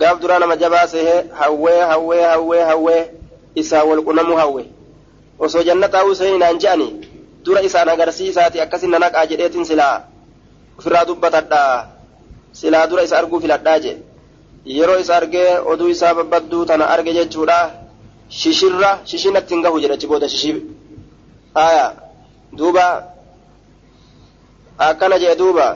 قاف 0.01 0.17
درانا 0.21 0.45
ما 0.45 0.55
جباسه 0.55 1.25
هوي 1.43 1.83
هوي 1.83 2.25
هوي 2.25 2.63
هوي 2.63 3.05
إسا 3.59 3.81
والقنم 3.81 4.31
هوي 4.31 4.65
osoo 5.39 5.63
jannata 5.63 5.97
ta'uu 5.97 6.15
seenii 6.15 6.39
naan 6.39 6.59
je'ani 6.59 6.87
dura 7.45 7.61
isaan 7.63 7.89
agarsiisaati 7.89 8.61
akkasin 8.61 8.91
nanaqaa 8.91 9.25
jedheetin 9.31 9.65
silaa 9.65 10.03
ofirraa 10.77 11.05
dubbatadha 11.07 11.61
silaa 12.51 12.87
dura 12.91 13.03
isa 13.07 13.17
arguu 13.19 13.39
filadhaa 13.39 13.79
je 13.79 13.93
yeroo 14.65 14.99
isa 14.99 15.15
argee 15.15 15.59
oduu 15.73 15.87
isaa 15.95 16.13
babbadduu 16.13 16.65
tana 16.65 16.89
arge 16.95 17.13
jechuudha 17.13 17.59
shishirra 18.29 18.99
shishinatti 19.05 19.53
hin 19.53 19.63
gahu 19.63 19.79
jedhachi 19.83 20.07
booda 20.07 20.29
shishib 20.29 20.57
haya 21.53 21.85
duuba 22.57 22.85
akkana 24.77 25.19
jee 25.19 25.35
duuba 25.35 25.67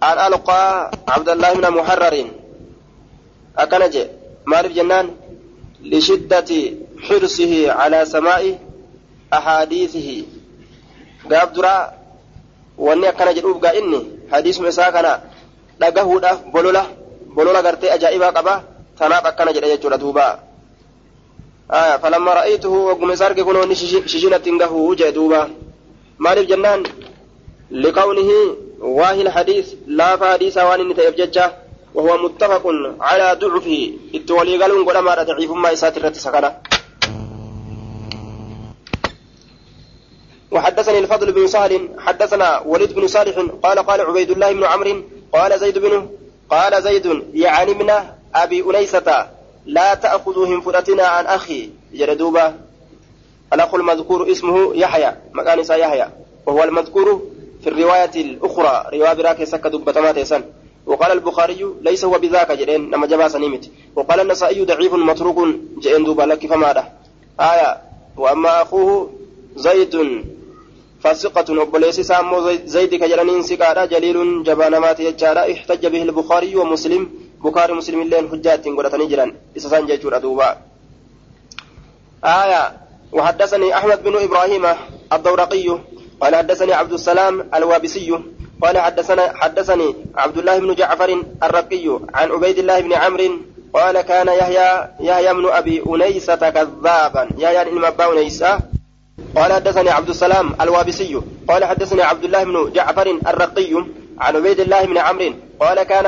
an 0.00 0.16
alqaa 0.26 0.90
cabdallahi 1.08 1.56
mina 1.56 1.70
muharrarin 1.70 2.28
akkana 3.62 3.88
jee 3.94 4.06
maaliif 4.50 4.74
jennaan 4.78 5.06
lishiddati 5.92 6.60
xirsihi 7.06 7.60
calaa 7.78 8.04
samaa'i 8.14 8.50
ahaadiisihi 9.38 10.16
gaaf 11.30 11.48
duraa 11.56 11.92
wanni 12.86 13.06
akkana 13.12 13.32
jedhuuf 13.36 13.58
gaa 13.64 13.72
inni 13.80 14.00
hadiisuma 14.32 14.68
isaa 14.68 14.92
kana 14.96 15.12
dhagahuudhaaf 15.80 16.38
bolola 16.52 16.82
gartee 17.36 17.90
ajaa'ibaa 17.96 18.32
qaba 18.32 18.54
tanaaf 18.98 19.24
akkana 19.26 19.52
jedha 19.52 19.68
jechuudha 19.72 19.98
duuba 19.98 20.26
falamma 22.02 22.34
ra'aytuhu 22.34 22.86
wagguma 22.88 23.14
isa 23.14 23.26
arge 23.26 23.44
kunoonni 23.44 23.74
shishinatti 23.76 24.50
hin 24.50 24.58
gahuu 24.58 24.94
jee 24.94 25.12
duuba 25.12 25.48
maaliif 26.18 26.48
jennaan 26.48 26.82
liqawnihi 27.70 28.70
waahi 28.80 29.22
الحديث 29.22 29.66
لا 29.86 30.16
فحديث 30.16 30.58
وان 30.58 30.80
انت 30.80 30.98
يفججا 30.98 31.46
وهو 31.94 32.12
متفق 32.24 32.64
على 33.00 33.36
ضعفه 33.40 33.92
اتولي 34.14 34.62
قالوا 34.62 34.84
قد 34.88 34.96
ما 34.96 35.22
ضعيف 35.22 35.50
ما 35.50 35.70
يساتر 35.70 36.12
سكنه 36.12 36.50
وحدثني 40.50 40.98
الفضل 40.98 41.32
بن 41.32 41.46
سهل 41.46 41.88
حدثنا 41.98 42.62
وليد 42.66 42.92
بن 42.92 43.06
صالح 43.06 43.36
قال 43.62 43.78
قال 43.78 44.00
عبيد 44.00 44.30
الله 44.30 44.52
بن 44.52 44.64
عمرو 44.64 45.02
قال 45.32 45.58
زيد 45.58 45.78
بن 45.78 46.08
قال 46.50 46.82
زيد 46.82 47.22
يعني 47.34 47.74
من 47.74 47.90
أبي 48.34 48.62
أنيسة 48.62 49.26
لا 49.66 49.94
تأخذوهم 49.94 50.60
فرتنا 50.60 51.02
عن 51.02 51.26
أخي. 51.26 51.70
جردوبة 51.94 52.54
الأخ 53.52 53.74
المذكور 53.74 54.30
اسمه 54.30 54.74
يحيى 54.74 55.16
مكان 55.32 55.58
يحيى 55.58 56.06
وهو 56.46 56.64
المذكور 56.64 57.22
في 57.62 57.70
الرواية 57.70 58.10
الأخرى 58.14 58.90
رواية 58.92 59.12
براك 59.12 59.44
سكة 59.44 59.68
دبتمات 59.68 60.16
يسن 60.16 60.44
وقال 60.86 61.12
البخاري 61.12 61.66
ليس 61.82 62.04
هو 62.04 62.18
بذاك 62.18 62.52
جرين 62.52 62.90
نما 62.90 63.06
جبا 63.06 63.28
سنيمت. 63.28 63.70
وقال 63.96 64.20
النسائي 64.20 64.64
ضعيف 64.64 64.94
متروك 64.94 65.48
جئن 65.78 66.04
دوبا 66.04 66.22
لك 66.22 66.46
فما 66.46 66.84
آية 67.40 67.80
وأما 68.16 68.62
أخوه 68.62 69.10
زيد. 69.56 70.24
فاسقة 71.02 71.48
وبليس 71.60 72.00
سامو 72.00 72.50
زيد 72.64 72.94
كجرانين 72.94 73.42
سكارا 73.42 73.84
جليل 73.84 74.42
جبانمات 74.42 75.00
يجارا 75.00 75.52
احتج 75.52 75.86
به 75.86 76.02
البخاري 76.02 76.56
ومسلم. 76.56 77.08
بخاري 77.40 77.72
مسلم 77.72 78.02
لين 78.02 78.28
حجات 78.28 78.68
قرتني 78.68 79.06
جران 79.06 79.30
إسسان 79.56 79.86
جيشور 79.86 80.16
أدوبا 80.16 80.56
آية. 82.24 82.62
وحدثني 83.12 83.68
أحمد 83.78 84.02
بن 84.02 84.14
إبراهيم 84.16 84.64
الدورقي. 85.12 85.78
قال 86.20 86.36
حدثني 86.36 86.72
عبد 86.72 86.92
السلام 86.92 87.48
الوابسي. 87.54 88.10
قال 88.62 88.78
حدثنا 88.78 89.32
حدثني 89.40 89.88
عبد 90.16 90.38
الله 90.38 90.58
بن 90.58 90.74
جعفر 90.74 91.22
الرقي 91.42 91.86
عن 92.14 92.30
عبيد 92.30 92.58
الله 92.58 92.80
بن 92.80 92.92
عمرو. 92.92 93.30
قال 93.74 94.00
كان 94.00 94.28
يحيى 94.28 94.88
يحيى 95.00 95.34
بن 95.34 95.46
أبي 95.48 95.82
أنيسة 95.88 96.50
كذابا. 96.50 97.28
يحيى 97.38 97.64
بن 97.64 97.84
ابا 97.84 98.12
أنيسة 98.12 98.58
قال 99.36 99.52
حدثني 99.52 99.90
عبد 99.90 100.08
السلام 100.08 100.54
الوابسي 100.60 101.20
قال 101.48 101.64
حدثني 101.64 102.02
عبد 102.02 102.24
الله 102.24 102.44
بن 102.44 102.72
جعفر 102.72 103.06
الرقي 103.26 103.74
عن 104.18 104.36
عبيد 104.36 104.60
الله 104.60 104.84
بن 104.84 104.98
عمرو 104.98 105.32
قال 105.60 105.82
كان 105.82 106.06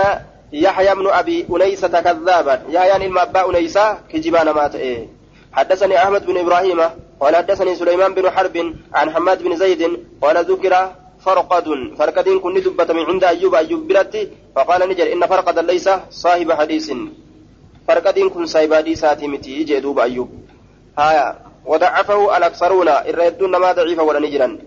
يحيى 0.53 0.95
بن 0.95 1.07
أبي 1.07 1.47
انيسه 1.51 2.01
كذابا. 2.01 2.63
يحيى 2.69 3.09
بن 3.09 3.19
ابا 3.19 3.51
انيسه 3.51 3.99
كجبان 4.13 4.51
مات. 4.51 4.75
إيه 4.75 5.09
حدثني 5.53 5.97
أحمد 6.03 6.27
بن 6.27 6.37
إبراهيم 6.39 6.81
قال 7.21 7.37
حدثني 7.37 7.75
سليمان 7.75 8.15
بن 8.15 8.31
حرب 8.31 8.75
عن 8.95 9.11
حماد 9.11 9.43
بن 9.43 9.57
زيد 9.57 9.83
قال 10.23 10.45
ذكر 10.45 10.93
فرقد 11.25 11.67
فرقد 11.99 12.29
كن 12.29 12.55
دبة 12.55 12.95
من 12.95 13.05
عند 13.11 13.25
أيوب 13.25 13.55
أيوب 13.55 13.89
برتي 13.89 14.29
فقال 14.57 14.89
نجر 14.89 15.13
إن 15.13 15.27
فرقد 15.27 15.59
ليس 15.59 15.91
صاحب 16.11 16.53
حديث. 16.53 16.93
فرقد 17.89 18.19
كن 18.19 18.47
صاحب 18.47 18.75
حديث 18.75 19.05
متي 19.05 19.65
جدوب 19.65 19.99
أيوب. 19.99 20.31
هايا. 20.99 21.52
وضعفه 21.67 22.37
الأكثرون 22.37 22.89
الردون 22.89 23.51
ما 23.51 23.73
ضعيف 23.73 23.99
ولا 23.99 24.21
نجرا 24.21 24.59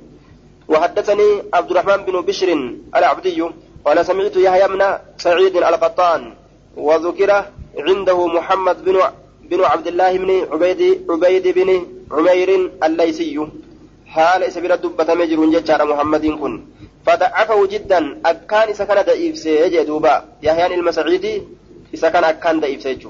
وحدثني 0.67 1.43
عبد 1.53 1.71
الرحمن 1.71 2.05
بن 2.05 2.21
بشر 2.21 2.49
العبدي 2.95 3.39
قال 3.85 4.05
سمعت 4.05 4.35
يحيى 4.35 4.67
بن 4.67 4.81
سعيد 5.17 5.55
القطان 5.57 6.33
وذكر 6.77 7.45
عنده 7.77 8.27
محمد 8.27 8.85
بن 8.85 8.95
بن 9.49 9.63
عبد 9.63 9.87
الله 9.87 10.17
بن 10.17 10.31
عبيد 10.51 10.81
عبيد 11.09 11.47
بن 11.47 11.69
عمير 12.11 12.71
الليثي. 12.83 13.47
حال 14.07 14.51
سبيل 14.51 14.77
دبة 14.77 15.13
مجر 15.13 15.39
ججار 15.45 15.85
محمد 15.85 16.25
كن. 16.25 16.53
فضعفه 17.05 17.67
جدا 17.67 18.21
أكان 18.25 18.73
كان 18.73 19.05
ضعيف 19.05 19.37
سيجي 19.37 19.83
دوبا. 19.83 20.25
يحيى 20.43 20.75
المسعيدي 20.75 21.43
كان 22.01 22.23
أكان 22.23 22.59
ضعيف 22.59 22.81
سيجو 22.81 23.09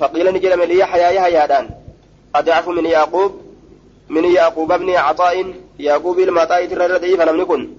فقيل 0.00 0.26
نجل 0.34 0.52
من 0.58 0.70
يحيى 0.70 1.16
يحيى 1.16 1.46
دان. 1.46 1.70
أضعف 2.34 2.68
من 2.68 2.86
يعقوب 2.86 3.32
من 4.08 4.24
يعقوب 4.24 4.72
ابن 4.72 4.90
عطاء 4.90 5.54
يعقوب 5.78 6.18
المطاء 6.18 6.66
ترى 6.66 6.98
ضعيف 6.98 7.20
لم 7.20 7.40
يكن 7.40 7.70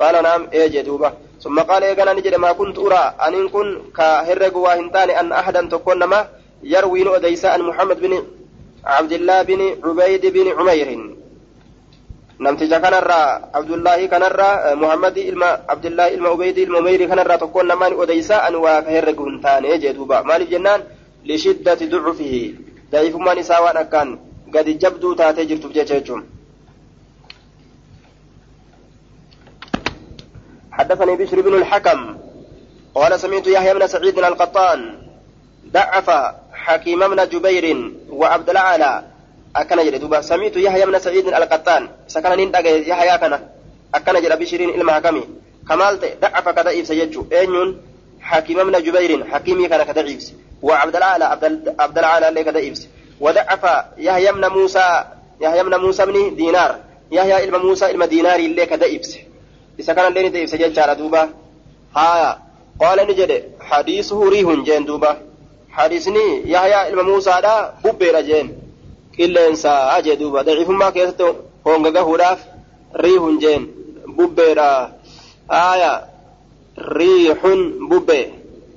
قال 0.00 0.22
نعم 0.22 0.48
إيجي 0.52 0.82
دوبا 0.82 1.12
ثم 1.42 1.60
قال 1.60 1.84
إيقنا 1.84 2.12
نجد 2.12 2.34
ما 2.34 2.52
كنت 2.52 2.78
أرى 2.78 3.14
أن 3.26 3.48
كن 3.48 3.78
كهرق 3.96 4.56
واهنتان 4.56 5.10
أن 5.10 5.32
أحدا 5.32 5.68
تكون 5.68 6.04
ما 6.04 6.28
يروي 6.62 7.16
أديس 7.16 7.44
عن 7.44 7.62
محمد 7.62 8.00
بن 8.00 8.22
عبد 8.84 9.12
الله 9.12 9.42
بن 9.42 9.60
عبيد 9.84 10.26
بن 10.26 10.46
عمير 10.58 11.10
namticha 12.40 12.80
kanarraa 12.80 13.52
abdullaahi 13.52 14.08
kanarraa 14.08 14.72
muhammadi 14.82 15.20
ilma 15.28 15.60
abdullaahi 15.68 16.14
ilma 16.16 16.30
ubeydi 16.32 16.62
ilma 16.62 16.78
umeyri 16.78 17.08
kanarraa 17.08 17.36
tokkoon 17.38 17.68
namaan 17.68 17.92
odeysaa 17.92 18.40
an 18.48 18.54
waa 18.64 18.80
ka 18.82 18.90
herregu 18.90 19.26
hin 19.28 19.40
taane 19.44 19.76
jee 19.82 19.92
duuba 19.92 20.22
maaliif 20.24 20.48
jennaan 20.54 20.86
lishiddati 21.30 21.90
ducufihi 21.92 22.40
daa'ifummaan 22.92 23.38
isaa 23.38 23.60
waan 23.64 23.76
akkaan 23.76 24.18
gadi 24.54 24.74
jabduu 24.82 25.14
taatee 25.14 25.46
jirtuuf 25.46 25.72
jecha 25.72 25.94
jechuun. 25.94 26.22
حدثني 30.72 31.16
بشر 31.16 31.40
بن 31.40 31.54
الحكم 31.54 32.00
قال 32.94 33.20
سمعت 33.20 33.46
يحيى 33.46 33.74
بن 33.74 33.86
سعيد 33.86 34.18
القطان 34.18 34.80
ضعف 35.72 36.08
حكيم 36.52 37.00
بن 37.08 37.28
جبير 37.28 37.92
وعبد 38.10 38.50
الأعلى 38.50 38.92
أكن 39.56 39.76
جل 39.76 39.98
دوبا 39.98 40.20
سمعت 40.20 40.56
يحيى 40.56 40.86
بن 40.86 40.98
سعيد 40.98 41.26
القطان 41.28 41.88
سكن 42.08 42.30
نين 42.36 42.52
يحيى 42.64 43.18
كان 43.18 43.34
أكن 43.94 44.14
جل 44.22 44.36
بشيرين 44.36 44.70
إلما 44.70 44.92
حكمي 44.92 45.24
كمال 45.68 45.94
ضعف 46.22 46.48
كذا 46.48 46.70
سيجو 46.84 47.26
أينون 47.32 47.68
حكيم 48.22 48.70
بن 48.70 48.82
جبير 48.82 49.24
حكيمي 49.24 49.68
كان 49.68 49.82
كذا 49.82 50.16
وعبد 50.62 50.96
الأعلى 50.96 51.24
عبد 51.78 51.98
الأعلى 51.98 52.28
اللي 52.28 52.44
كذا 52.44 52.74
وضعف 53.20 53.84
يحيى 53.98 54.32
بن 54.32 54.48
موسى 54.48 55.04
يحيى 55.40 55.62
بن 55.64 55.74
موسى 55.80 56.06
بن 56.06 56.36
دينار. 56.36 56.78
يحيى 57.12 57.44
إلما 57.44 57.58
موسى 57.58 57.90
إلما 57.90 58.06
دينار 58.06 58.38
اللي 58.38 58.66
كذا 58.66 58.86
إذا 59.78 59.92
كان 59.94 60.06
اللي 60.06 60.28
ندعي 60.28 60.46
سجل 60.46 60.96
دوبا. 60.96 61.28
ها 61.96 62.42
قال 62.80 62.98
نجد 63.08 63.44
حديثه 63.60 64.28
ريح 64.28 64.48
جين 64.64 64.84
دوبا. 64.84 65.16
حديثني 65.72 66.50
يحيى 66.50 66.90
ilma 66.90 67.02
muusaadha 67.02 67.74
bubbeedha 67.82 68.22
jeen 68.22 68.48
qilleensa 69.16 70.02
jee 70.02 70.16
duuba 70.16 70.42
daciifummaa 70.44 70.90
keessatti 70.90 71.24
honga 71.64 71.90
gahuudhaaf 71.90 72.40
riihun 73.04 73.38
jeen 73.38 73.62
bubbeedha 74.16 74.68
aya 75.48 75.92
riixun 75.92 76.00
bubbe 76.00 76.19
ريح 76.82 77.46
ببه. 77.90 78.26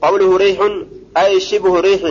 قوله 0.02 0.38
ريح 0.38 0.60
أي 1.18 1.40
شبه 1.40 1.80
ريح. 1.80 2.02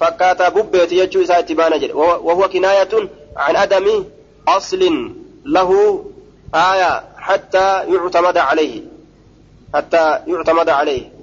فكات 0.00 0.42
ببه 0.52 0.84
تيجو 0.84 1.22
إساءة 1.22 1.52
بانجر 1.52 1.96
وهو 1.96 2.48
كناية 2.48 3.08
عن 3.36 3.56
أدم 3.56 4.04
أصل 4.48 5.12
له 5.44 5.70
آية 6.54 7.04
حتى 7.16 7.84
يعتمد 7.92 8.36
عليه. 8.38 8.82
حتى 9.74 10.18
يعتمد 10.26 10.68
عليه. 10.68 11.18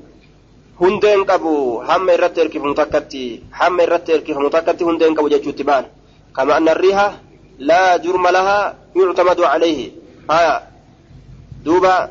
هندين 0.82 1.24
قبو 1.24 1.82
هم 1.82 2.10
الرتر 2.10 2.48
كيف 2.48 2.64
متكتي 2.64 3.44
هم 3.62 3.82
الرتر 3.82 4.18
كيف 4.18 4.38
متكتي 4.38 4.84
هندين 4.84 5.16
قبو 5.16 5.28
جيجو 5.28 5.52
تبان 5.52 5.86
كما 6.36 6.58
أن 6.58 6.70
الريحة 6.70 7.14
لا 7.60 7.98
جرم 7.98 8.28
لها 8.28 8.76
يعتمد 8.96 9.42
عليه. 9.42 9.92
آية. 10.32 10.64
دوبا 11.64 12.10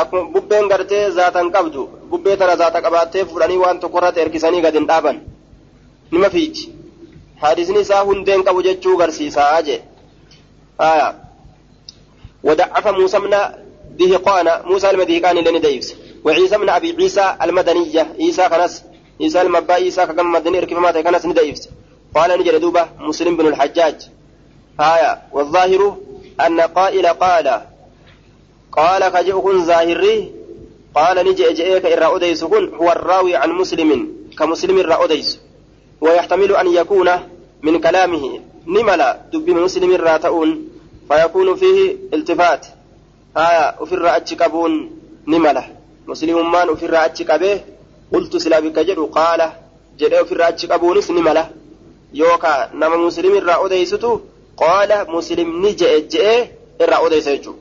akkuma 0.00 0.30
bubbeen 0.34 0.68
gartee 0.68 1.10
zaatan 1.18 1.50
qabdu 1.50 1.88
bubbee 2.10 2.36
tana 2.36 2.56
zaata 2.56 2.82
qabaattee 2.86 3.24
fuudhanii 3.24 3.60
waan 3.64 3.80
tokko 3.80 3.98
irratti 3.98 4.20
hirkisanii 4.20 4.62
gad 4.66 4.74
hin 4.74 4.86
dhaaban. 4.90 5.20
Nima 6.10 6.30
fiichi. 6.30 6.76
حديثني 7.42 7.84
ساهن 7.84 8.24
دين 8.24 8.42
كابو 8.42 8.60
جتشو 8.60 9.00
غرسيسا 9.00 9.58
أجي 9.58 9.80
آية 10.80 11.14
ودعف 12.44 12.86
موسى 12.88 13.18
من 13.18 13.30
دهقان 13.98 14.48
موسى 14.64 14.90
المدهقان 14.90 15.36
لن 15.36 15.60
ديفس 15.60 15.94
وعيسى 16.24 16.56
من 16.58 16.68
أبي 16.68 16.96
عيسى 16.98 17.36
المدنية 17.42 18.06
عيسى 18.20 18.48
كنس 18.48 18.84
عيسى 19.20 19.40
المبا 19.42 19.74
عيسى 19.74 20.06
كم 20.06 20.32
مدني 20.32 20.58
ركب 20.60 20.76
مات 20.78 20.98
كنس 20.98 21.26
نديفس 21.26 21.68
قال 22.14 22.40
نجل 22.40 22.60
دوبة 22.60 22.88
مسلم 22.98 23.36
بن 23.36 23.46
الحجاج 23.46 24.08
آية 24.80 25.22
والظاهر 25.32 25.96
أن 26.46 26.60
قائل 26.60 27.06
قال 27.06 27.60
قال 28.76 29.08
كجئكن 29.08 29.64
ظاهري 29.64 30.32
قال 30.94 31.16
نجئ 31.28 31.52
جئك 31.52 31.84
إرى 31.86 32.16
أديس. 32.16 32.44
هو 32.80 32.92
الراوي 32.92 33.36
عن 33.36 33.50
مسلم 33.50 34.12
كمسلم 34.38 34.78
إرى 34.78 35.04
أديس. 35.04 35.38
ويحتمل 36.00 36.56
أن 36.56 36.66
يكون 36.66 37.10
من 37.62 37.80
كلامه. 37.80 38.40
نملا 38.66 39.20
دب 39.32 39.50
مسلم 39.50 39.92
راتؤون 39.96 40.68
فيكون 41.08 41.56
فيه 41.56 41.96
التفات. 42.14 42.66
آية 43.36 43.82
أفر 43.82 44.16
أتشكبون 44.16 44.72
نملا 45.26 45.64
مسلم 46.06 46.52
مان 46.52 46.68
أفر 46.68 47.04
أتشكبه 47.04 47.60
قلت 48.12 48.36
سلابك 48.36 48.78
جدو. 48.78 49.06
قال 49.06 49.50
جدو 49.98 50.16
أفر 50.16 50.48
أتشكبونس 50.48 51.10
نملا 51.10 51.46
يوكا 52.14 52.70
نما 52.74 52.96
مسلم 52.96 53.36
الرأوديستو 53.36 54.20
قال 54.56 54.90
مسلم 55.08 55.66
نجئ 55.66 56.00
جئ 56.08 56.44
الرأوديسيجو 56.80 57.54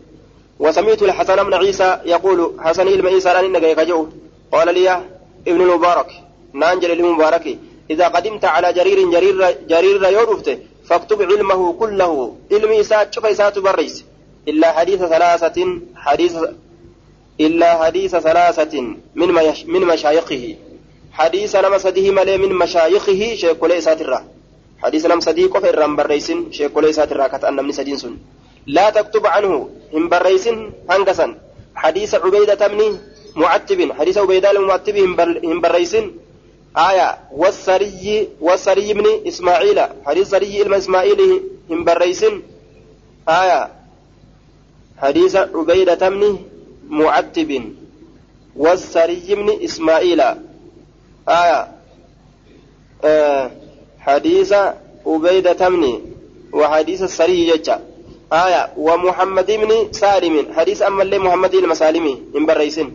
وسمعت 0.59 1.01
الحسن 1.03 1.43
بن 1.43 1.53
عيسى 1.53 1.99
يقول 2.05 2.53
حسن 2.59 2.87
المعيسى 2.87 3.33
لن 3.33 3.57
نجي 3.57 3.73
قال 4.51 4.73
لي 4.73 4.91
ابن 5.47 5.61
المبارك. 5.61 6.11
نانجل 6.53 6.91
المبارك 6.91 7.57
إذا 7.89 8.07
قدمت 8.07 8.45
على 8.45 8.73
جرير 8.73 9.11
جرير 9.11 9.57
جرير 9.67 10.03
يورفته 10.03 10.57
فاكتب 10.85 11.21
علمه 11.21 11.73
كله. 11.73 12.35
علمي 12.51 12.79
إسات 12.79 13.13
شوف 13.13 13.25
إسات 13.25 13.59
بريس 13.59 14.05
إلا 14.47 14.71
حديث 14.71 14.99
ثلاثة 14.99 15.79
حديث 15.95 16.35
إلا 17.39 17.83
حديث 17.83 18.15
ثلاثة 18.15 18.81
من 19.15 19.29
من 19.67 19.81
مشايخه. 19.81 20.55
حديث 21.11 21.55
نما 21.55 21.77
سديه 21.77 22.11
ملي 22.11 22.37
من 22.37 22.55
مشايخه 22.55 23.35
شيخ 23.35 23.63
ليس 23.63 23.87
الرا 23.87 24.23
حديث 24.83 25.05
نما 25.05 25.21
سديه 25.21 25.47
كفر 25.47 25.69
الرم 25.69 25.95
بريسن 25.95 26.51
شيخ 26.51 26.77
ليس 26.77 26.99
الرا 26.99 27.27
كتأن 27.27 27.55
من 27.55 27.71
سدين 27.71 27.97
سن. 27.97 28.17
لا 28.67 28.89
تكتب 28.89 29.25
عنه 29.25 29.69
هم 29.93 30.09
بريسن 30.09 30.71
هنقسا 30.89 31.37
حديث 31.75 32.15
عبيدة 32.15 32.67
بن 32.67 32.99
معتب 33.35 33.91
حديث 33.91 34.17
عبيدة 34.17 34.51
المعتب 34.51 34.97
هم 35.43 35.61
بريسن. 35.61 36.11
آية 36.77 37.17
والسري 37.31 38.27
والسري 38.41 38.91
ابن 38.91 39.27
إسماعيل. 39.27 39.79
حديث 40.05 40.29
سري 40.29 40.61
إلما 40.61 40.77
إسماعيل 40.77 41.41
هم 41.69 41.83
بريسن. 41.83 42.41
آية 43.29 43.71
حديث 44.97 45.35
عبيدة 45.35 46.09
بن 46.09 46.39
معتب. 46.89 47.73
والسري 48.55 49.23
ابن 49.29 49.63
إسماعيل. 49.63 50.21
آية 51.29 51.71
آه 53.03 53.51
حديث 53.99 54.53
عبيدة 55.07 55.69
بن 55.69 56.01
وحديث 56.53 57.01
السري 57.03 57.51
ججا 57.51 57.79
آية 58.33 58.73
ومحمد 58.77 59.51
بن 59.51 59.91
سالم. 59.91 60.53
حديث 60.55 60.81
أما 60.81 61.03
اللي 61.03 61.19
محمد 61.19 61.53
المسالمي 61.53 62.21
من 62.33 62.45
بريسن. 62.45 62.91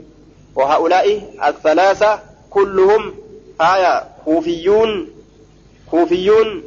وهؤلاء 0.56 1.22
الثلاثة 1.46 2.18
كلهم 2.50 3.14
آية 3.60 4.04
كوفيون 4.24 5.08
كوفيون 5.90 6.62